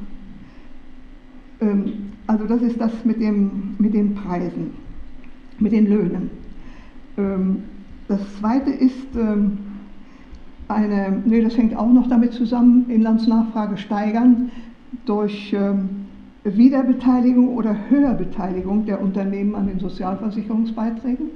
Ähm, 1.62 1.94
also 2.28 2.46
das 2.46 2.62
ist 2.62 2.82
das 2.82 2.92
mit, 3.06 3.22
dem, 3.22 3.76
mit 3.78 3.94
den 3.94 4.16
Preisen, 4.16 4.72
mit 5.60 5.72
den 5.72 5.88
Löhnen. 5.88 6.30
Ähm, 7.18 7.64
das 8.08 8.20
zweite 8.40 8.72
ist 8.72 9.16
ähm, 9.16 9.60
eine, 10.68 11.22
nee, 11.26 11.42
das 11.42 11.58
hängt 11.58 11.76
auch 11.76 11.92
noch 11.92 12.08
damit 12.08 12.34
zusammen, 12.34 12.90
Inlandsnachfrage 12.90 13.78
steigern 13.78 14.52
durch 15.06 15.54
ähm, 15.54 15.90
Wiederbeteiligung 16.44 17.56
oder 17.56 17.76
Höherbeteiligung 17.90 18.86
der 18.86 19.00
Unternehmen 19.00 19.54
an 19.56 19.68
den 19.68 19.80
Sozialversicherungsbeiträgen, 19.80 21.28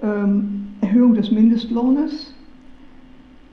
Erhöhung 0.00 1.14
des 1.14 1.32
Mindestlohnes, 1.32 2.32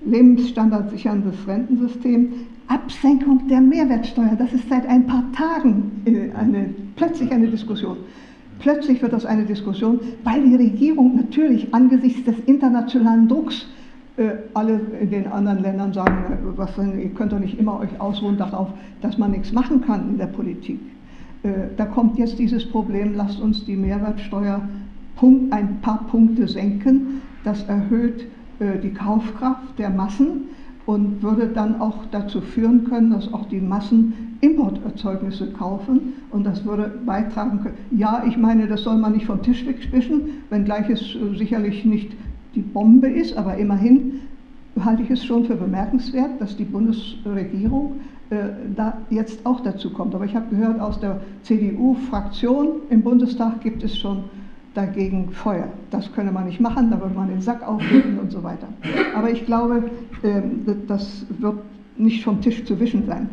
Lebensstandard 0.03 0.89
sicherndes 0.91 1.35
Rentensystem, 1.47 2.33
Absenkung 2.67 3.47
der 3.47 3.61
Mehrwertsteuer. 3.61 4.35
Das 4.37 4.51
ist 4.53 4.67
seit 4.69 4.87
ein 4.87 5.05
paar 5.05 5.23
Tagen 5.33 5.91
eine, 6.05 6.69
plötzlich 6.95 7.31
eine 7.31 7.47
Diskussion. 7.47 7.97
Plötzlich 8.59 9.01
wird 9.01 9.13
das 9.13 9.25
eine 9.25 9.45
Diskussion, 9.45 9.99
weil 10.23 10.43
die 10.43 10.55
Regierung 10.55 11.15
natürlich 11.15 11.73
angesichts 11.73 12.23
des 12.23 12.39
internationalen 12.45 13.27
Drucks 13.27 13.67
äh, 14.17 14.29
alle 14.53 14.79
in 15.01 15.09
den 15.09 15.27
anderen 15.27 15.61
Ländern 15.61 15.91
sagen, 15.91 16.33
äh, 16.33 16.57
was, 16.57 16.71
ihr 16.77 17.09
könnt 17.09 17.33
doch 17.33 17.39
nicht 17.39 17.59
immer 17.59 17.79
euch 17.79 17.99
ausruhen 17.99 18.37
darauf, 18.37 18.69
dass 19.01 19.17
man 19.17 19.31
nichts 19.31 19.51
machen 19.51 19.81
kann 19.81 20.09
in 20.09 20.17
der 20.17 20.27
Politik. 20.27 20.79
Äh, 21.43 21.49
da 21.75 21.85
kommt 21.85 22.17
jetzt 22.17 22.39
dieses 22.39 22.65
Problem, 22.65 23.13
lasst 23.15 23.41
uns 23.41 23.65
die 23.65 23.75
Mehrwertsteuer 23.75 24.61
ein 25.51 25.79
paar 25.81 26.05
Punkte 26.07 26.47
senken. 26.47 27.21
Das 27.43 27.63
erhöht 27.63 28.25
die 28.59 28.93
Kaufkraft 28.93 29.77
der 29.77 29.89
Massen 29.89 30.49
und 30.85 31.23
würde 31.23 31.47
dann 31.47 31.81
auch 31.81 32.05
dazu 32.11 32.41
führen 32.41 32.85
können, 32.85 33.11
dass 33.11 33.33
auch 33.33 33.47
die 33.49 33.59
Massen 33.59 34.37
Importerzeugnisse 34.41 35.51
kaufen 35.51 36.13
und 36.31 36.45
das 36.45 36.63
würde 36.65 36.99
beitragen 37.05 37.61
können. 37.61 37.77
Ja, 37.91 38.23
ich 38.27 38.37
meine, 38.37 38.67
das 38.67 38.83
soll 38.83 38.97
man 38.97 39.13
nicht 39.13 39.25
vom 39.25 39.41
Tisch 39.41 39.65
wegspischen, 39.65 40.43
wenngleich 40.49 40.89
es 40.89 41.01
äh, 41.15 41.37
sicherlich 41.37 41.85
nicht 41.85 42.11
die 42.53 42.61
Bombe 42.61 43.07
ist, 43.07 43.35
aber 43.35 43.57
immerhin 43.57 44.21
halte 44.79 45.03
ich 45.03 45.09
es 45.09 45.23
schon 45.23 45.45
für 45.45 45.55
bemerkenswert, 45.55 46.39
dass 46.39 46.55
die 46.55 46.65
Bundesregierung 46.65 47.95
äh, 48.29 48.35
da 48.75 48.97
jetzt 49.09 49.45
auch 49.45 49.61
dazu 49.61 49.89
kommt. 49.91 50.13
Aber 50.13 50.25
ich 50.25 50.35
habe 50.35 50.47
gehört, 50.49 50.79
aus 50.79 50.99
der 50.99 51.21
CDU-Fraktion 51.43 52.81
im 52.89 53.01
Bundestag 53.01 53.61
gibt 53.61 53.83
es 53.83 53.97
schon 53.97 54.25
dagegen 54.75 55.31
Feuer. 55.31 55.69
Das 55.89 56.11
könne 56.13 56.31
man 56.31 56.45
nicht 56.45 56.59
machen, 56.59 56.91
da 56.91 57.01
würde 57.01 57.15
man 57.15 57.29
den 57.29 57.41
Sack 57.41 57.67
aufheben 57.67 58.19
und 58.19 58.31
so 58.31 58.43
weiter. 58.43 58.67
Aber 59.15 59.31
ich 59.31 59.45
glaube, 59.45 59.89
ähm, 60.23 60.65
das 60.87 61.25
wird 61.39 61.55
nicht 61.97 62.23
vom 62.23 62.41
Tisch 62.41 62.63
zu 62.65 62.79
wischen 62.79 63.05
sein. 63.07 63.29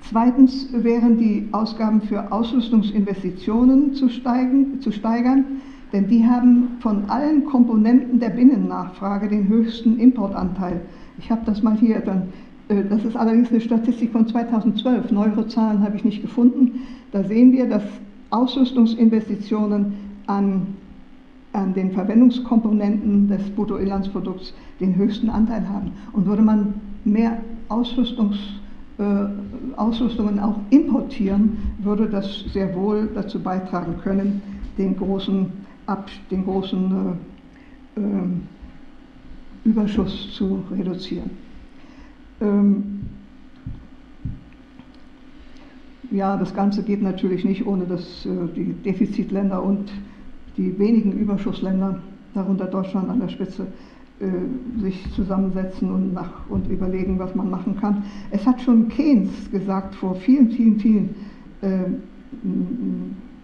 Zweitens 0.00 0.68
wären 0.72 1.18
die 1.18 1.48
Ausgaben 1.52 2.00
für 2.00 2.32
Ausrüstungsinvestitionen 2.32 3.92
zu, 3.92 4.08
steigen, 4.08 4.80
zu 4.80 4.90
steigern, 4.90 5.44
denn 5.92 6.08
die 6.08 6.24
haben 6.24 6.78
von 6.80 7.10
allen 7.10 7.44
Komponenten 7.44 8.18
der 8.18 8.30
Binnennachfrage 8.30 9.28
den 9.28 9.48
höchsten 9.48 9.98
Importanteil. 9.98 10.80
Ich 11.18 11.30
habe 11.30 11.42
das 11.44 11.62
mal 11.62 11.76
hier 11.76 12.00
dann. 12.00 12.28
Äh, 12.68 12.84
das 12.88 13.04
ist 13.04 13.16
allerdings 13.16 13.50
eine 13.50 13.60
Statistik 13.60 14.12
von 14.12 14.26
2012. 14.26 15.10
Neuere 15.10 15.46
Zahlen 15.48 15.82
habe 15.82 15.96
ich 15.96 16.04
nicht 16.04 16.22
gefunden. 16.22 16.80
Da 17.12 17.22
sehen 17.24 17.52
wir, 17.52 17.68
dass 17.68 17.82
Ausrüstungsinvestitionen 18.30 19.94
an, 20.26 20.74
an 21.52 21.74
den 21.74 21.92
Verwendungskomponenten 21.92 23.28
des 23.28 23.50
Bruttoinlandsprodukts 23.50 24.52
den 24.80 24.94
höchsten 24.96 25.30
Anteil 25.30 25.68
haben. 25.68 25.92
Und 26.12 26.26
würde 26.26 26.42
man 26.42 26.74
mehr 27.04 27.38
Ausrüstungs, 27.68 28.36
äh, 28.98 29.26
Ausrüstungen 29.76 30.40
auch 30.40 30.56
importieren, 30.70 31.56
würde 31.78 32.08
das 32.08 32.44
sehr 32.52 32.74
wohl 32.74 33.08
dazu 33.14 33.40
beitragen 33.40 33.96
können, 34.02 34.42
den 34.76 34.96
großen, 34.96 35.46
Ab, 35.86 36.10
den 36.30 36.44
großen 36.44 37.16
äh, 37.96 38.00
äh, 38.00 38.04
Überschuss 39.64 40.34
zu 40.34 40.62
reduzieren. 40.70 41.30
Ähm, 42.40 43.00
ja, 46.10 46.36
das 46.36 46.54
Ganze 46.54 46.82
geht 46.82 47.02
natürlich 47.02 47.44
nicht, 47.44 47.66
ohne 47.66 47.84
dass 47.84 48.26
äh, 48.26 48.30
die 48.54 48.72
Defizitländer 48.84 49.62
und 49.62 49.90
die 50.56 50.78
wenigen 50.78 51.12
Überschussländer, 51.12 52.00
darunter 52.34 52.66
Deutschland 52.66 53.08
an 53.08 53.20
der 53.20 53.28
Spitze, 53.28 53.66
äh, 54.20 54.82
sich 54.82 55.12
zusammensetzen 55.12 55.92
und, 55.92 56.14
nach, 56.14 56.48
und 56.48 56.68
überlegen, 56.68 57.18
was 57.18 57.34
man 57.34 57.50
machen 57.50 57.76
kann. 57.80 58.02
Es 58.30 58.44
hat 58.46 58.60
schon 58.60 58.88
Keynes 58.88 59.50
gesagt, 59.50 59.94
vor 59.94 60.16
vielen, 60.16 60.50
vielen, 60.50 60.80
vielen 60.80 61.14
äh, 61.60 61.84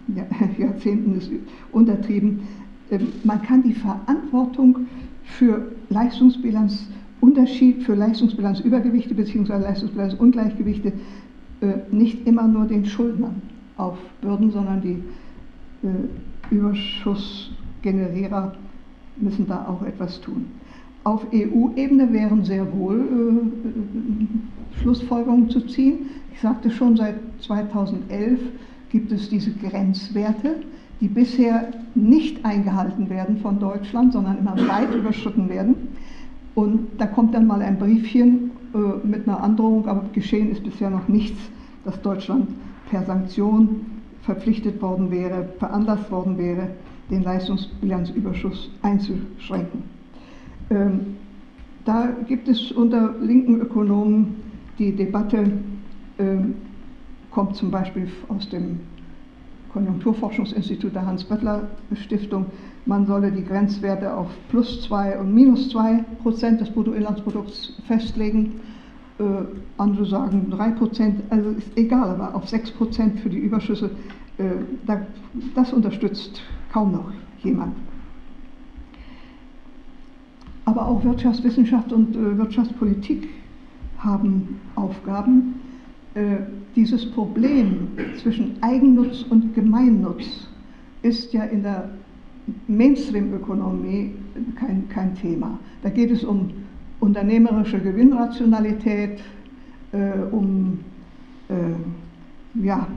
Jahrzehnten 0.61 1.17
ist 1.17 1.31
untertrieben, 1.71 2.41
äh, 2.89 2.99
man 3.23 3.41
kann 3.41 3.63
die 3.63 3.73
Verantwortung 3.73 4.79
für 5.23 5.71
Leistungsbilanzunterschied, 5.89 7.83
für 7.83 7.95
Leistungsbilanzübergewichte 7.95 9.15
bzw. 9.15 9.53
Leistungsbilanzungleichgewichte 9.57 10.93
nicht 11.91 12.27
immer 12.27 12.47
nur 12.47 12.65
den 12.65 12.85
Schuldnern 12.85 13.41
aufbürden, 13.77 14.51
sondern 14.51 14.81
die 14.81 15.01
äh, 15.83 15.87
Überschussgenerierer 16.53 18.53
müssen 19.17 19.47
da 19.47 19.65
auch 19.67 19.81
etwas 19.85 20.19
tun. 20.21 20.45
Auf 21.03 21.25
EU-Ebene 21.33 22.11
wären 22.11 22.43
sehr 22.43 22.71
wohl 22.73 22.99
äh, 22.99 24.81
Schlussfolgerungen 24.81 25.49
zu 25.49 25.61
ziehen. 25.61 26.09
Ich 26.33 26.41
sagte 26.41 26.69
schon, 26.71 26.97
seit 26.97 27.15
2011 27.41 28.39
gibt 28.89 29.11
es 29.11 29.29
diese 29.29 29.51
Grenzwerte, 29.51 30.57
die 31.01 31.07
bisher 31.07 31.67
nicht 31.93 32.43
eingehalten 32.45 33.09
werden 33.09 33.37
von 33.37 33.59
Deutschland, 33.59 34.13
sondern 34.13 34.39
immer 34.39 34.55
weit 34.67 34.93
überschritten 34.93 35.49
werden. 35.49 35.75
Und 36.55 36.87
da 36.97 37.05
kommt 37.05 37.33
dann 37.33 37.47
mal 37.47 37.61
ein 37.61 37.77
Briefchen 37.77 38.51
äh, 38.73 39.05
mit 39.05 39.27
einer 39.27 39.43
Androhung, 39.43 39.87
aber 39.87 40.05
geschehen 40.13 40.51
ist 40.51 40.63
bisher 40.63 40.89
noch 40.89 41.07
nichts, 41.07 41.37
dass 41.85 42.01
Deutschland 42.01 42.49
per 42.89 43.03
Sanktion 43.03 43.85
verpflichtet 44.23 44.81
worden 44.81 45.11
wäre, 45.11 45.47
veranlasst 45.59 46.11
worden 46.11 46.37
wäre, 46.37 46.69
den 47.09 47.23
Leistungsbilanzüberschuss 47.23 48.69
einzuschränken. 48.81 49.83
Ähm, 50.71 51.17
da 51.85 52.09
gibt 52.27 52.47
es 52.47 52.71
unter 52.71 53.13
linken 53.21 53.61
Ökonomen 53.61 54.35
die 54.79 54.95
Debatte, 54.95 55.51
ähm, 56.17 56.55
kommt 57.29 57.55
zum 57.55 57.69
Beispiel 57.69 58.07
aus 58.27 58.49
dem 58.49 58.79
Konjunkturforschungsinstitut 59.71 60.95
der 60.95 61.05
Hans-Böttler-Stiftung, 61.05 62.45
man 62.85 63.05
solle 63.07 63.31
die 63.31 63.43
Grenzwerte 63.43 64.15
auf 64.15 64.27
plus 64.49 64.81
2 64.83 65.19
und 65.19 65.33
minus 65.33 65.69
2 65.69 66.05
Prozent 66.21 66.61
des 66.61 66.69
Bruttoinlandsprodukts 66.69 67.73
festlegen. 67.87 68.59
Äh, 69.17 69.23
andere 69.77 70.05
sagen 70.05 70.49
3 70.49 70.71
Prozent, 70.71 71.23
also 71.29 71.49
ist 71.51 71.77
egal, 71.77 72.09
aber 72.09 72.35
auf 72.35 72.49
6 72.49 72.71
Prozent 72.71 73.19
für 73.21 73.29
die 73.29 73.37
Überschüsse, 73.37 73.91
äh, 74.37 74.43
da, 74.85 75.01
das 75.55 75.71
unterstützt 75.71 76.41
kaum 76.73 76.91
noch 76.91 77.11
jemand. 77.41 77.73
Aber 80.65 80.87
auch 80.87 81.03
Wirtschaftswissenschaft 81.05 81.93
und 81.93 82.15
äh, 82.15 82.37
Wirtschaftspolitik 82.37 83.29
haben 83.99 84.59
Aufgaben. 84.75 85.61
Äh, 86.15 86.37
dieses 86.75 87.09
Problem 87.11 87.87
zwischen 88.21 88.57
Eigennutz 88.61 89.23
und 89.29 89.53
Gemeinnutz 89.53 90.49
ist 91.03 91.31
ja 91.31 91.43
in 91.43 91.63
der 91.63 91.89
Mainstream-Ökonomie 92.67 94.11
kein, 94.55 94.89
kein 94.89 95.15
Thema. 95.15 95.57
Da 95.83 95.89
geht 95.89 96.11
es 96.11 96.23
um 96.23 96.51
unternehmerische 96.99 97.79
Gewinnrationalität, 97.79 99.21
äh, 99.91 100.19
um 100.31 100.79
äh, 101.49 102.63
ja, 102.65 102.87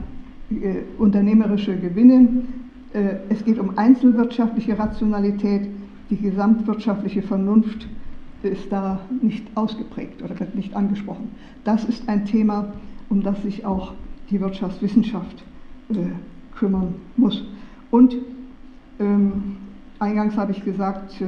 äh, 0.51 0.81
unternehmerische 0.97 1.75
Gewinne. 1.77 2.27
Es 3.29 3.45
geht 3.45 3.59
um 3.59 3.77
einzelwirtschaftliche 3.77 4.79
Rationalität. 4.79 5.67
Die 6.09 6.17
gesamtwirtschaftliche 6.17 7.21
Vernunft 7.21 7.87
ist 8.41 8.71
da 8.71 8.99
nicht 9.21 9.45
ausgeprägt 9.53 10.23
oder 10.23 10.39
wird 10.39 10.55
nicht 10.55 10.75
angesprochen. 10.75 11.29
Das 11.63 11.85
ist 11.85 12.09
ein 12.09 12.25
Thema, 12.25 12.73
um 13.09 13.21
das 13.21 13.41
sich 13.43 13.63
auch 13.63 13.93
die 14.31 14.39
Wirtschaftswissenschaft 14.39 15.43
äh, 15.91 15.95
kümmern 16.57 16.95
muss. 17.15 17.43
Und 17.91 18.15
ähm, 18.99 19.57
eingangs 19.99 20.37
habe 20.37 20.51
ich 20.51 20.63
gesagt, 20.63 21.19
äh, 21.21 21.25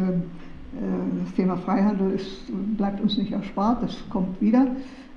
das 1.24 1.34
Thema 1.34 1.58
Freihandel 1.58 2.12
ist, 2.12 2.44
bleibt 2.78 3.02
uns 3.02 3.18
nicht 3.18 3.32
erspart, 3.32 3.84
das 3.84 3.98
kommt 4.10 4.40
wieder, 4.42 4.68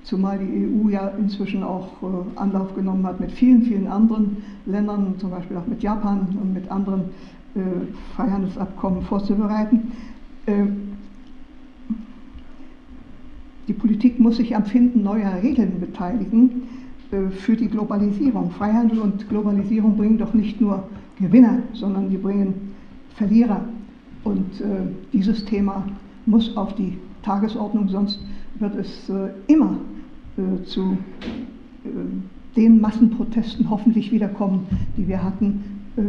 zumal 0.05 0.39
die 0.39 0.67
EU 0.67 0.89
ja 0.89 1.09
inzwischen 1.19 1.63
auch 1.63 1.89
äh, 2.03 2.39
Anlauf 2.39 2.75
genommen 2.75 3.05
hat 3.07 3.21
mit 3.21 3.33
vielen, 3.33 3.63
vielen 3.63 3.87
anderen 3.87 4.37
Ländern, 4.67 5.15
zum 5.19 5.31
Beispiel 5.31 5.57
auch 5.57 5.67
mit 5.67 5.83
Japan 5.83 6.29
und 6.41 6.53
mit 6.53 6.71
anderen 6.71 7.03
äh, 7.55 7.61
Freihandelsabkommen 8.15 9.03
vorzubereiten. 9.03 9.93
Äh, 10.47 10.67
die 13.67 13.73
Politik 13.73 14.21
muss 14.21 14.37
sich 14.37 14.55
am 14.55 14.65
Finden 14.65 15.03
neuer 15.03 15.43
Regeln 15.43 15.81
beteiligen 15.81 16.63
äh, 17.11 17.31
für 17.31 17.57
die 17.57 17.69
Globalisierung. 17.69 18.51
Freihandel 18.51 18.99
und 18.99 19.29
Globalisierung 19.29 19.97
bringen 19.97 20.19
doch 20.19 20.35
nicht 20.35 20.61
nur 20.61 20.85
Gewinner, 21.19 21.61
sondern 21.73 22.11
die 22.11 22.19
bringen 22.19 22.75
Verlierer. 23.15 23.65
Und 24.25 24.61
äh, 24.61 24.65
dieses 25.13 25.45
Thema 25.45 25.87
muss 26.27 26.57
auf 26.57 26.75
die 26.75 26.99
Tagesordnung, 27.23 27.89
sonst 27.89 28.19
wird 28.59 28.75
es 28.77 29.09
äh, 29.09 29.31
immer 29.47 29.77
äh, 30.37 30.65
zu 30.65 30.97
äh, 31.85 31.89
den 32.57 32.81
Massenprotesten 32.81 33.69
hoffentlich 33.69 34.13
wiederkommen, 34.13 34.67
die 34.97 35.07
wir 35.07 35.23
hatten, 35.23 35.63
äh, 35.97 36.03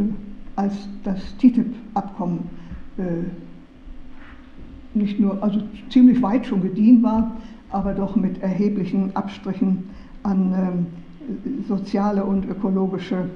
als 0.56 0.88
das 1.04 1.20
TTIP-Abkommen 1.38 2.38
nicht 4.94 5.20
nur, 5.20 5.42
also 5.42 5.60
ziemlich 5.90 6.22
weit 6.22 6.46
schon 6.46 6.62
gedient 6.62 7.02
war, 7.02 7.36
aber 7.68 7.92
doch 7.92 8.16
mit 8.16 8.40
erheblichen 8.40 9.14
Abstrichen 9.14 9.84
an 10.22 10.86
soziale 11.68 12.24
und 12.24 12.48
ökologische 12.48 13.28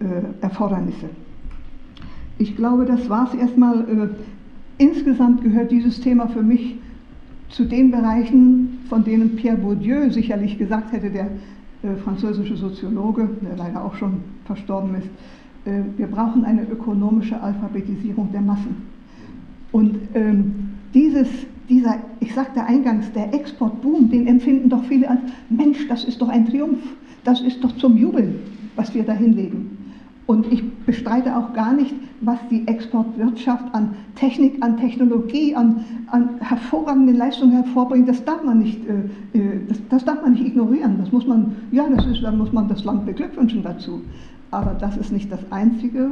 äh, 0.00 0.04
Erfordernisse. 0.42 1.08
Ich 2.40 2.56
glaube, 2.56 2.86
das 2.86 3.10
war 3.10 3.28
es 3.28 3.38
erstmal. 3.38 3.80
Äh, 3.80 4.08
insgesamt 4.78 5.42
gehört 5.42 5.70
dieses 5.70 6.00
Thema 6.00 6.26
für 6.28 6.42
mich 6.42 6.76
zu 7.50 7.64
den 7.66 7.90
Bereichen, 7.90 8.78
von 8.88 9.04
denen 9.04 9.36
Pierre 9.36 9.58
Bourdieu 9.58 10.08
sicherlich 10.08 10.56
gesagt 10.56 10.90
hätte, 10.92 11.10
der 11.10 11.26
äh, 11.82 11.96
französische 12.02 12.56
Soziologe, 12.56 13.28
der 13.42 13.58
leider 13.58 13.84
auch 13.84 13.94
schon 13.94 14.22
verstorben 14.46 14.94
ist, 14.94 15.08
äh, 15.66 15.82
wir 15.98 16.06
brauchen 16.06 16.46
eine 16.46 16.62
ökonomische 16.62 17.38
Alphabetisierung 17.38 18.32
der 18.32 18.40
Massen. 18.40 18.76
Und 19.70 19.96
ähm, 20.14 20.70
dieses, 20.94 21.28
dieser, 21.68 21.96
ich 22.20 22.34
sagte 22.34 22.64
eingangs, 22.64 23.12
der 23.12 23.34
Exportboom, 23.34 24.10
den 24.10 24.26
empfinden 24.26 24.70
doch 24.70 24.84
viele 24.84 25.10
als, 25.10 25.20
Mensch, 25.50 25.86
das 25.88 26.04
ist 26.04 26.22
doch 26.22 26.30
ein 26.30 26.46
Triumph, 26.48 26.80
das 27.22 27.42
ist 27.42 27.62
doch 27.62 27.76
zum 27.76 27.98
Jubeln, 27.98 28.36
was 28.76 28.94
wir 28.94 29.02
da 29.02 29.12
hinlegen. 29.12 29.79
Und 30.26 30.52
ich 30.52 30.62
bestreite 30.86 31.36
auch 31.36 31.52
gar 31.54 31.72
nicht, 31.72 31.94
was 32.20 32.38
die 32.50 32.66
Exportwirtschaft 32.68 33.74
an 33.74 33.94
Technik, 34.14 34.62
an 34.62 34.76
Technologie, 34.76 35.56
an, 35.56 35.84
an 36.08 36.38
hervorragenden 36.40 37.16
Leistungen 37.16 37.52
hervorbringt. 37.52 38.08
Das 38.08 38.24
darf 38.24 38.44
man 38.44 38.58
nicht, 38.58 38.78
äh, 38.86 39.38
äh 39.38 39.60
das, 39.66 39.78
das, 39.88 40.04
darf 40.04 40.22
man 40.22 40.32
nicht 40.32 40.46
ignorieren. 40.46 40.98
Das 40.98 41.10
muss 41.10 41.26
man, 41.26 41.56
ja, 41.72 41.88
das 41.88 42.06
ist, 42.06 42.22
da 42.22 42.30
muss 42.30 42.52
man 42.52 42.68
das 42.68 42.84
Land 42.84 43.06
beglückwünschen 43.06 43.62
dazu. 43.62 44.02
Aber 44.52 44.74
das 44.74 44.96
ist 44.96 45.12
nicht 45.12 45.30
das 45.30 45.40
Einzige, 45.50 46.04
äh, 46.04 46.08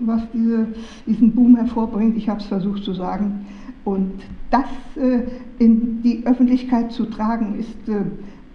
was 0.00 0.22
diese, 0.32 0.66
diesen 1.06 1.32
Boom 1.32 1.56
hervorbringt. 1.56 2.16
Ich 2.16 2.28
habe 2.28 2.40
es 2.40 2.46
versucht 2.46 2.84
zu 2.84 2.94
sagen. 2.94 3.46
Und 3.84 4.12
das 4.50 4.66
äh, 4.96 5.22
in 5.58 6.02
die 6.02 6.26
Öffentlichkeit 6.26 6.92
zu 6.92 7.06
tragen, 7.06 7.58
ist, 7.58 7.88
äh, 7.88 8.04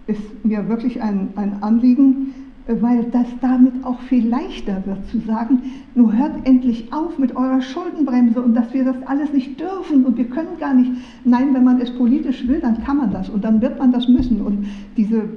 ist 0.06 0.44
mir 0.44 0.68
wirklich 0.68 1.02
ein, 1.02 1.30
ein 1.36 1.62
Anliegen, 1.62 2.34
weil 2.66 3.04
das 3.10 3.26
damit 3.40 3.84
auch 3.84 4.00
viel 4.02 4.26
leichter 4.26 4.82
wird 4.86 5.06
zu 5.08 5.18
sagen, 5.20 5.62
nur 5.94 6.16
hört 6.16 6.46
endlich 6.46 6.90
auf 6.92 7.18
mit 7.18 7.36
eurer 7.36 7.60
Schuldenbremse 7.60 8.40
und 8.40 8.54
dass 8.54 8.72
wir 8.72 8.84
das 8.84 8.96
alles 9.06 9.32
nicht 9.32 9.60
dürfen 9.60 10.04
und 10.06 10.16
wir 10.16 10.24
können 10.24 10.58
gar 10.58 10.72
nicht. 10.72 10.90
Nein, 11.24 11.52
wenn 11.52 11.64
man 11.64 11.80
es 11.80 11.90
politisch 11.90 12.48
will, 12.48 12.60
dann 12.60 12.82
kann 12.82 12.96
man 12.96 13.10
das 13.10 13.28
und 13.28 13.44
dann 13.44 13.60
wird 13.60 13.78
man 13.78 13.92
das 13.92 14.08
müssen. 14.08 14.40
Und 14.40 14.66
diese, 14.96 15.28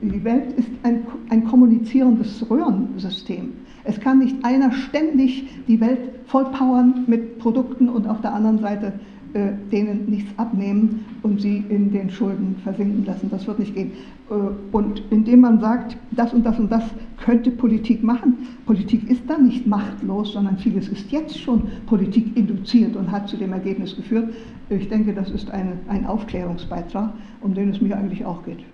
die 0.00 0.24
Welt 0.24 0.52
ist 0.58 0.68
ein, 0.82 1.02
ein 1.30 1.44
kommunizierendes 1.44 2.50
Röhrensystem. 2.50 3.52
Es 3.84 4.00
kann 4.00 4.18
nicht 4.18 4.44
einer 4.44 4.72
ständig 4.72 5.48
die 5.66 5.80
Welt 5.80 6.00
vollpowern 6.26 7.04
mit 7.06 7.38
Produkten 7.38 7.88
und 7.88 8.08
auf 8.08 8.20
der 8.20 8.34
anderen 8.34 8.58
Seite 8.58 8.86
äh, 8.88 9.11
denen 9.34 10.10
nichts 10.10 10.30
abnehmen 10.38 11.04
und 11.22 11.40
sie 11.40 11.64
in 11.68 11.90
den 11.92 12.10
Schulden 12.10 12.56
versinken 12.62 13.04
lassen. 13.04 13.30
Das 13.30 13.46
wird 13.46 13.58
nicht 13.58 13.74
gehen. 13.74 13.92
Äh, 14.30 14.34
und 14.72 15.02
indem 15.10 15.40
man 15.40 15.60
sagt, 15.60 15.96
das 16.12 16.32
und 16.32 16.44
das 16.44 16.58
und 16.58 16.70
das 16.70 16.84
könnte 17.24 17.50
Politik 17.50 18.02
machen, 18.02 18.36
Politik 18.66 19.08
ist 19.08 19.22
dann 19.28 19.46
nicht 19.46 19.66
machtlos, 19.66 20.32
sondern 20.32 20.58
vieles 20.58 20.88
ist 20.88 21.10
jetzt 21.10 21.38
schon 21.38 21.62
Politik 21.86 22.36
induziert 22.36 22.96
und 22.96 23.10
hat 23.10 23.28
zu 23.28 23.36
dem 23.36 23.52
Ergebnis 23.52 23.94
geführt. 23.96 24.32
Ich 24.70 24.88
denke, 24.88 25.12
das 25.12 25.30
ist 25.30 25.50
eine, 25.50 25.78
ein 25.88 26.06
Aufklärungsbeitrag, 26.06 27.12
um 27.40 27.54
den 27.54 27.70
es 27.70 27.80
mir 27.80 27.96
eigentlich 27.96 28.24
auch 28.24 28.44
geht. 28.44 28.64